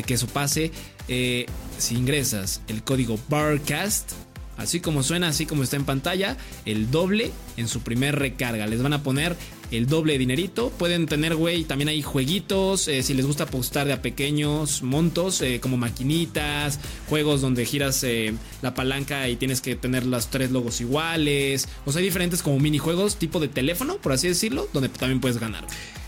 que 0.06 0.13
eso 0.13 0.28
pase. 0.28 0.71
Eh, 1.10 1.47
si 1.78 1.95
ingresas 1.95 2.62
el 2.69 2.82
código 2.84 3.19
Barcast, 3.28 4.13
así 4.58 4.80
como 4.80 5.04
suena, 5.04 5.30
así 5.30 5.46
como 5.46 5.63
está 5.63 5.76
en 5.76 5.86
pantalla, 5.86 6.38
el 6.65 6.91
doble 6.91 7.32
en 7.56 7.67
su 7.67 7.82
primer 7.82 8.17
recarga. 8.17 8.67
Les 8.67 8.82
van 8.82 8.93
a 8.93 9.04
poner 9.04 9.36
el 9.72 9.88
doble 9.88 10.13
de 10.13 10.20
dinerito. 10.20 10.70
Pueden 10.70 11.06
tener, 11.06 11.36
güey, 11.36 11.63
también 11.63 11.89
hay 11.89 12.02
jueguitos. 12.02 12.88
Eh, 12.88 13.04
si 13.04 13.13
les 13.13 13.26
gusta 13.26 13.46
apostar 13.46 13.88
de 13.88 13.93
a 13.93 14.02
pequeños 14.02 14.84
montos, 14.84 15.41
eh, 15.41 15.60
como 15.60 15.78
maquinitas, 15.78 16.80
juegos 17.10 17.41
donde 17.41 17.65
giras 17.65 18.04
eh, 18.04 18.34
la 18.62 18.74
palanca 18.74 19.30
y 19.30 19.36
tienes 19.36 19.62
que 19.62 19.76
tener 19.76 20.06
los 20.06 20.30
tres 20.30 20.52
logos 20.52 20.82
iguales. 20.82 21.67
O 21.86 21.91
sea, 21.91 22.00
hay 22.00 22.06
diferentes 22.06 22.41
como 22.41 22.60
minijuegos 22.60 23.17
tipo 23.17 23.39
de 23.39 23.48
teléfono, 23.48 23.98
por 23.98 24.13
así 24.13 24.28
decirlo, 24.28 24.67
donde 24.74 24.89
también 24.89 25.20
puedes 25.20 25.38
ganar. 25.38 25.65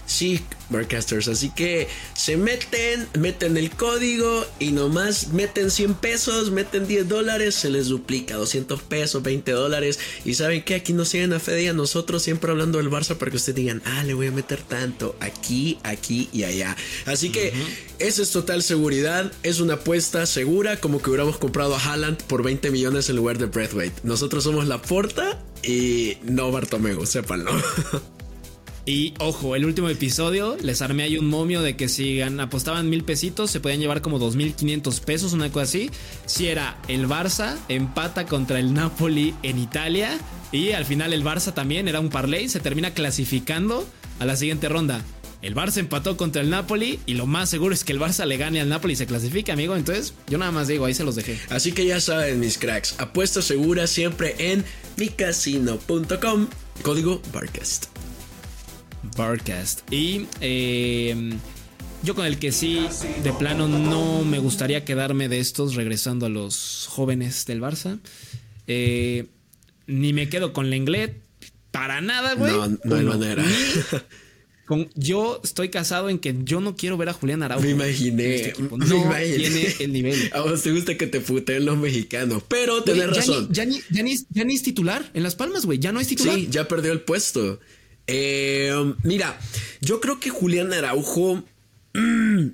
Sí, 0.10 0.41
Barcasters. 0.72 1.28
Así 1.28 1.52
que 1.52 1.88
se 2.15 2.36
meten, 2.36 3.08
meten 3.19 3.58
el 3.58 3.69
código 3.69 4.43
y 4.58 4.72
nomás 4.72 5.28
meten 5.34 5.69
100 5.69 5.93
pesos, 5.93 6.50
meten 6.50 6.88
10 6.88 7.08
dólares, 7.08 7.54
se 7.54 7.69
les 7.69 7.89
duplica 7.89 8.36
200 8.36 8.82
pesos, 8.82 9.22
20 9.22 9.52
dólares. 9.52 10.00
Y 10.26 10.34
saben 10.34 10.63
que 10.63 10.74
aquí 10.74 10.93
nos 10.93 11.10
siguen 11.10 11.32
a 11.34 11.39
Fede 11.39 11.63
y 11.63 11.67
a 11.67 11.74
nosotros 11.74 12.24
siempre 12.24 12.50
hablando 12.50 12.80
del 12.80 12.89
Barça 12.89 13.17
para 13.17 13.30
que 13.30 13.38
ustedes 13.38 13.58
digan, 13.58 13.84
ah, 13.86 14.04
le 14.04 14.15
voy 14.15 14.26
a 14.26 14.32
meter 14.32 14.63
tanto 14.63 15.15
aquí, 15.19 15.78
aquí 15.84 16.28
y 16.34 16.43
allá. 16.43 16.76
Así 17.06 17.30
que 17.30 17.54
esa 18.00 18.24
es 18.24 18.32
total 18.32 18.63
seguridad, 18.63 19.32
es 19.43 19.60
una 19.60 19.76
apuesta 19.76 20.26
segura, 20.26 20.80
como 20.80 21.04
que 21.04 21.12
hubiéramos 21.12 21.38
comprado 21.38 21.76
a 21.76 21.80
Haaland 21.80 22.17
por 22.24 22.41
20 22.41 22.72
millones 22.72 23.10
en 23.10 23.15
lugar 23.15 23.38
de 23.38 23.45
Breathwaite. 23.45 24.02
Nosotros 24.02 24.43
somos 24.43 24.67
la 24.67 24.82
Porta 24.82 25.39
y 25.62 26.17
no 26.24 26.52
Bartomeu, 26.52 27.06
sépanlo. 27.06 27.52
Y 28.89 29.13
ojo, 29.19 29.56
el 29.56 29.65
último 29.65 29.88
episodio 29.88 30.58
les 30.63 30.82
armé 30.82 31.04
ahí 31.04 31.15
un 31.15 31.30
momio 31.30 31.62
de 31.62 31.75
que 31.75 31.88
si 31.88 32.23
apostaban 32.23 32.89
mil 32.89 33.04
pesitos 33.04 33.52
se 33.52 33.60
podían 33.60 33.80
llevar 33.80 34.02
como 34.02 34.17
dos 34.17 34.36
mil 34.36 34.56
quinientos 34.56 34.99
pesos, 34.99 35.34
una 35.34 35.52
cosa 35.52 35.65
así. 35.65 35.91
Si 36.25 36.47
era 36.47 36.75
el 36.88 37.08
Barça, 37.08 37.56
empata 37.67 38.25
contra 38.25 38.58
el 38.60 38.73
Napoli 38.73 39.36
en 39.43 39.60
Italia. 39.60 40.17
Y 40.52 40.71
al 40.71 40.86
final 40.86 41.13
el 41.13 41.23
Barça 41.23 41.54
también 41.54 41.88
era 41.88 41.99
un 41.99 42.10
parlay, 42.10 42.49
se 42.49 42.60
termina 42.60 42.89
clasificando 42.89 43.88
a 44.17 44.25
la 44.25 44.36
siguiente 44.36 44.69
ronda. 44.69 45.06
El 45.43 45.54
Barça 45.54 45.78
empató 45.78 46.17
contra 46.17 46.41
el 46.41 46.49
Napoli 46.49 46.99
y 47.06 47.13
lo 47.13 47.28
más 47.28 47.47
seguro 47.47 47.75
es 47.75 47.84
que 47.84 47.93
el 47.93 47.99
Barça 47.99 48.25
le 48.25 48.38
gane 48.38 48.60
al 48.60 48.69
Napoli 48.69 48.93
y 48.93 48.95
se 48.95 49.06
clasifique, 49.06 49.52
amigo. 49.52 49.75
Entonces, 49.75 50.15
yo 50.28 50.39
nada 50.39 50.52
más 50.52 50.67
digo, 50.67 50.86
ahí 50.86 50.95
se 50.95 51.04
los 51.04 51.15
dejé. 51.15 51.38
Así 51.52 51.73
que 51.73 51.86
ya 51.86 52.02
saben, 52.02 52.39
mis 52.39 52.58
cracks, 52.58 52.95
apuesta 52.97 53.43
segura 53.43 53.86
siempre 53.86 54.34
en 54.39 54.65
micasino.com, 54.97 56.47
código 56.82 57.21
Barcast. 57.32 57.99
Barcast. 59.18 59.92
Y 59.92 60.28
eh, 60.42 61.32
yo 62.04 62.16
con 62.16 62.26
el 62.26 62.40
que 62.40 62.52
sí, 62.52 62.88
de 63.24 63.34
plano, 63.34 63.68
no 63.68 64.24
me 64.24 64.40
gustaría 64.40 64.86
quedarme 64.86 65.28
de 65.28 65.40
estos 65.40 65.76
regresando 65.76 66.26
a 66.26 66.30
los 66.30 66.88
jóvenes 66.90 67.46
del 67.46 67.62
Barça. 67.62 68.00
Eh, 68.68 69.26
ni 69.88 70.14
me 70.14 70.30
quedo 70.30 70.54
con 70.54 70.70
Lenglet. 70.70 71.22
Para 71.72 72.02
nada, 72.02 72.36
güey. 72.36 72.52
No, 72.52 72.68
no 72.84 72.96
hay 72.96 73.04
manera. 73.04 73.44
Con, 74.66 74.88
yo 74.94 75.42
estoy 75.44 75.70
casado 75.70 76.10
en 76.10 76.20
que 76.20 76.36
yo 76.44 76.62
no 76.62 76.76
quiero 76.76 76.96
ver 76.96 77.10
a 77.10 77.14
Julián 77.14 77.42
Araujo. 77.42 77.64
Me 77.64 77.72
imaginé. 77.72 78.36
Este 78.36 78.62
no 78.62 78.78
tiene 78.78 79.76
el 79.80 79.92
nivel. 79.92 80.30
A 80.32 80.42
vos 80.42 80.62
te 80.62 80.72
gusta 80.72 80.96
que 80.96 81.08
te 81.08 81.22
puteen 81.22 81.66
los 81.66 81.76
mexicanos, 81.76 82.44
pero 82.48 82.84
tenés 82.84 83.10
razón. 83.10 83.50
ya, 83.52 83.66
ni, 83.66 83.82
ya, 83.90 84.04
ni, 84.04 84.54
es 84.54 84.62
titular 84.62 85.10
en 85.16 85.24
Las 85.24 85.36
Palmas, 85.36 85.66
güey. 85.66 85.80
Ya 85.80 85.92
no 85.92 86.00
es 86.00 86.08
titular. 86.08 86.36
Sí, 86.36 86.50
ya 86.52 86.68
perdió 86.68 86.92
el 86.92 87.02
puesto. 87.02 87.60
Eh, 88.12 88.95
mira, 89.04 89.39
yo 89.82 90.02
creo 90.02 90.19
que 90.19 90.32
Julián 90.32 90.74
Araujo. 90.74 91.43
Mm, 91.93 92.48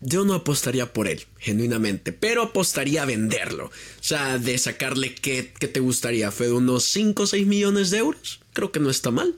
yo 0.00 0.24
no 0.24 0.34
apostaría 0.34 0.92
por 0.92 1.08
él, 1.08 1.24
genuinamente, 1.38 2.12
pero 2.12 2.42
apostaría 2.42 3.02
a 3.02 3.06
venderlo. 3.06 3.66
O 3.66 4.02
sea, 4.02 4.38
de 4.38 4.56
sacarle 4.58 5.14
qué, 5.14 5.42
te 5.42 5.80
gustaría, 5.80 6.30
fue 6.30 6.46
de 6.46 6.52
unos 6.52 6.84
5 6.84 7.24
o 7.24 7.26
6 7.26 7.46
millones 7.46 7.90
de 7.90 7.98
euros. 7.98 8.40
Creo 8.52 8.70
que 8.70 8.78
no 8.78 8.90
está 8.90 9.10
mal. 9.10 9.34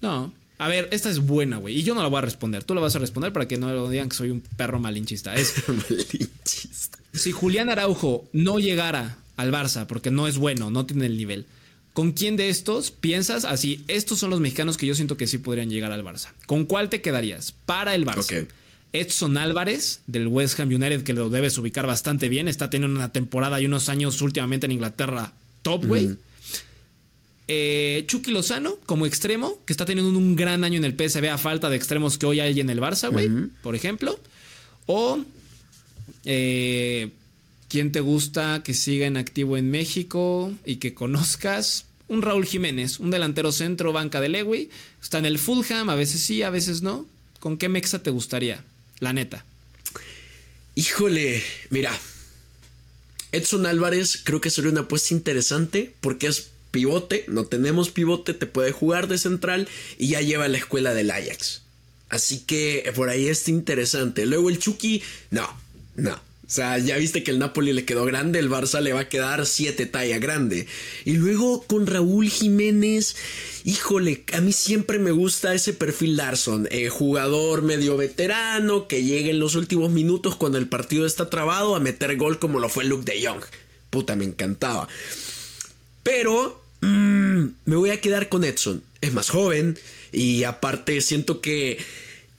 No. 0.00 0.32
A 0.56 0.66
ver, 0.66 0.88
esta 0.90 1.10
es 1.10 1.20
buena, 1.20 1.58
güey. 1.58 1.78
Y 1.78 1.82
yo 1.84 1.94
no 1.94 2.02
la 2.02 2.08
voy 2.08 2.18
a 2.18 2.22
responder. 2.22 2.64
Tú 2.64 2.74
la 2.74 2.80
vas 2.80 2.96
a 2.96 2.98
responder 2.98 3.32
para 3.32 3.46
que 3.46 3.58
no 3.58 3.72
lo 3.72 3.88
digan 3.88 4.08
que 4.08 4.16
soy 4.16 4.30
un 4.30 4.40
perro 4.40 4.80
malinchista. 4.80 5.32
Es 5.36 5.54
malinchista. 5.68 6.98
Si 7.12 7.30
Julián 7.30 7.68
Araujo 7.68 8.28
no 8.32 8.58
llegara 8.58 9.18
al 9.36 9.52
Barça 9.52 9.86
porque 9.86 10.10
no 10.10 10.26
es 10.26 10.38
bueno, 10.38 10.70
no 10.70 10.86
tiene 10.86 11.06
el 11.06 11.16
nivel 11.16 11.46
¿Con 11.98 12.12
quién 12.12 12.36
de 12.36 12.48
estos 12.48 12.92
piensas 12.92 13.44
así? 13.44 13.82
Estos 13.88 14.20
son 14.20 14.30
los 14.30 14.38
mexicanos 14.38 14.76
que 14.76 14.86
yo 14.86 14.94
siento 14.94 15.16
que 15.16 15.26
sí 15.26 15.38
podrían 15.38 15.68
llegar 15.68 15.90
al 15.90 16.04
Barça. 16.04 16.28
¿Con 16.46 16.64
cuál 16.64 16.90
te 16.90 17.00
quedarías 17.00 17.50
para 17.66 17.96
el 17.96 18.06
Barça? 18.06 18.46
Edson 18.92 19.36
Álvarez 19.36 20.02
del 20.06 20.28
West 20.28 20.60
Ham 20.60 20.68
United, 20.68 21.02
que 21.02 21.12
lo 21.12 21.28
debes 21.28 21.58
ubicar 21.58 21.88
bastante 21.88 22.28
bien. 22.28 22.46
Está 22.46 22.70
teniendo 22.70 22.96
una 22.96 23.10
temporada 23.10 23.60
y 23.60 23.66
unos 23.66 23.88
años 23.88 24.22
últimamente 24.22 24.66
en 24.66 24.70
Inglaterra 24.70 25.32
top, 25.62 25.86
güey. 25.86 26.10
Eh, 27.48 28.04
Chucky 28.06 28.30
Lozano 28.30 28.76
como 28.86 29.04
extremo, 29.04 29.58
que 29.64 29.72
está 29.72 29.84
teniendo 29.84 30.16
un 30.16 30.36
gran 30.36 30.62
año 30.62 30.76
en 30.76 30.84
el 30.84 30.94
PSV 30.94 31.28
a 31.30 31.36
falta 31.36 31.68
de 31.68 31.74
extremos 31.74 32.16
que 32.16 32.26
hoy 32.26 32.38
hay 32.38 32.60
en 32.60 32.70
el 32.70 32.80
Barça, 32.80 33.10
güey, 33.10 33.28
por 33.60 33.74
ejemplo. 33.74 34.20
O 34.86 35.18
eh, 36.24 37.10
¿quién 37.68 37.90
te 37.90 37.98
gusta 37.98 38.62
que 38.62 38.72
siga 38.72 39.08
en 39.08 39.16
activo 39.16 39.56
en 39.56 39.68
México 39.68 40.52
y 40.64 40.76
que 40.76 40.94
conozcas? 40.94 41.86
Un 42.08 42.22
Raúl 42.22 42.46
Jiménez, 42.46 42.98
un 42.98 43.10
delantero 43.10 43.52
centro, 43.52 43.92
banca 43.92 44.20
de 44.20 44.28
Lewy. 44.28 44.70
Está 45.02 45.18
en 45.18 45.26
el 45.26 45.38
Fulham, 45.38 45.90
a 45.90 45.94
veces 45.94 46.22
sí, 46.22 46.42
a 46.42 46.50
veces 46.50 46.82
no. 46.82 47.06
¿Con 47.38 47.56
qué 47.56 47.68
mexa 47.68 48.02
te 48.02 48.10
gustaría? 48.10 48.64
La 48.98 49.12
neta. 49.12 49.44
Híjole, 50.74 51.42
mira. 51.70 51.96
Edson 53.30 53.66
Álvarez 53.66 54.20
creo 54.24 54.40
que 54.40 54.50
sería 54.50 54.70
una 54.70 54.82
apuesta 54.82 55.12
interesante 55.12 55.94
porque 56.00 56.28
es 56.28 56.48
pivote, 56.70 57.24
no 57.28 57.44
tenemos 57.44 57.90
pivote, 57.90 58.32
te 58.32 58.46
puede 58.46 58.72
jugar 58.72 59.06
de 59.06 59.18
central 59.18 59.68
y 59.98 60.08
ya 60.08 60.22
lleva 60.22 60.48
la 60.48 60.58
escuela 60.58 60.94
del 60.94 61.10
Ajax. 61.10 61.62
Así 62.08 62.40
que 62.40 62.90
por 62.94 63.10
ahí 63.10 63.28
está 63.28 63.50
interesante. 63.50 64.24
Luego 64.24 64.48
el 64.48 64.58
Chucky, 64.58 65.02
no, 65.30 65.46
no. 65.96 66.27
O 66.48 66.50
sea, 66.50 66.78
ya 66.78 66.96
viste 66.96 67.22
que 67.22 67.30
el 67.30 67.38
Napoli 67.38 67.74
le 67.74 67.84
quedó 67.84 68.06
grande, 68.06 68.38
el 68.38 68.48
Barça 68.48 68.80
le 68.80 68.94
va 68.94 69.00
a 69.00 69.08
quedar 69.10 69.44
siete 69.44 69.84
talla 69.84 70.18
grande. 70.18 70.66
Y 71.04 71.12
luego 71.18 71.62
con 71.64 71.86
Raúl 71.86 72.30
Jiménez, 72.30 73.16
híjole, 73.64 74.24
a 74.32 74.40
mí 74.40 74.52
siempre 74.54 74.98
me 74.98 75.10
gusta 75.10 75.52
ese 75.52 75.74
perfil 75.74 76.16
Larson, 76.16 76.66
eh, 76.70 76.88
jugador 76.88 77.60
medio 77.60 77.98
veterano 77.98 78.88
que 78.88 79.04
llega 79.04 79.28
en 79.28 79.40
los 79.40 79.56
últimos 79.56 79.90
minutos 79.90 80.36
cuando 80.36 80.56
el 80.56 80.68
partido 80.68 81.04
está 81.04 81.28
trabado 81.28 81.76
a 81.76 81.80
meter 81.80 82.16
gol 82.16 82.38
como 82.38 82.60
lo 82.60 82.70
fue 82.70 82.86
Luke 82.86 83.04
de 83.04 83.26
Jong. 83.26 83.44
Puta, 83.90 84.16
me 84.16 84.24
encantaba. 84.24 84.88
Pero 86.02 86.62
mm, 86.80 87.44
me 87.66 87.76
voy 87.76 87.90
a 87.90 88.00
quedar 88.00 88.30
con 88.30 88.44
Edson. 88.44 88.82
Es 89.02 89.12
más 89.12 89.28
joven 89.28 89.78
y 90.12 90.44
aparte 90.44 91.02
siento 91.02 91.42
que 91.42 91.76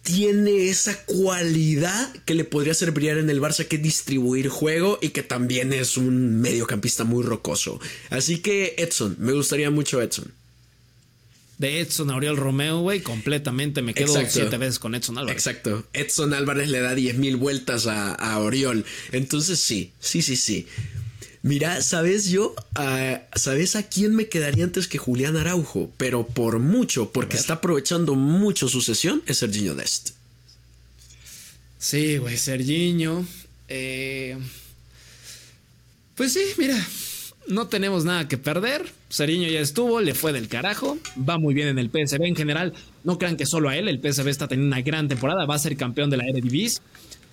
tiene 0.09 0.69
esa 0.69 0.97
cualidad 1.05 2.11
que 2.25 2.33
le 2.33 2.43
podría 2.43 2.71
hacer 2.71 2.91
brillar 2.91 3.19
en 3.19 3.29
el 3.29 3.39
Barça, 3.39 3.67
que 3.67 3.77
distribuir 3.77 4.49
juego 4.49 4.97
y 5.01 5.09
que 5.09 5.21
también 5.21 5.71
es 5.71 5.97
un 5.97 6.41
mediocampista 6.41 7.03
muy 7.03 7.23
rocoso. 7.23 7.79
Así 8.09 8.39
que 8.39 8.73
Edson, 8.77 9.15
me 9.19 9.33
gustaría 9.33 9.69
mucho 9.69 10.01
Edson. 10.01 10.33
de 11.59 11.81
Edson 11.81 12.09
a 12.09 12.15
Oriol 12.15 12.37
Romeo, 12.37 12.79
güey, 12.79 13.01
completamente 13.01 13.83
me 13.83 13.93
quedo 13.93 14.19
siete 14.27 14.57
veces 14.57 14.79
con 14.79 14.95
Edson 14.95 15.17
Álvarez. 15.19 15.35
Exacto. 15.37 15.85
Edson 15.93 16.33
Álvarez 16.33 16.69
le 16.69 16.79
da 16.79 16.95
diez 16.95 17.15
mil 17.15 17.35
vueltas 17.35 17.85
a, 17.85 18.13
a, 18.13 18.39
Oriol. 18.39 18.85
Entonces 19.11 19.59
sí, 19.59 19.91
sí, 19.99 20.23
sí, 20.23 20.35
sí. 20.35 20.65
Mira, 21.41 21.81
¿sabes 21.81 22.29
yo? 22.29 22.53
Ah, 22.75 23.21
¿Sabes 23.35 23.75
a 23.75 23.83
quién 23.83 24.15
me 24.15 24.27
quedaría 24.27 24.65
antes 24.65 24.87
que 24.87 24.97
Julián 24.97 25.37
Araujo? 25.37 25.89
Pero 25.97 26.27
por 26.27 26.59
mucho, 26.59 27.11
porque 27.11 27.37
está 27.37 27.53
aprovechando 27.55 28.15
mucho 28.15 28.67
su 28.67 28.81
sesión, 28.81 29.23
es 29.25 29.37
Serginho 29.37 29.73
Dest. 29.73 30.11
Sí, 31.77 32.17
güey, 32.17 32.37
Serginho. 32.37 33.25
Eh, 33.69 34.37
pues 36.15 36.33
sí, 36.33 36.41
mira, 36.57 36.75
no 37.47 37.67
tenemos 37.67 38.03
nada 38.03 38.27
que 38.27 38.37
perder. 38.37 38.91
Seriño 39.09 39.47
ya 39.49 39.61
estuvo, 39.61 40.01
le 40.01 40.13
fue 40.13 40.33
del 40.33 40.49
carajo. 40.49 40.97
Va 41.17 41.37
muy 41.37 41.53
bien 41.53 41.69
en 41.69 41.79
el 41.79 41.89
PSV 41.89 42.23
en 42.25 42.35
general. 42.35 42.73
No 43.03 43.17
crean 43.17 43.37
que 43.37 43.45
solo 43.45 43.69
a 43.69 43.77
él, 43.77 43.87
el 43.87 43.99
PSV 43.99 44.27
está 44.27 44.47
teniendo 44.47 44.75
una 44.75 44.83
gran 44.83 45.07
temporada. 45.07 45.45
Va 45.45 45.55
a 45.55 45.59
ser 45.59 45.77
campeón 45.77 46.09
de 46.09 46.17
la 46.17 46.25
Eredivisie. 46.25 46.81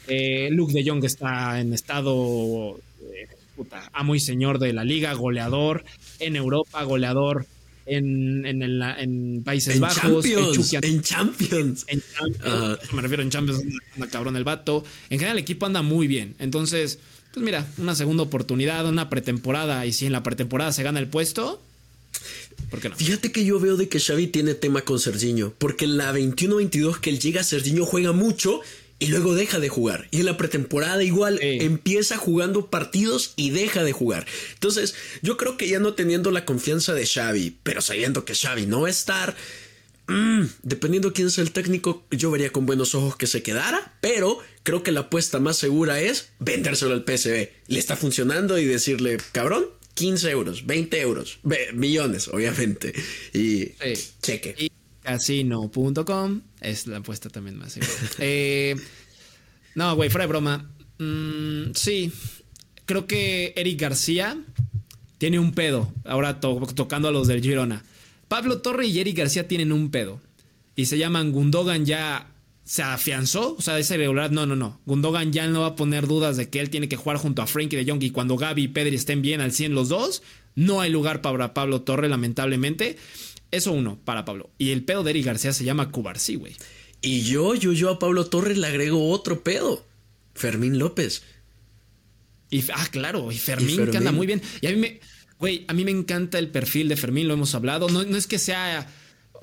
Eh, 0.07 0.48
Luke 0.52 0.72
de 0.72 0.88
Jong 0.88 1.04
está 1.04 1.61
en 1.61 1.72
estado 1.72 2.78
eh, 3.02 3.36
puta, 3.57 3.90
amo 3.92 4.14
y 4.14 4.20
señor 4.20 4.59
de 4.59 4.72
la 4.72 4.84
liga, 4.84 5.12
goleador 5.14 5.84
en 6.18 6.36
Europa, 6.36 6.82
goleador 6.84 7.46
en, 7.86 8.44
en, 8.44 9.42
Países 9.44 9.78
Bajos. 9.78 10.24
en 10.26 11.02
Champions. 11.02 11.84
En 11.88 12.02
Champions. 12.02 12.92
Me 12.92 13.02
refiero 13.02 13.22
en 13.22 13.30
Champions, 13.30 13.62
anda 13.94 14.09
cabrón 14.09 14.36
el 14.36 14.44
vato. 14.44 14.84
En 15.09 15.18
general 15.18 15.38
el 15.38 15.42
equipo 15.42 15.66
anda 15.66 15.82
muy 15.82 16.07
bien. 16.07 16.34
Entonces 16.38 16.98
pues 17.36 17.44
mira, 17.44 17.66
una 17.76 17.94
segunda 17.94 18.22
oportunidad, 18.22 18.88
una 18.88 19.11
pretemporada, 19.11 19.84
y 19.84 19.92
si 19.92 20.07
en 20.07 20.12
la 20.12 20.22
pretemporada 20.22 20.72
se 20.72 20.82
gana 20.82 21.00
el 21.00 21.07
puesto, 21.07 21.61
¿por 22.70 22.80
qué 22.80 22.88
no? 22.88 22.96
Fíjate 22.96 23.30
que 23.30 23.44
yo 23.44 23.61
veo 23.61 23.76
de 23.76 23.90
que 23.90 24.00
Xavi 24.00 24.28
tiene 24.28 24.54
tema 24.54 24.80
con 24.80 24.98
Serginho, 24.98 25.52
porque 25.59 25.84
en 25.84 25.98
la 25.98 26.14
21-22 26.14 26.98
que 26.98 27.11
él 27.11 27.20
llega, 27.20 27.44
Serginho 27.44 27.84
juega 27.84 28.12
mucho 28.12 28.62
y 28.99 29.07
luego 29.09 29.34
deja 29.34 29.61
de 29.61 29.68
jugar. 29.68 30.09
Y 30.11 30.20
en 30.20 30.26
la 30.26 30.36
pretemporada 30.36 31.03
igual 31.03 31.38
empieza 31.42 32.16
jugando 32.16 32.70
partidos 32.70 33.32
y 33.36 33.51
deja 33.51 33.84
de 33.84 33.92
jugar. 33.92 34.26
Entonces, 34.55 34.94
yo 35.22 35.36
creo 35.36 35.57
que 35.57 35.68
ya 35.68 35.78
no 35.78 35.94
teniendo 35.94 36.30
la 36.30 36.44
confianza 36.44 36.94
de 36.94 37.07
Xavi, 37.07 37.57
pero 37.62 37.80
sabiendo 37.80 38.24
que 38.24 38.34
Xavi 38.34 38.66
no 38.66 38.82
va 38.82 38.88
a 38.88 38.90
estar, 38.90 39.36
mm, 40.07 40.44
dependiendo 40.62 41.12
quién 41.12 41.30
sea 41.30 41.44
el 41.44 41.53
técnico, 41.53 42.05
yo 42.11 42.30
vería 42.30 42.51
con 42.51 42.64
buenos 42.64 42.94
ojos 42.94 43.16
que 43.16 43.26
se 43.26 43.42
quedara, 43.42 43.97
pero 44.01 44.38
creo 44.62 44.82
que 44.82 44.92
la 44.92 45.01
apuesta 45.01 45.38
más 45.40 45.59
segura 45.59 46.01
es 46.01 46.30
vendérselo 46.38 46.94
al 46.94 47.05
PSB. 47.05 47.51
Le 47.68 47.78
está 47.78 47.97
funcionando 47.97 48.59
y 48.59 48.64
decirle, 48.64 49.18
cabrón, 49.32 49.66
15 49.94 50.30
euros, 50.30 50.66
20 50.66 51.01
euros, 51.01 51.38
millones, 51.72 52.28
obviamente. 52.28 52.94
Y 53.32 53.72
cheque. 54.20 54.55
Y 54.59 54.70
casino.com 55.07 56.42
es 56.61 56.86
la 56.88 56.96
apuesta 56.98 57.30
también 57.30 57.57
más 57.57 57.72
segura. 57.72 57.92
Eh, 58.18 58.74
no, 59.74 59.94
güey, 59.94 60.11
fuera 60.11 60.24
de 60.24 60.28
broma. 60.28 60.70
Mm, 60.98 61.72
sí, 61.74 62.12
creo 62.86 63.07
que 63.07 63.52
Eric 63.57 63.80
García 63.80 64.36
tiene 65.18 65.38
un 65.38 65.52
pedo. 65.52 65.92
Ahora 66.04 66.40
tocando 66.40 67.09
a 67.09 67.12
los 67.12 67.28
del 67.28 67.42
Girona. 67.42 67.84
Pablo 68.28 68.59
Torre 68.62 68.86
y 68.86 68.98
Eric 68.98 69.18
García 69.18 69.46
tienen 69.46 69.70
un 69.70 69.90
pedo. 69.90 70.20
Y 70.74 70.86
se 70.86 70.98
llaman 70.98 71.30
Gundogan 71.30 71.84
ya 71.84 72.32
se 72.64 72.82
afianzó, 72.82 73.54
o 73.57 73.62
sea, 73.62 73.78
esa 73.78 73.94
irregularidad, 73.94 74.32
no, 74.32 74.44
no, 74.44 74.57
no. 74.57 74.80
Gundogan 74.86 75.32
ya 75.32 75.46
no 75.46 75.61
va 75.61 75.68
a 75.68 75.76
poner 75.76 76.09
dudas 76.09 76.36
de 76.36 76.50
que 76.50 76.59
él 76.59 76.68
tiene 76.68 76.88
que 76.88 76.96
jugar 76.96 77.16
junto 77.18 77.40
a 77.40 77.46
Frankie 77.46 77.76
de 77.76 77.88
Jong 77.88 78.02
y 78.02 78.11
cuando 78.11 78.36
Gaby 78.36 78.64
y 78.64 78.68
Pedri 78.68 78.96
estén 78.96 79.22
bien 79.22 79.40
al 79.40 79.52
100 79.52 79.72
los 79.72 79.88
dos, 79.88 80.24
no 80.57 80.80
hay 80.80 80.90
lugar 80.90 81.22
para 81.22 81.54
Pablo 81.54 81.82
Torre, 81.82 82.09
lamentablemente. 82.09 82.96
Eso 83.51 83.72
uno, 83.72 83.99
para 84.05 84.24
Pablo. 84.24 84.51
Y 84.59 84.70
el 84.70 84.84
pedo 84.84 85.03
de 85.03 85.11
Eric 85.11 85.26
García 85.26 85.53
se 85.53 85.64
llama 85.64 85.90
Cubarsí, 85.90 86.36
güey. 86.36 86.55
Y 87.01 87.22
yo, 87.22 87.55
yo, 87.55 87.72
yo 87.72 87.90
a 87.90 87.99
Pablo 87.99 88.26
Torres 88.26 88.59
le 88.59 88.66
agrego 88.66 89.11
otro 89.11 89.42
pedo. 89.42 89.84
Fermín 90.34 90.78
López. 90.78 91.22
Y, 92.51 92.64
ah, 92.72 92.86
claro, 92.90 93.30
y 93.32 93.38
Fermín, 93.38 93.90
que 93.90 93.97
anda 93.97 94.12
muy 94.12 94.26
bien. 94.26 94.42
Y 94.61 94.66
a 94.66 94.70
mí 94.70 94.76
me, 94.76 95.01
güey, 95.38 95.64
a 95.68 95.72
mí 95.72 95.84
me 95.84 95.90
encanta 95.90 96.38
el 96.38 96.49
perfil 96.49 96.88
de 96.88 96.97
Fermín, 96.97 97.28
lo 97.28 97.34
hemos 97.34 97.55
hablado. 97.55 97.88
No, 97.88 98.05
no 98.05 98.16
es 98.16 98.26
que 98.26 98.38
sea 98.38 98.88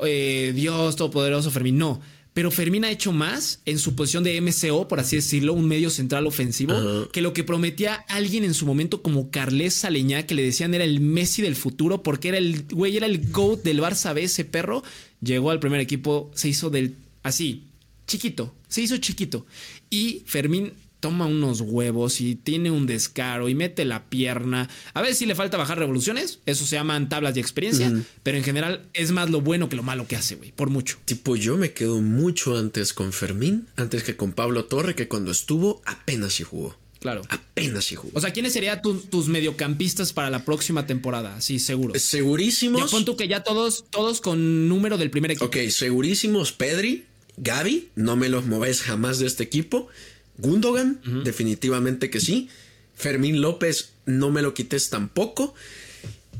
eh, 0.06 0.52
Dios 0.56 0.96
todopoderoso 0.96 1.52
Fermín, 1.52 1.78
no 1.78 2.02
pero 2.34 2.50
Fermín 2.50 2.84
ha 2.84 2.92
hecho 2.92 3.12
más 3.12 3.62
en 3.66 3.78
su 3.78 3.96
posición 3.96 4.24
de 4.24 4.40
MCO, 4.42 4.88
por 4.88 5.00
así 5.00 5.18
decirlo, 5.18 5.54
un 5.54 5.68
medio 5.68 5.92
central 5.92 6.26
ofensivo, 6.26 6.74
que 7.12 7.22
lo 7.22 7.32
que 7.32 7.44
prometía 7.44 7.94
alguien 8.08 8.44
en 8.44 8.56
su 8.56 8.66
momento 8.66 9.04
como 9.04 9.30
Carles 9.30 9.76
Saleñá, 9.76 10.26
que 10.26 10.34
le 10.34 10.44
decían 10.44 10.74
era 10.74 10.84
el 10.84 11.00
Messi 11.00 11.44
del 11.44 11.56
futuro, 11.56 12.02
porque 12.02 12.30
era 12.30 12.40
el 12.40 12.66
güey, 12.72 12.98
era 12.98 13.06
el 13.06 13.30
GOAT 13.30 13.64
del 13.64 13.82
Barça 13.82 14.14
B, 14.16 14.24
ese 14.24 14.46
perro. 14.46 14.84
Llegó 15.22 15.52
al 15.52 15.60
primer 15.60 15.80
equipo, 15.80 16.32
se 16.34 16.50
hizo 16.50 16.70
del 16.72 16.96
así, 17.22 17.66
chiquito, 18.08 18.54
se 18.68 18.82
hizo 18.82 18.98
chiquito. 18.98 19.46
Y 19.92 20.24
Fermín 20.26 20.74
toma 21.04 21.26
unos 21.26 21.60
huevos 21.60 22.22
y 22.22 22.36
tiene 22.36 22.72
un 22.72 22.88
descaro 22.88 23.50
y 23.50 23.56
mete 23.56 23.84
la 23.84 24.06
pierna. 24.06 24.70
A 24.94 25.02
ver 25.02 25.14
si 25.16 25.26
le 25.26 25.36
falta 25.36 25.58
bajar 25.58 25.78
revoluciones, 25.78 26.40
eso 26.46 26.66
se 26.66 26.78
llaman 26.78 27.10
tablas 27.10 27.34
de 27.34 27.42
experiencia, 27.42 27.92
pero 28.24 28.38
en 28.38 28.44
general 28.46 28.88
es 28.94 29.12
más 29.12 29.30
lo 29.30 29.42
bueno 29.42 29.68
que 29.68 29.76
lo 29.76 29.84
malo 29.84 30.08
que 30.08 30.16
hace, 30.16 30.36
güey, 30.36 30.54
por 30.54 30.70
mucho. 30.70 31.00
Tipo, 31.04 31.36
yo 31.36 31.58
me 31.58 31.74
quedo 31.74 32.00
mucho 32.00 32.58
antes 32.58 32.94
con 32.94 33.12
Fermín, 33.12 33.68
antes 33.76 34.04
que 34.04 34.16
con 34.16 34.32
Pablo 34.32 34.64
Torre, 34.64 34.96
que 34.96 35.10
cuando 35.10 35.32
estuvo 35.32 35.82
apenas 35.86 36.32
si 36.32 36.44
jugó. 36.44 36.78
Claro. 37.02 37.24
Apenas 37.28 37.84
si 37.84 37.96
jugó. 37.96 38.18
O 38.18 38.22
sea, 38.22 38.32
¿quiénes 38.32 38.54
serían 38.54 38.82
tus 38.82 39.28
mediocampistas 39.28 40.14
para 40.14 40.30
la 40.30 40.46
próxima 40.46 40.88
temporada? 40.88 41.42
Sí, 41.42 41.60
seguro. 41.60 42.00
Segurísimos. 42.00 42.80
Ya 42.80 42.88
pon 42.88 43.18
que 43.18 43.28
ya 43.28 43.44
todos, 43.44 43.84
todos 43.90 44.22
con 44.22 44.70
número 44.70 44.98
del 44.98 45.10
primer 45.10 45.32
equipo. 45.32 45.48
Ok, 45.48 45.58
segurísimos. 45.68 46.54
Pedri, 46.54 47.04
Gaby, 47.36 47.90
no 47.96 48.16
me 48.16 48.30
los 48.30 48.46
movéis 48.46 48.82
jamás 48.82 49.20
de 49.20 49.28
este 49.28 49.44
equipo. 49.44 49.90
Gundogan, 50.38 51.02
definitivamente 51.24 52.10
que 52.10 52.20
sí. 52.20 52.50
Fermín 52.96 53.42
López, 53.42 53.94
no 54.06 54.32
me 54.32 54.42
lo 54.42 54.54
quites 54.54 54.90
tampoco. 54.90 55.54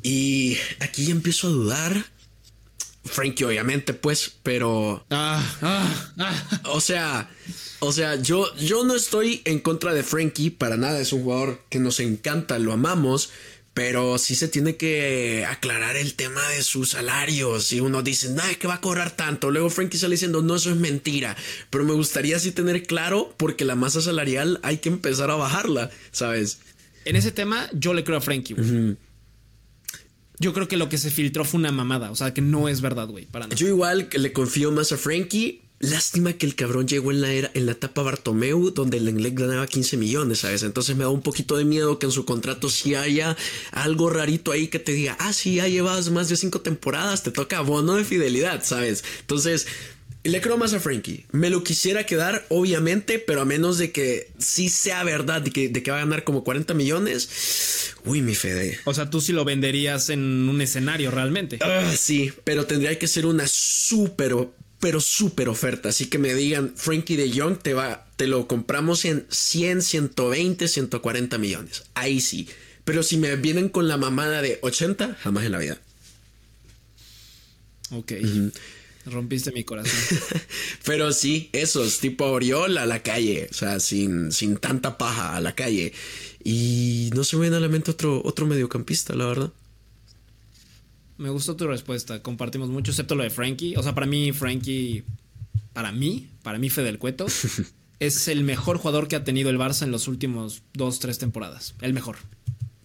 Y 0.02 0.58
aquí 0.80 1.10
empiezo 1.12 1.48
a 1.48 1.52
dudar. 1.52 2.06
Frankie, 3.06 3.44
obviamente, 3.44 3.94
pues, 3.94 4.34
pero. 4.44 5.06
Ah, 5.10 5.44
ah, 5.62 6.14
ah. 6.18 6.62
O 6.66 6.80
sea, 6.80 7.30
o 7.80 7.92
sea, 7.92 8.16
yo, 8.16 8.56
yo 8.56 8.86
no 8.86 8.96
estoy 8.96 9.42
en 9.46 9.60
contra 9.60 9.94
de 9.94 10.04
Frankie 10.04 10.52
para 10.52 10.78
nada. 10.78 11.00
Es 11.00 11.12
un 11.12 11.24
jugador 11.24 11.62
que 11.70 11.80
nos 11.80 12.00
encanta, 12.00 12.60
lo 12.60 12.72
amamos. 12.72 13.30
Pero 13.74 14.20
sí 14.20 14.36
se 14.36 14.48
tiene 14.48 14.76
que 14.76 15.46
aclarar 15.50 15.96
el 15.96 16.14
tema 16.14 16.48
de 16.50 16.62
sus 16.62 16.92
salarios. 16.92 17.72
Y 17.72 17.80
uno 17.80 18.04
dice, 18.04 18.30
no, 18.30 18.44
es 18.44 18.58
que 18.58 18.68
va 18.68 18.76
a 18.76 18.82
cobrar 18.82 19.12
tanto. 19.12 19.50
Luego 19.50 19.72
Frankie 19.72 19.98
sale 19.98 20.14
diciendo, 20.14 20.44
no, 20.44 20.56
eso 20.56 20.70
es 20.70 20.76
mentira. 20.76 21.36
Pero 21.72 21.84
me 21.84 21.94
gustaría 21.94 22.38
sí 22.38 22.52
tener 22.52 22.84
claro, 22.84 23.34
porque 23.38 23.66
la 23.66 23.76
masa 23.76 24.02
salarial 24.02 24.60
hay 24.62 24.78
que 24.78 24.90
empezar 24.90 25.32
a 25.32 25.36
bajarla, 25.36 25.90
¿sabes? 26.12 26.60
En 27.06 27.16
ese 27.16 27.32
tema, 27.32 27.68
yo 27.74 27.94
le 27.96 28.04
creo 28.04 28.18
a 28.18 28.22
Frankie. 28.22 28.56
Yo 30.40 30.54
creo 30.54 30.68
que 30.68 30.78
lo 30.78 30.90
que 30.90 30.98
se 30.98 31.10
filtró 31.10 31.44
fue 31.44 31.60
una 31.60 31.72
mamada. 31.72 32.12
O 32.12 32.16
sea, 32.16 32.34
que 32.34 32.42
no 32.42 32.70
es 32.70 32.82
verdad, 32.82 33.08
güey. 33.08 33.26
Para 33.26 33.50
Yo 33.50 33.68
igual 33.68 34.10
que 34.10 34.20
le 34.20 34.34
confío 34.34 34.72
más 34.72 34.92
a 34.92 34.98
Frankie. 34.98 35.63
Lástima 35.84 36.32
que 36.32 36.46
el 36.46 36.56
cabrón 36.56 36.88
llegó 36.88 37.12
en 37.12 37.20
la 37.20 37.34
era, 37.34 37.52
en 37.54 37.66
la 37.66 37.74
etapa 37.74 38.04
Bartomeu, 38.04 38.72
donde 38.72 38.98
el 38.98 39.06
Lenglet 39.06 39.36
ganaba 39.38 39.68
15 39.68 39.98
millones, 39.98 40.40
¿sabes? 40.40 40.64
Entonces 40.64 40.96
me 40.96 41.04
da 41.04 41.10
un 41.10 41.22
poquito 41.22 41.58
de 41.58 41.66
miedo 41.66 42.00
que 42.00 42.06
en 42.06 42.14
su 42.14 42.24
contrato 42.24 42.70
si 42.70 42.96
haya 42.96 43.36
algo 43.72 44.10
rarito 44.10 44.54
ahí 44.54 44.70
que 44.70 44.80
te 44.80 44.94
diga, 44.94 45.18
ah, 45.20 45.34
sí, 45.34 45.56
ya 45.56 45.68
llevas 45.68 46.10
más 46.10 46.30
de 46.30 46.38
cinco 46.38 46.62
temporadas, 46.62 47.24
te 47.24 47.32
toca 47.32 47.60
bono 47.60 47.96
de 47.96 48.06
fidelidad, 48.06 48.64
¿sabes? 48.64 49.04
Entonces, 49.20 49.68
le 50.24 50.40
creo 50.40 50.56
más 50.58 50.74
a 50.74 50.80
Frankie. 50.80 51.26
Me 51.34 51.50
lo 51.50 51.66
quisiera 51.66 52.06
quedar, 52.06 52.46
obviamente, 52.48 53.20
pero 53.20 53.42
a 53.42 53.46
menos 53.46 53.78
de 53.78 53.92
que 53.92 54.32
sí 54.38 54.70
sea 54.70 55.04
verdad 55.04 55.42
de 55.42 55.52
que, 55.52 55.68
de 55.68 55.84
que 55.84 55.92
va 55.92 55.98
a 55.98 56.02
ganar 56.02 56.24
como 56.24 56.46
40 56.46 56.74
millones. 56.76 57.94
Uy, 58.06 58.22
mi 58.22 58.36
Fede. 58.36 58.80
O 58.86 58.94
sea, 58.94 59.10
tú 59.10 59.20
sí 59.20 59.34
lo 59.34 59.44
venderías 59.44 60.10
en 60.10 60.48
un 60.48 60.62
escenario 60.62 61.12
realmente. 61.12 61.60
Ah, 61.62 61.92
sí, 61.94 62.32
pero 62.46 62.66
tendría 62.66 62.98
que 62.98 63.08
ser 63.08 63.26
una 63.26 63.46
súper 63.48 64.34
pero 64.84 65.00
súper 65.00 65.48
oferta. 65.48 65.88
Así 65.88 66.08
que 66.08 66.18
me 66.18 66.34
digan, 66.36 66.74
Frankie 66.76 67.16
de 67.16 67.32
Jong 67.32 67.58
te 67.58 67.74
va, 67.74 68.06
te 68.18 68.28
lo 68.28 68.50
compramos 68.50 69.06
en 69.06 69.26
100, 69.30 69.82
120, 69.82 70.68
140 70.68 71.38
millones. 71.38 71.84
Ahí 71.94 72.20
sí. 72.20 72.50
Pero 72.84 73.02
si 73.02 73.16
me 73.16 73.34
vienen 73.38 73.70
con 73.70 73.88
la 73.88 73.96
mamada 73.96 74.42
de 74.42 74.60
80, 74.62 75.16
jamás 75.22 75.46
en 75.46 75.54
la 75.54 75.60
vida. 75.60 75.80
Ok. 77.92 78.12
Rompiste 79.06 79.54
mi 79.54 79.64
corazón. 79.64 79.98
pero 80.84 81.14
sí, 81.14 81.50
esos, 81.54 82.00
tipo 82.00 82.26
Oriol 82.26 82.78
a 82.78 82.86
la 82.86 83.02
calle. 83.02 83.48
O 83.52 83.54
sea, 83.54 83.80
sin, 83.80 84.34
sin 84.34 84.58
tanta 84.58 84.98
paja 84.98 85.38
a 85.38 85.40
la 85.40 85.56
calle. 85.56 85.94
Y 86.44 87.10
no 87.16 87.24
se 87.24 87.38
me 87.38 87.44
viene 87.44 87.56
a 87.56 87.62
la 87.62 87.70
mente 87.70 87.90
otro, 87.90 88.22
otro 88.26 88.46
mediocampista, 88.48 89.16
la 89.16 89.28
verdad. 89.28 89.54
Me 91.24 91.30
gustó 91.30 91.56
tu 91.56 91.66
respuesta. 91.68 92.22
Compartimos 92.22 92.68
mucho, 92.68 92.92
excepto 92.92 93.16
lo 93.16 93.24
de 93.24 93.30
Frankie. 93.30 93.78
O 93.78 93.82
sea, 93.82 93.96
para 93.96 94.06
mí, 94.06 94.34
Frankie, 94.34 95.06
para 95.72 95.94
mí, 95.94 96.28
para 96.44 96.60
mí, 96.60 96.70
Fede 96.70 96.88
del 96.88 97.00
Cueto, 97.00 97.28
es 98.00 98.28
el 98.28 98.44
mejor 98.44 98.78
jugador 98.78 99.08
que 99.08 99.16
ha 99.16 99.24
tenido 99.24 99.50
el 99.50 99.58
Barça 99.58 99.84
en 99.84 99.92
los 99.92 100.10
últimos 100.10 100.64
dos, 100.74 101.00
tres 101.00 101.20
temporadas. 101.20 101.76
El 101.80 101.94
mejor. 101.94 102.18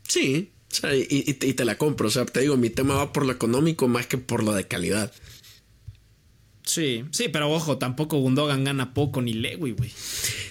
Sí, 0.06 0.52
y, 1.10 1.34
te 1.34 1.64
la 1.64 1.76
compro. 1.78 2.06
O 2.06 2.10
sea, 2.12 2.26
te 2.26 2.38
digo, 2.38 2.56
mi 2.56 2.70
tema 2.70 2.94
va 2.94 3.12
por 3.12 3.26
lo 3.26 3.32
económico 3.32 3.88
más 3.88 4.06
que 4.06 4.18
por 4.18 4.44
lo 4.44 4.52
de 4.52 4.68
calidad. 4.68 5.12
Sí, 6.62 7.06
sí, 7.10 7.28
pero 7.28 7.50
ojo, 7.50 7.78
tampoco 7.78 8.18
Gundogan 8.18 8.62
gana 8.62 8.94
poco 8.94 9.20
ni 9.20 9.32
Lewy, 9.32 9.72
güey. 9.72 9.90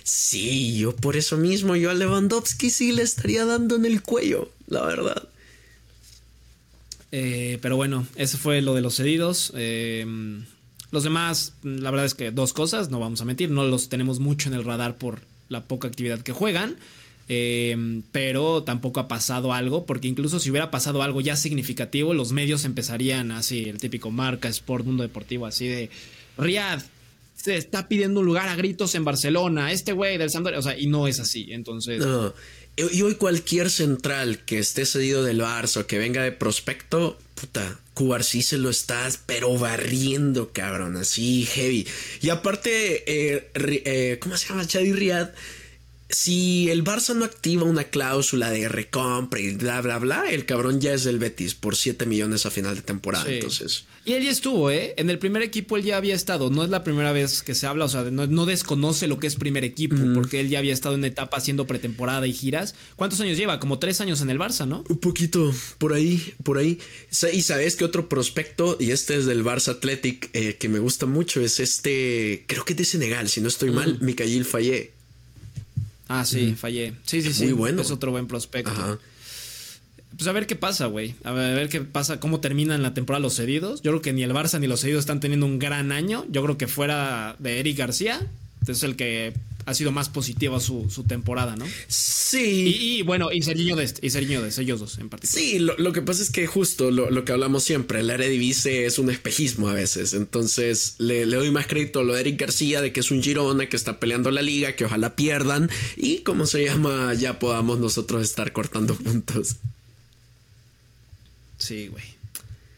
Sí, 0.04 0.78
yo 0.78 0.94
por 0.94 1.16
eso 1.16 1.38
mismo, 1.38 1.78
yo 1.78 1.90
a 1.90 1.94
Lewandowski 1.94 2.70
sí 2.70 2.92
le 2.92 3.04
estaría 3.04 3.46
dando 3.46 3.78
en 3.78 3.86
el 3.86 4.02
cuello, 4.02 4.52
la 4.68 4.86
verdad. 4.86 5.30
Eh, 7.12 7.58
pero 7.62 7.76
bueno, 7.76 8.06
ese 8.16 8.38
fue 8.38 8.62
lo 8.62 8.74
de 8.74 8.82
los 8.82 8.96
cedidos. 8.96 9.54
Eh, 9.56 10.06
los 10.92 11.04
demás, 11.04 11.54
la 11.64 11.92
verdad 11.92 12.06
es 12.06 12.16
que 12.16 12.32
dos 12.32 12.54
cosas, 12.54 12.90
no 12.90 13.00
vamos 13.00 13.22
a 13.22 13.26
mentir, 13.26 13.50
no 13.50 13.66
los 13.66 13.90
tenemos 13.90 14.20
mucho 14.20 14.50
en 14.50 14.56
el 14.56 14.64
radar 14.64 14.98
por 14.98 15.22
la 15.50 15.66
poca 15.66 15.88
actividad 15.88 16.20
que 16.20 16.32
juegan. 16.32 16.78
Eh, 17.30 18.02
pero 18.14 18.64
tampoco 18.64 19.02
ha 19.02 19.10
pasado 19.10 19.52
algo, 19.52 19.86
porque 19.86 20.08
incluso 20.08 20.40
si 20.40 20.50
hubiera 20.50 20.72
pasado 20.72 21.04
algo 21.04 21.20
ya 21.20 21.36
significativo, 21.36 22.14
los 22.14 22.32
medios 22.32 22.64
empezarían 22.64 23.32
así, 23.32 23.66
el 23.66 23.80
típico 23.80 24.12
marca, 24.12 24.48
Sport, 24.48 24.86
Mundo 24.86 25.04
Deportivo, 25.04 25.46
así 25.46 25.68
de 25.68 25.90
Riad 26.38 26.82
se 27.36 27.58
está 27.58 27.88
pidiendo 27.88 28.22
un 28.22 28.26
lugar 28.26 28.48
a 28.48 28.56
gritos 28.56 28.96
en 28.96 29.04
Barcelona, 29.04 29.72
este 29.72 29.92
güey 29.92 30.18
del 30.18 30.30
Sampdoria, 30.30 30.60
o 30.60 30.62
sea, 30.62 30.78
y 30.78 30.88
no 30.88 31.08
es 31.08 31.20
así, 31.20 31.48
entonces... 31.52 32.04
Y 32.78 33.02
hoy 33.02 33.16
cualquier 33.16 33.72
central 33.72 34.46
que 34.46 34.60
esté 34.60 34.86
cedido 34.86 35.24
del 35.24 35.42
Barça 35.42 35.82
o 35.82 35.88
que 35.88 35.98
venga 35.98 36.22
de 36.22 36.32
prospecto, 36.32 37.18
puta, 37.34 37.80
Cubarsí 37.96 38.44
se 38.44 38.60
lo 38.60 38.70
estás 38.70 39.20
pero 39.26 39.58
barriendo, 39.58 40.54
cabrón, 40.54 40.96
así 40.96 41.48
heavy. 41.48 41.88
Y 42.22 42.30
aparte, 42.30 43.04
eh, 43.08 43.50
eh, 43.56 44.20
¿cómo 44.22 44.38
se 44.38 44.50
llama? 44.50 44.68
Chadi 44.68 44.94
Riad 44.94 45.30
si 46.10 46.70
el 46.70 46.84
Barça 46.84 47.14
no 47.14 47.26
activa 47.26 47.64
una 47.64 47.84
cláusula 47.86 48.50
de 48.50 48.70
recompra 48.70 49.40
y 49.40 49.56
bla, 49.56 49.82
bla, 49.82 50.00
bla, 50.00 50.30
el 50.30 50.46
cabrón 50.46 50.80
ya 50.80 50.94
es 50.94 51.04
del 51.04 51.20
Betis 51.20 51.54
por 51.54 51.76
7 51.76 52.06
millones 52.06 52.46
a 52.46 52.52
final 52.52 52.76
de 52.76 52.82
temporada. 52.82 53.26
Entonces. 53.30 53.86
Y 54.06 54.14
él 54.14 54.24
ya 54.24 54.32
estuvo, 54.32 54.72
¿eh? 54.72 54.94
En 54.98 55.10
el 55.10 55.20
primer 55.20 55.42
equipo 55.42 55.76
él 55.76 55.84
ya 55.84 55.98
había 55.98 56.16
estado. 56.16 56.50
No 56.50 56.64
es 56.64 56.70
la 56.70 56.86
primera 56.86 57.12
vez 57.12 57.44
que 57.44 57.54
se 57.54 57.68
habla, 57.68 57.86
o 57.86 57.90
sea, 57.90 58.04
no, 58.04 58.46
desconoce 58.46 59.08
lo 59.08 59.20
que 59.20 59.28
es 59.28 59.36
primer 59.36 59.66
equipo, 59.66 59.98
porque 60.14 60.40
él 60.40 60.48
ya 60.48 60.60
había 60.60 60.72
estado 60.72 60.96
en 60.96 61.04
etapa 61.04 61.36
haciendo 61.36 61.68
pretemporada 61.68 62.26
y 62.26 62.32
giras. 62.32 62.74
¿Cuántos 62.96 63.20
años 63.20 63.38
lleva? 63.38 63.60
Como 63.60 63.80
tres 63.80 64.00
años 64.00 64.22
en 64.22 64.30
el 64.30 64.40
Barça, 64.40 64.66
¿no? 64.66 64.86
Un 64.88 65.00
poquito, 65.00 65.54
por 65.78 65.92
ahí, 65.92 66.34
por 66.44 66.58
ahí. 66.58 66.80
Y 67.34 67.42
sabes 67.42 67.76
que 67.76 67.84
otro 67.84 68.08
prospecto, 68.08 68.78
y 68.80 68.92
este 68.92 69.18
es 69.18 69.26
del 69.26 69.44
Barça 69.44 69.72
Athletic, 69.72 70.30
eh, 70.32 70.56
que 70.56 70.70
me 70.70 70.80
gusta 70.80 71.06
mucho, 71.06 71.42
es 71.42 71.60
este, 71.60 72.46
creo 72.48 72.64
que 72.64 72.74
es 72.74 72.78
de 72.78 72.86
Senegal, 72.86 73.28
si 73.28 73.42
no 73.42 73.50
estoy 73.50 73.72
mal, 73.72 73.98
Mikael 74.00 74.46
Fallé. 74.46 74.97
Ah, 76.08 76.26
sí, 76.26 76.56
fallé. 76.56 76.94
Sí, 77.04 77.22
sí, 77.22 77.34
sí. 77.34 77.46
Muy 77.46 77.54
bueno. 77.54 77.82
Es 77.82 77.92
otro 77.92 78.12
buen 78.12 78.28
prospecto. 78.28 78.72
Ajá. 78.72 78.98
Pues 80.16 80.28
a 80.28 80.32
ver 80.32 80.48
qué 80.48 80.56
pasa, 80.56 80.88
güey. 80.88 81.16
A 81.24 81.32
ver, 81.32 81.70
qué 81.70 81.82
pasa, 81.82 82.20
cómo 82.20 82.40
terminan 82.40 82.82
la 82.82 82.94
temporada 82.94 83.22
los 83.22 83.36
cedidos. 83.36 83.82
Yo 83.82 83.92
creo 83.92 84.02
que 84.02 84.14
ni 84.14 84.24
el 84.24 84.32
Barça 84.32 84.60
ni 84.60 84.68
los 84.68 84.82
cedidos 84.82 85.02
están 85.02 85.20
teniendo 85.20 85.46
un 85.46 85.60
gran 85.60 85.92
año. 85.92 86.26
Yo 86.30 86.44
creo 86.44 86.58
que 86.58 86.68
fuera 86.68 87.36
de 87.40 87.60
Eric 87.60 87.78
García, 87.78 88.26
es 88.68 88.84
el 88.84 88.96
que 88.96 89.34
ha 89.68 89.74
sido 89.74 89.92
más 89.92 90.08
positivo 90.08 90.62
su, 90.62 90.90
su 90.90 91.04
temporada, 91.04 91.58
¿no? 91.58 91.66
Sí. 91.90 92.74
Y, 92.80 93.02
bueno, 93.02 93.34
y 93.34 93.42
Serginho 93.42 93.76
de 93.76 93.94
y 94.02 94.10
Serginho 94.10 94.46
ellos 94.46 94.80
dos 94.80 94.98
en 94.98 95.10
particular. 95.10 95.44
Sí, 95.44 95.60
lo, 95.60 95.92
que 95.92 96.02
pasa 96.02 96.24
es 96.24 96.30
que 96.30 96.48
justo 96.48 96.90
lo, 96.90 97.26
que 97.26 97.34
hablamos 97.34 97.66
siempre, 97.66 98.00
el 98.00 98.10
Eredivisie 98.10 98.86
es 98.86 98.98
un 98.98 99.12
espejismo 99.12 99.68
a 99.68 99.74
veces. 99.74 100.14
Entonces 100.14 100.96
le, 101.00 101.26
le, 101.26 101.36
doy 101.36 101.52
más 101.52 101.68
crédito 101.68 102.00
a 102.00 102.04
lo 102.06 102.14
de 102.14 102.22
Eric 102.22 102.40
García, 102.40 102.80
de 102.80 102.94
que 102.94 103.02
es 103.02 103.12
un 103.12 103.22
Girona, 103.22 103.68
que 103.68 103.76
está 103.76 104.00
peleando 104.00 104.32
la 104.32 104.42
liga, 104.42 104.74
que 104.78 104.86
ojalá 104.86 105.18
pierdan. 105.18 105.70
Y 105.98 106.20
como 106.20 106.46
se 106.46 106.64
llama, 106.64 107.14
ya 107.14 107.38
podamos 107.38 107.78
nosotros 107.78 108.24
estar 108.24 108.54
cortando 108.54 108.96
puntos. 108.96 109.58
Sí, 111.58 111.90
güey. 111.90 112.06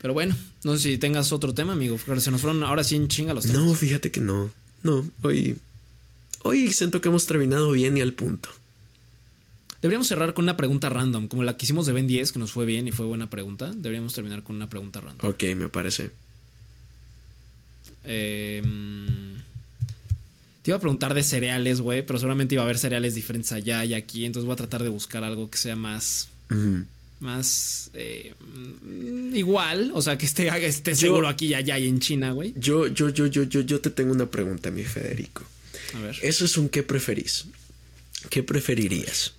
Pero 0.01 0.15
bueno, 0.15 0.35
no 0.63 0.75
sé 0.75 0.89
si 0.89 0.97
tengas 0.97 1.31
otro 1.31 1.53
tema, 1.53 1.73
amigo. 1.73 1.99
Se 2.17 2.31
nos 2.31 2.41
fueron 2.41 2.63
ahora 2.63 2.83
sí 2.83 2.95
en 2.95 3.09
chinga 3.09 3.35
los 3.35 3.45
temas. 3.45 3.61
No, 3.61 3.75
fíjate 3.75 4.09
que 4.09 4.21
no. 4.21 4.49
No, 4.81 5.07
hoy 5.21 5.55
Hoy 6.43 6.71
siento 6.71 7.01
que 7.01 7.09
hemos 7.09 7.25
terminado 7.25 7.71
bien 7.71 7.97
y 7.97 8.01
al 8.01 8.13
punto. 8.13 8.49
Deberíamos 9.81 10.07
cerrar 10.07 10.33
con 10.33 10.43
una 10.43 10.57
pregunta 10.57 10.89
random, 10.89 11.27
como 11.27 11.43
la 11.43 11.55
que 11.55 11.65
hicimos 11.65 11.85
de 11.85 11.93
Ben 11.93 12.07
10, 12.07 12.33
que 12.33 12.39
nos 12.39 12.51
fue 12.51 12.65
bien 12.65 12.87
y 12.87 12.91
fue 12.91 13.05
buena 13.05 13.29
pregunta. 13.29 13.71
Deberíamos 13.73 14.13
terminar 14.13 14.43
con 14.43 14.57
una 14.57 14.69
pregunta 14.69 14.99
random. 14.99 15.29
Ok, 15.29 15.43
me 15.55 15.69
parece. 15.69 16.11
Em, 18.03 19.35
te 20.61 20.71
iba 20.71 20.77
a 20.77 20.81
preguntar 20.81 21.13
de 21.13 21.23
cereales, 21.23 21.79
güey, 21.79 22.05
pero 22.05 22.19
seguramente 22.19 22.55
iba 22.55 22.63
a 22.63 22.65
haber 22.65 22.77
cereales 22.77 23.15
diferentes 23.15 23.51
allá 23.53 23.85
y 23.85 23.93
aquí, 23.93 24.25
entonces 24.25 24.45
voy 24.45 24.53
a 24.53 24.57
tratar 24.57 24.83
de 24.83 24.89
buscar 24.89 25.23
algo 25.23 25.49
que 25.49 25.57
sea 25.57 25.75
más... 25.75 26.29
Más 27.19 27.91
eh, 27.95 28.33
igual, 29.33 29.91
o 29.93 30.01
sea, 30.01 30.17
que 30.17 30.25
esté, 30.25 30.47
esté 30.65 30.95
seguro 30.95 31.27
aquí 31.27 31.47
y 31.47 31.53
allá 31.53 31.77
y 31.77 31.85
en 31.87 31.99
China, 31.99 32.31
güey. 32.31 32.53
Yo, 32.55 32.87
yo, 32.87 33.09
yo, 33.09 33.27
yo, 33.27 33.43
yo, 33.43 33.59
yo 33.59 33.81
te 33.81 33.89
tengo 33.89 34.13
una 34.13 34.25
pregunta, 34.25 34.71
mi 34.71 34.85
Federico. 34.85 35.43
Eso 36.21 36.45
es 36.45 36.57
un 36.57 36.69
qué 36.69 36.83
preferís. 36.83 37.45
¿Qué 38.29 38.43
preferirías? 38.43 39.33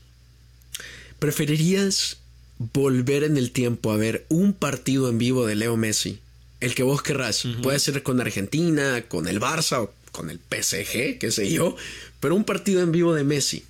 ¿Preferirías 1.18 2.18
volver 2.58 3.24
en 3.24 3.36
el 3.36 3.52
tiempo 3.52 3.92
a 3.92 3.96
ver 3.96 4.26
un 4.28 4.52
partido 4.52 5.08
en 5.08 5.18
vivo 5.18 5.46
de 5.46 5.54
Leo 5.54 5.76
Messi? 5.76 6.18
El 6.60 6.74
que 6.74 6.82
vos 6.82 7.02
querrás. 7.02 7.44
Puede 7.62 7.78
ser 7.78 8.02
con 8.02 8.20
Argentina, 8.20 9.02
con 9.08 9.28
el 9.28 9.40
Barça 9.40 9.82
o 9.82 9.94
con 10.12 10.30
el 10.30 10.38
PSG, 10.38 11.18
qué 11.18 11.30
sé 11.30 11.50
yo. 11.50 11.76
Pero 12.20 12.34
un 12.34 12.44
partido 12.44 12.82
en 12.82 12.92
vivo 12.92 13.14
de 13.14 13.24
Messi. 13.24 13.64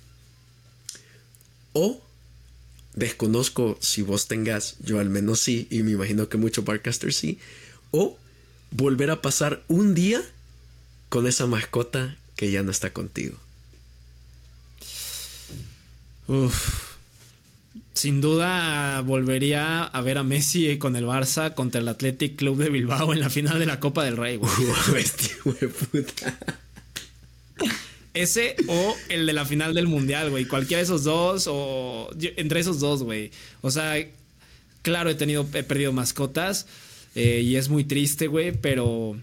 O 1.73 2.01
desconozco 2.95 3.77
si 3.79 4.01
vos 4.01 4.27
tengas, 4.27 4.75
yo 4.79 4.99
al 4.99 5.09
menos 5.09 5.39
sí, 5.39 5.67
y 5.69 5.83
me 5.83 5.91
imagino 5.91 6.27
que 6.27 6.37
muchos 6.37 6.65
barcasters 6.65 7.15
sí. 7.15 7.39
O 7.91 8.17
volver 8.71 9.11
a 9.11 9.21
pasar 9.21 9.63
un 9.67 9.93
día 9.93 10.21
con 11.09 11.27
esa 11.27 11.45
mascota 11.45 12.17
que 12.41 12.49
ya 12.49 12.63
no 12.63 12.71
está 12.71 12.91
contigo? 12.91 13.37
Sin 17.93 18.19
duda 18.19 18.99
volvería 19.01 19.83
a 19.83 20.01
ver 20.01 20.17
a 20.17 20.23
Messi 20.23 20.79
con 20.79 20.95
el 20.95 21.05
Barça 21.05 21.53
contra 21.53 21.81
el 21.81 21.87
Athletic 21.87 22.37
Club 22.37 22.57
de 22.57 22.71
Bilbao 22.71 23.13
en 23.13 23.19
la 23.19 23.29
final 23.29 23.59
de 23.59 23.67
la 23.67 23.79
Copa 23.79 24.03
del 24.03 24.17
Rey. 24.17 24.39
Ese 28.15 28.55
o 28.65 28.95
el 29.09 29.27
de 29.27 29.33
la 29.33 29.45
final 29.45 29.75
del 29.75 29.85
Mundial, 29.85 30.31
güey. 30.31 30.45
Cualquiera 30.45 30.79
de 30.79 30.85
esos 30.85 31.03
dos 31.03 31.45
o 31.47 32.09
entre 32.37 32.59
esos 32.59 32.79
dos, 32.79 33.03
güey. 33.03 33.29
O 33.61 33.69
sea, 33.69 34.03
claro, 34.81 35.11
he 35.11 35.15
tenido, 35.15 35.47
he 35.53 35.61
perdido 35.61 35.93
mascotas 35.93 36.65
eh, 37.13 37.41
y 37.45 37.55
es 37.57 37.69
muy 37.69 37.83
triste, 37.83 38.25
güey, 38.25 38.51
pero 38.51 39.15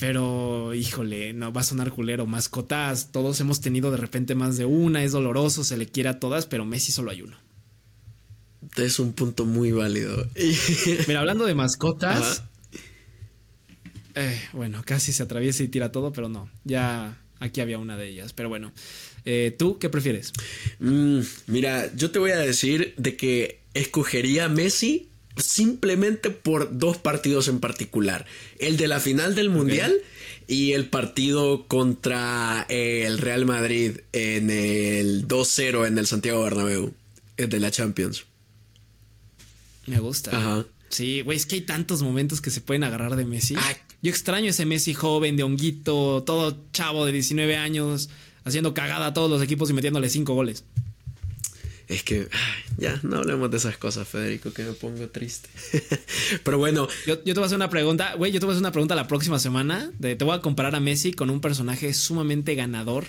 pero, 0.00 0.72
híjole, 0.72 1.34
no 1.34 1.52
va 1.52 1.60
a 1.60 1.64
sonar 1.64 1.90
culero. 1.90 2.24
Mascotas, 2.24 3.12
todos 3.12 3.38
hemos 3.40 3.60
tenido 3.60 3.90
de 3.90 3.98
repente 3.98 4.34
más 4.34 4.56
de 4.56 4.64
una, 4.64 5.04
es 5.04 5.12
doloroso, 5.12 5.62
se 5.62 5.76
le 5.76 5.86
quiere 5.86 6.08
a 6.08 6.18
todas, 6.18 6.46
pero 6.46 6.64
Messi 6.64 6.90
solo 6.90 7.10
hay 7.10 7.20
uno. 7.20 7.36
Es 8.76 8.98
un 8.98 9.12
punto 9.12 9.44
muy 9.44 9.72
válido. 9.72 10.26
Mira, 11.06 11.20
hablando 11.20 11.44
de 11.44 11.54
mascotas. 11.54 12.44
Eh, 14.14 14.40
bueno, 14.54 14.82
casi 14.86 15.12
se 15.12 15.22
atraviesa 15.22 15.62
y 15.64 15.68
tira 15.68 15.92
todo, 15.92 16.12
pero 16.14 16.30
no. 16.30 16.50
Ya 16.64 17.18
aquí 17.38 17.60
había 17.60 17.76
una 17.76 17.98
de 17.98 18.08
ellas. 18.08 18.32
Pero 18.32 18.48
bueno, 18.48 18.72
eh, 19.26 19.54
¿tú 19.58 19.78
qué 19.78 19.90
prefieres? 19.90 20.32
Mm, 20.78 21.20
mira, 21.46 21.94
yo 21.94 22.10
te 22.10 22.18
voy 22.18 22.30
a 22.30 22.38
decir 22.38 22.94
de 22.96 23.18
que 23.18 23.60
escogería 23.74 24.46
a 24.46 24.48
Messi 24.48 25.09
simplemente 25.36 26.30
por 26.30 26.78
dos 26.78 26.98
partidos 26.98 27.48
en 27.48 27.60
particular. 27.60 28.26
El 28.58 28.76
de 28.76 28.88
la 28.88 29.00
final 29.00 29.34
del 29.34 29.50
Mundial 29.50 29.94
y 30.46 30.72
el 30.72 30.88
partido 30.88 31.66
contra 31.66 32.66
eh, 32.68 33.04
el 33.06 33.18
Real 33.18 33.46
Madrid 33.46 33.98
en 34.12 34.50
el 34.50 35.28
2-0 35.28 35.86
en 35.86 35.98
el 35.98 36.06
Santiago 36.06 36.42
Bernabéu, 36.42 36.92
el 37.36 37.48
de 37.48 37.60
la 37.60 37.70
Champions. 37.70 38.24
Me 39.86 39.98
gusta. 39.98 40.36
Ajá. 40.36 40.66
Sí, 40.88 41.22
güey, 41.22 41.36
es 41.36 41.46
que 41.46 41.54
hay 41.56 41.60
tantos 41.60 42.02
momentos 42.02 42.40
que 42.40 42.50
se 42.50 42.60
pueden 42.60 42.82
agarrar 42.82 43.14
de 43.14 43.24
Messi. 43.24 43.54
Yo 44.02 44.10
extraño 44.10 44.50
ese 44.50 44.66
Messi 44.66 44.92
joven, 44.92 45.36
de 45.36 45.44
honguito, 45.44 46.24
todo 46.24 46.64
chavo 46.72 47.06
de 47.06 47.12
19 47.12 47.56
años, 47.56 48.10
haciendo 48.44 48.74
cagada 48.74 49.06
a 49.06 49.14
todos 49.14 49.30
los 49.30 49.42
equipos 49.42 49.70
y 49.70 49.72
metiéndole 49.72 50.08
cinco 50.08 50.34
goles. 50.34 50.64
Es 51.90 52.04
que 52.04 52.28
ya 52.78 53.00
no 53.02 53.16
hablemos 53.16 53.50
de 53.50 53.56
esas 53.56 53.76
cosas, 53.76 54.06
Federico, 54.06 54.52
que 54.52 54.62
me 54.62 54.72
pongo 54.72 55.08
triste. 55.08 55.48
Pero 56.44 56.56
bueno. 56.56 56.86
Yo, 57.04 57.18
te 57.18 57.32
voy 57.32 57.42
a 57.42 57.46
hacer 57.46 57.56
una 57.56 57.68
pregunta, 57.68 58.14
güey. 58.14 58.30
Yo 58.30 58.38
te 58.38 58.46
voy 58.46 58.52
a 58.52 58.54
hacer 58.54 58.62
una 58.62 58.72
pregunta 58.72 58.94
la 58.94 59.08
próxima 59.08 59.40
semana. 59.40 59.90
te 60.00 60.14
voy 60.14 60.36
a 60.36 60.40
comparar 60.40 60.76
a 60.76 60.80
Messi 60.80 61.12
con 61.12 61.30
un 61.30 61.40
personaje 61.40 61.92
sumamente 61.92 62.54
ganador 62.54 63.06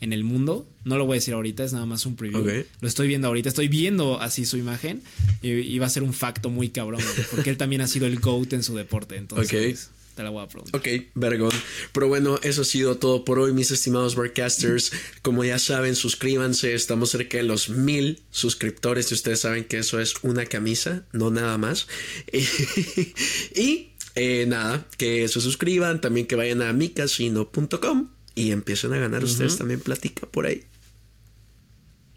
en 0.00 0.12
el 0.12 0.22
mundo. 0.22 0.68
No 0.84 0.98
lo 0.98 1.06
voy 1.06 1.14
a 1.14 1.18
decir 1.20 1.32
ahorita, 1.32 1.64
es 1.64 1.72
nada 1.72 1.86
más 1.86 2.04
un 2.04 2.14
preview. 2.14 2.44
Lo 2.80 2.88
estoy 2.88 3.08
viendo 3.08 3.28
ahorita, 3.28 3.48
estoy 3.48 3.68
viendo 3.68 4.20
así 4.20 4.44
su 4.44 4.58
imagen 4.58 5.02
y, 5.40 5.78
va 5.78 5.86
a 5.86 5.90
ser 5.90 6.02
un 6.02 6.12
facto 6.12 6.50
muy 6.50 6.68
cabrón, 6.68 7.00
porque 7.30 7.48
él 7.48 7.56
también 7.56 7.80
ha 7.80 7.86
sido 7.86 8.06
el 8.06 8.20
GOAT 8.20 8.52
en 8.52 8.62
su 8.62 8.76
deporte. 8.76 9.16
Entonces, 9.16 9.90
te 10.14 10.22
la 10.22 10.30
voy 10.30 10.44
a 10.44 10.48
preguntar. 10.48 10.80
Ok, 10.80 10.88
vergón. 11.14 11.52
Pero 11.92 12.08
bueno, 12.08 12.38
eso 12.42 12.62
ha 12.62 12.64
sido 12.64 12.96
todo 12.98 13.24
por 13.24 13.38
hoy, 13.38 13.52
mis 13.52 13.70
estimados 13.70 14.14
broadcasters. 14.14 14.92
Como 15.22 15.44
ya 15.44 15.58
saben, 15.58 15.96
suscríbanse. 15.96 16.74
Estamos 16.74 17.10
cerca 17.10 17.38
de 17.38 17.42
los 17.44 17.68
mil 17.68 18.22
suscriptores 18.30 19.10
y 19.10 19.14
ustedes 19.14 19.40
saben 19.40 19.64
que 19.64 19.78
eso 19.78 20.00
es 20.00 20.14
una 20.22 20.46
camisa, 20.46 21.06
no 21.12 21.30
nada 21.30 21.58
más. 21.58 21.88
y 23.54 23.90
eh, 24.14 24.46
nada, 24.46 24.86
que 24.96 25.26
se 25.28 25.40
suscriban, 25.40 26.00
también 26.00 26.26
que 26.26 26.36
vayan 26.36 26.62
a 26.62 26.72
micasino.com 26.72 28.10
y 28.34 28.52
empiecen 28.52 28.92
a 28.92 28.98
ganar 28.98 29.24
ustedes 29.24 29.56
también 29.56 29.80
platica 29.80 30.26
por 30.26 30.46
ahí. 30.46 30.62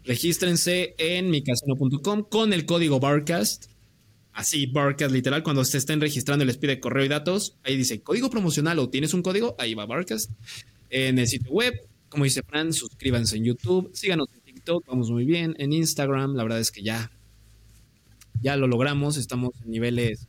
Regístrense 0.04 0.94
en 0.98 1.30
micasino.com 1.30 2.22
con 2.22 2.52
el 2.52 2.64
código 2.64 3.00
BARCAST. 3.00 3.66
Así, 4.38 4.66
BARCAST 4.66 5.12
literal, 5.12 5.42
cuando 5.42 5.64
se 5.64 5.78
estén 5.78 6.00
registrando 6.00 6.44
les 6.44 6.58
pide 6.58 6.78
correo 6.78 7.04
y 7.04 7.08
datos, 7.08 7.56
ahí 7.64 7.76
dice 7.76 8.02
código 8.02 8.30
promocional 8.30 8.78
o 8.78 8.88
tienes 8.88 9.12
un 9.12 9.20
código, 9.20 9.56
ahí 9.58 9.74
va 9.74 9.84
BARCAST. 9.84 10.30
En 10.90 11.18
el 11.18 11.26
sitio 11.26 11.50
web, 11.50 11.74
como 12.08 12.22
dice 12.22 12.44
Fran, 12.44 12.72
suscríbanse 12.72 13.36
en 13.36 13.46
YouTube, 13.46 13.90
síganos 13.94 14.28
en 14.32 14.40
TikTok, 14.42 14.86
vamos 14.86 15.10
muy 15.10 15.24
bien, 15.24 15.56
en 15.58 15.72
Instagram, 15.72 16.36
la 16.36 16.44
verdad 16.44 16.60
es 16.60 16.70
que 16.70 16.84
ya, 16.84 17.10
ya 18.40 18.54
lo 18.54 18.68
logramos, 18.68 19.16
estamos 19.16 19.50
en 19.64 19.72
niveles 19.72 20.28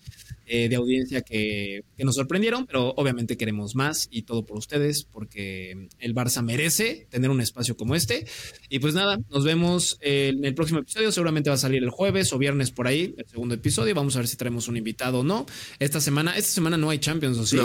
eh, 0.52 0.68
de 0.68 0.76
audiencia 0.76 1.22
que, 1.22 1.84
nos 2.00 2.16
sorprendieron, 2.16 2.66
pero 2.66 2.94
obviamente 2.98 3.38
queremos 3.38 3.76
más 3.76 4.08
y 4.10 4.24
todo 4.24 4.48
por 4.48 4.58
ustedes, 4.58 5.04
porque 5.04 5.88
el 6.00 6.16
Barça 6.16 6.42
merece 6.42 7.08
tener 7.12 7.30
un 7.30 7.40
espacio 7.40 7.78
como 7.78 7.94
este. 7.94 8.26
Y 8.68 8.80
pues 8.80 8.96
nada, 8.96 9.20
nos 9.30 9.44
vemos 9.44 10.00
en 10.02 10.44
el 10.44 10.56
próximo 10.56 10.80
episodio, 10.80 11.12
seguramente 11.12 11.52
va 11.52 11.56
a 11.56 11.60
salir 11.60 11.84
el 11.84 11.92
jueves 11.92 12.34
o 12.34 12.40
viernes 12.40 12.72
por 12.72 12.88
ahí, 12.88 13.14
el 13.18 13.28
segundo 13.28 13.54
episodio, 13.54 13.94
vamos 13.94 14.16
a 14.16 14.20
ver 14.20 14.28
si 14.28 14.38
traemos 14.38 14.68
un 14.68 14.78
invitado 14.78 15.20
o 15.20 15.24
no. 15.24 15.46
Esta 15.78 16.02
semana, 16.02 16.36
esta 16.36 16.50
semana 16.50 16.78
no 16.78 16.90
hay 16.90 16.98
Champions, 16.98 17.38
¿o 17.38 17.46
sí? 17.46 17.58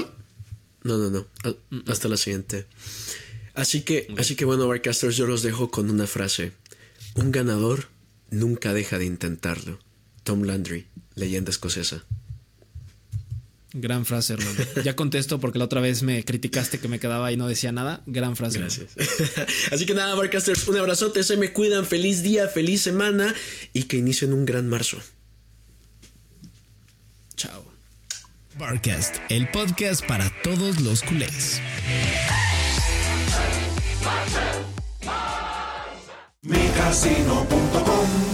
No, 0.82 0.99
no, 0.99 1.09
no, 1.09 1.26
hasta 1.87 2.09
la 2.09 2.18
siguiente. 2.18 2.66
Así 3.55 3.80
que, 3.80 4.12
así 4.18 4.37
que 4.37 4.45
bueno, 4.45 4.68
Barcasters, 4.68 5.16
yo 5.16 5.26
los 5.26 5.43
dejo 5.43 5.70
con 5.70 5.89
una 5.89 6.07
frase. 6.07 6.53
Un 7.14 7.32
ganador 7.32 7.89
nunca 8.30 8.74
deja 8.74 8.99
de 8.99 9.07
intentarlo. 9.07 9.78
Tom 10.22 10.43
Landry, 10.43 10.87
leyenda 11.14 11.51
escocesa. 11.51 12.05
Gran 13.77 14.07
frase, 14.07 14.35
hermano. 14.35 14.57
Ya 14.85 14.95
contesto 14.95 15.41
porque 15.41 15.59
la 15.59 15.64
otra 15.64 15.81
vez 15.81 16.05
me 16.05 16.25
criticaste 16.25 16.79
que 16.79 16.87
me 16.87 17.01
quedaba 17.01 17.33
y 17.33 17.37
no 17.37 17.49
decía 17.49 17.72
nada. 17.72 18.05
Gran 18.07 18.37
frase. 18.37 18.61
Gracias. 18.61 18.93
Así 19.72 19.85
que 19.85 19.95
nada, 19.95 20.14
Barcasters, 20.14 20.68
un 20.68 20.77
abrazote, 20.77 21.25
se 21.25 21.37
me 21.37 21.53
cuidan, 21.53 21.85
feliz 21.85 22.22
día, 22.22 22.47
feliz 22.47 22.83
semana 22.83 23.35
y 23.72 23.83
que 23.83 23.97
inicien 23.97 24.33
un 24.33 24.45
gran 24.45 24.68
marzo. 24.68 24.99
Chao. 27.35 27.64
Barcast, 28.57 29.16
el 29.29 29.51
podcast 29.51 30.07
para 30.07 30.31
todos 30.45 30.81
los 30.81 31.03
culés. 31.03 31.61
Micasino.com 36.43 38.34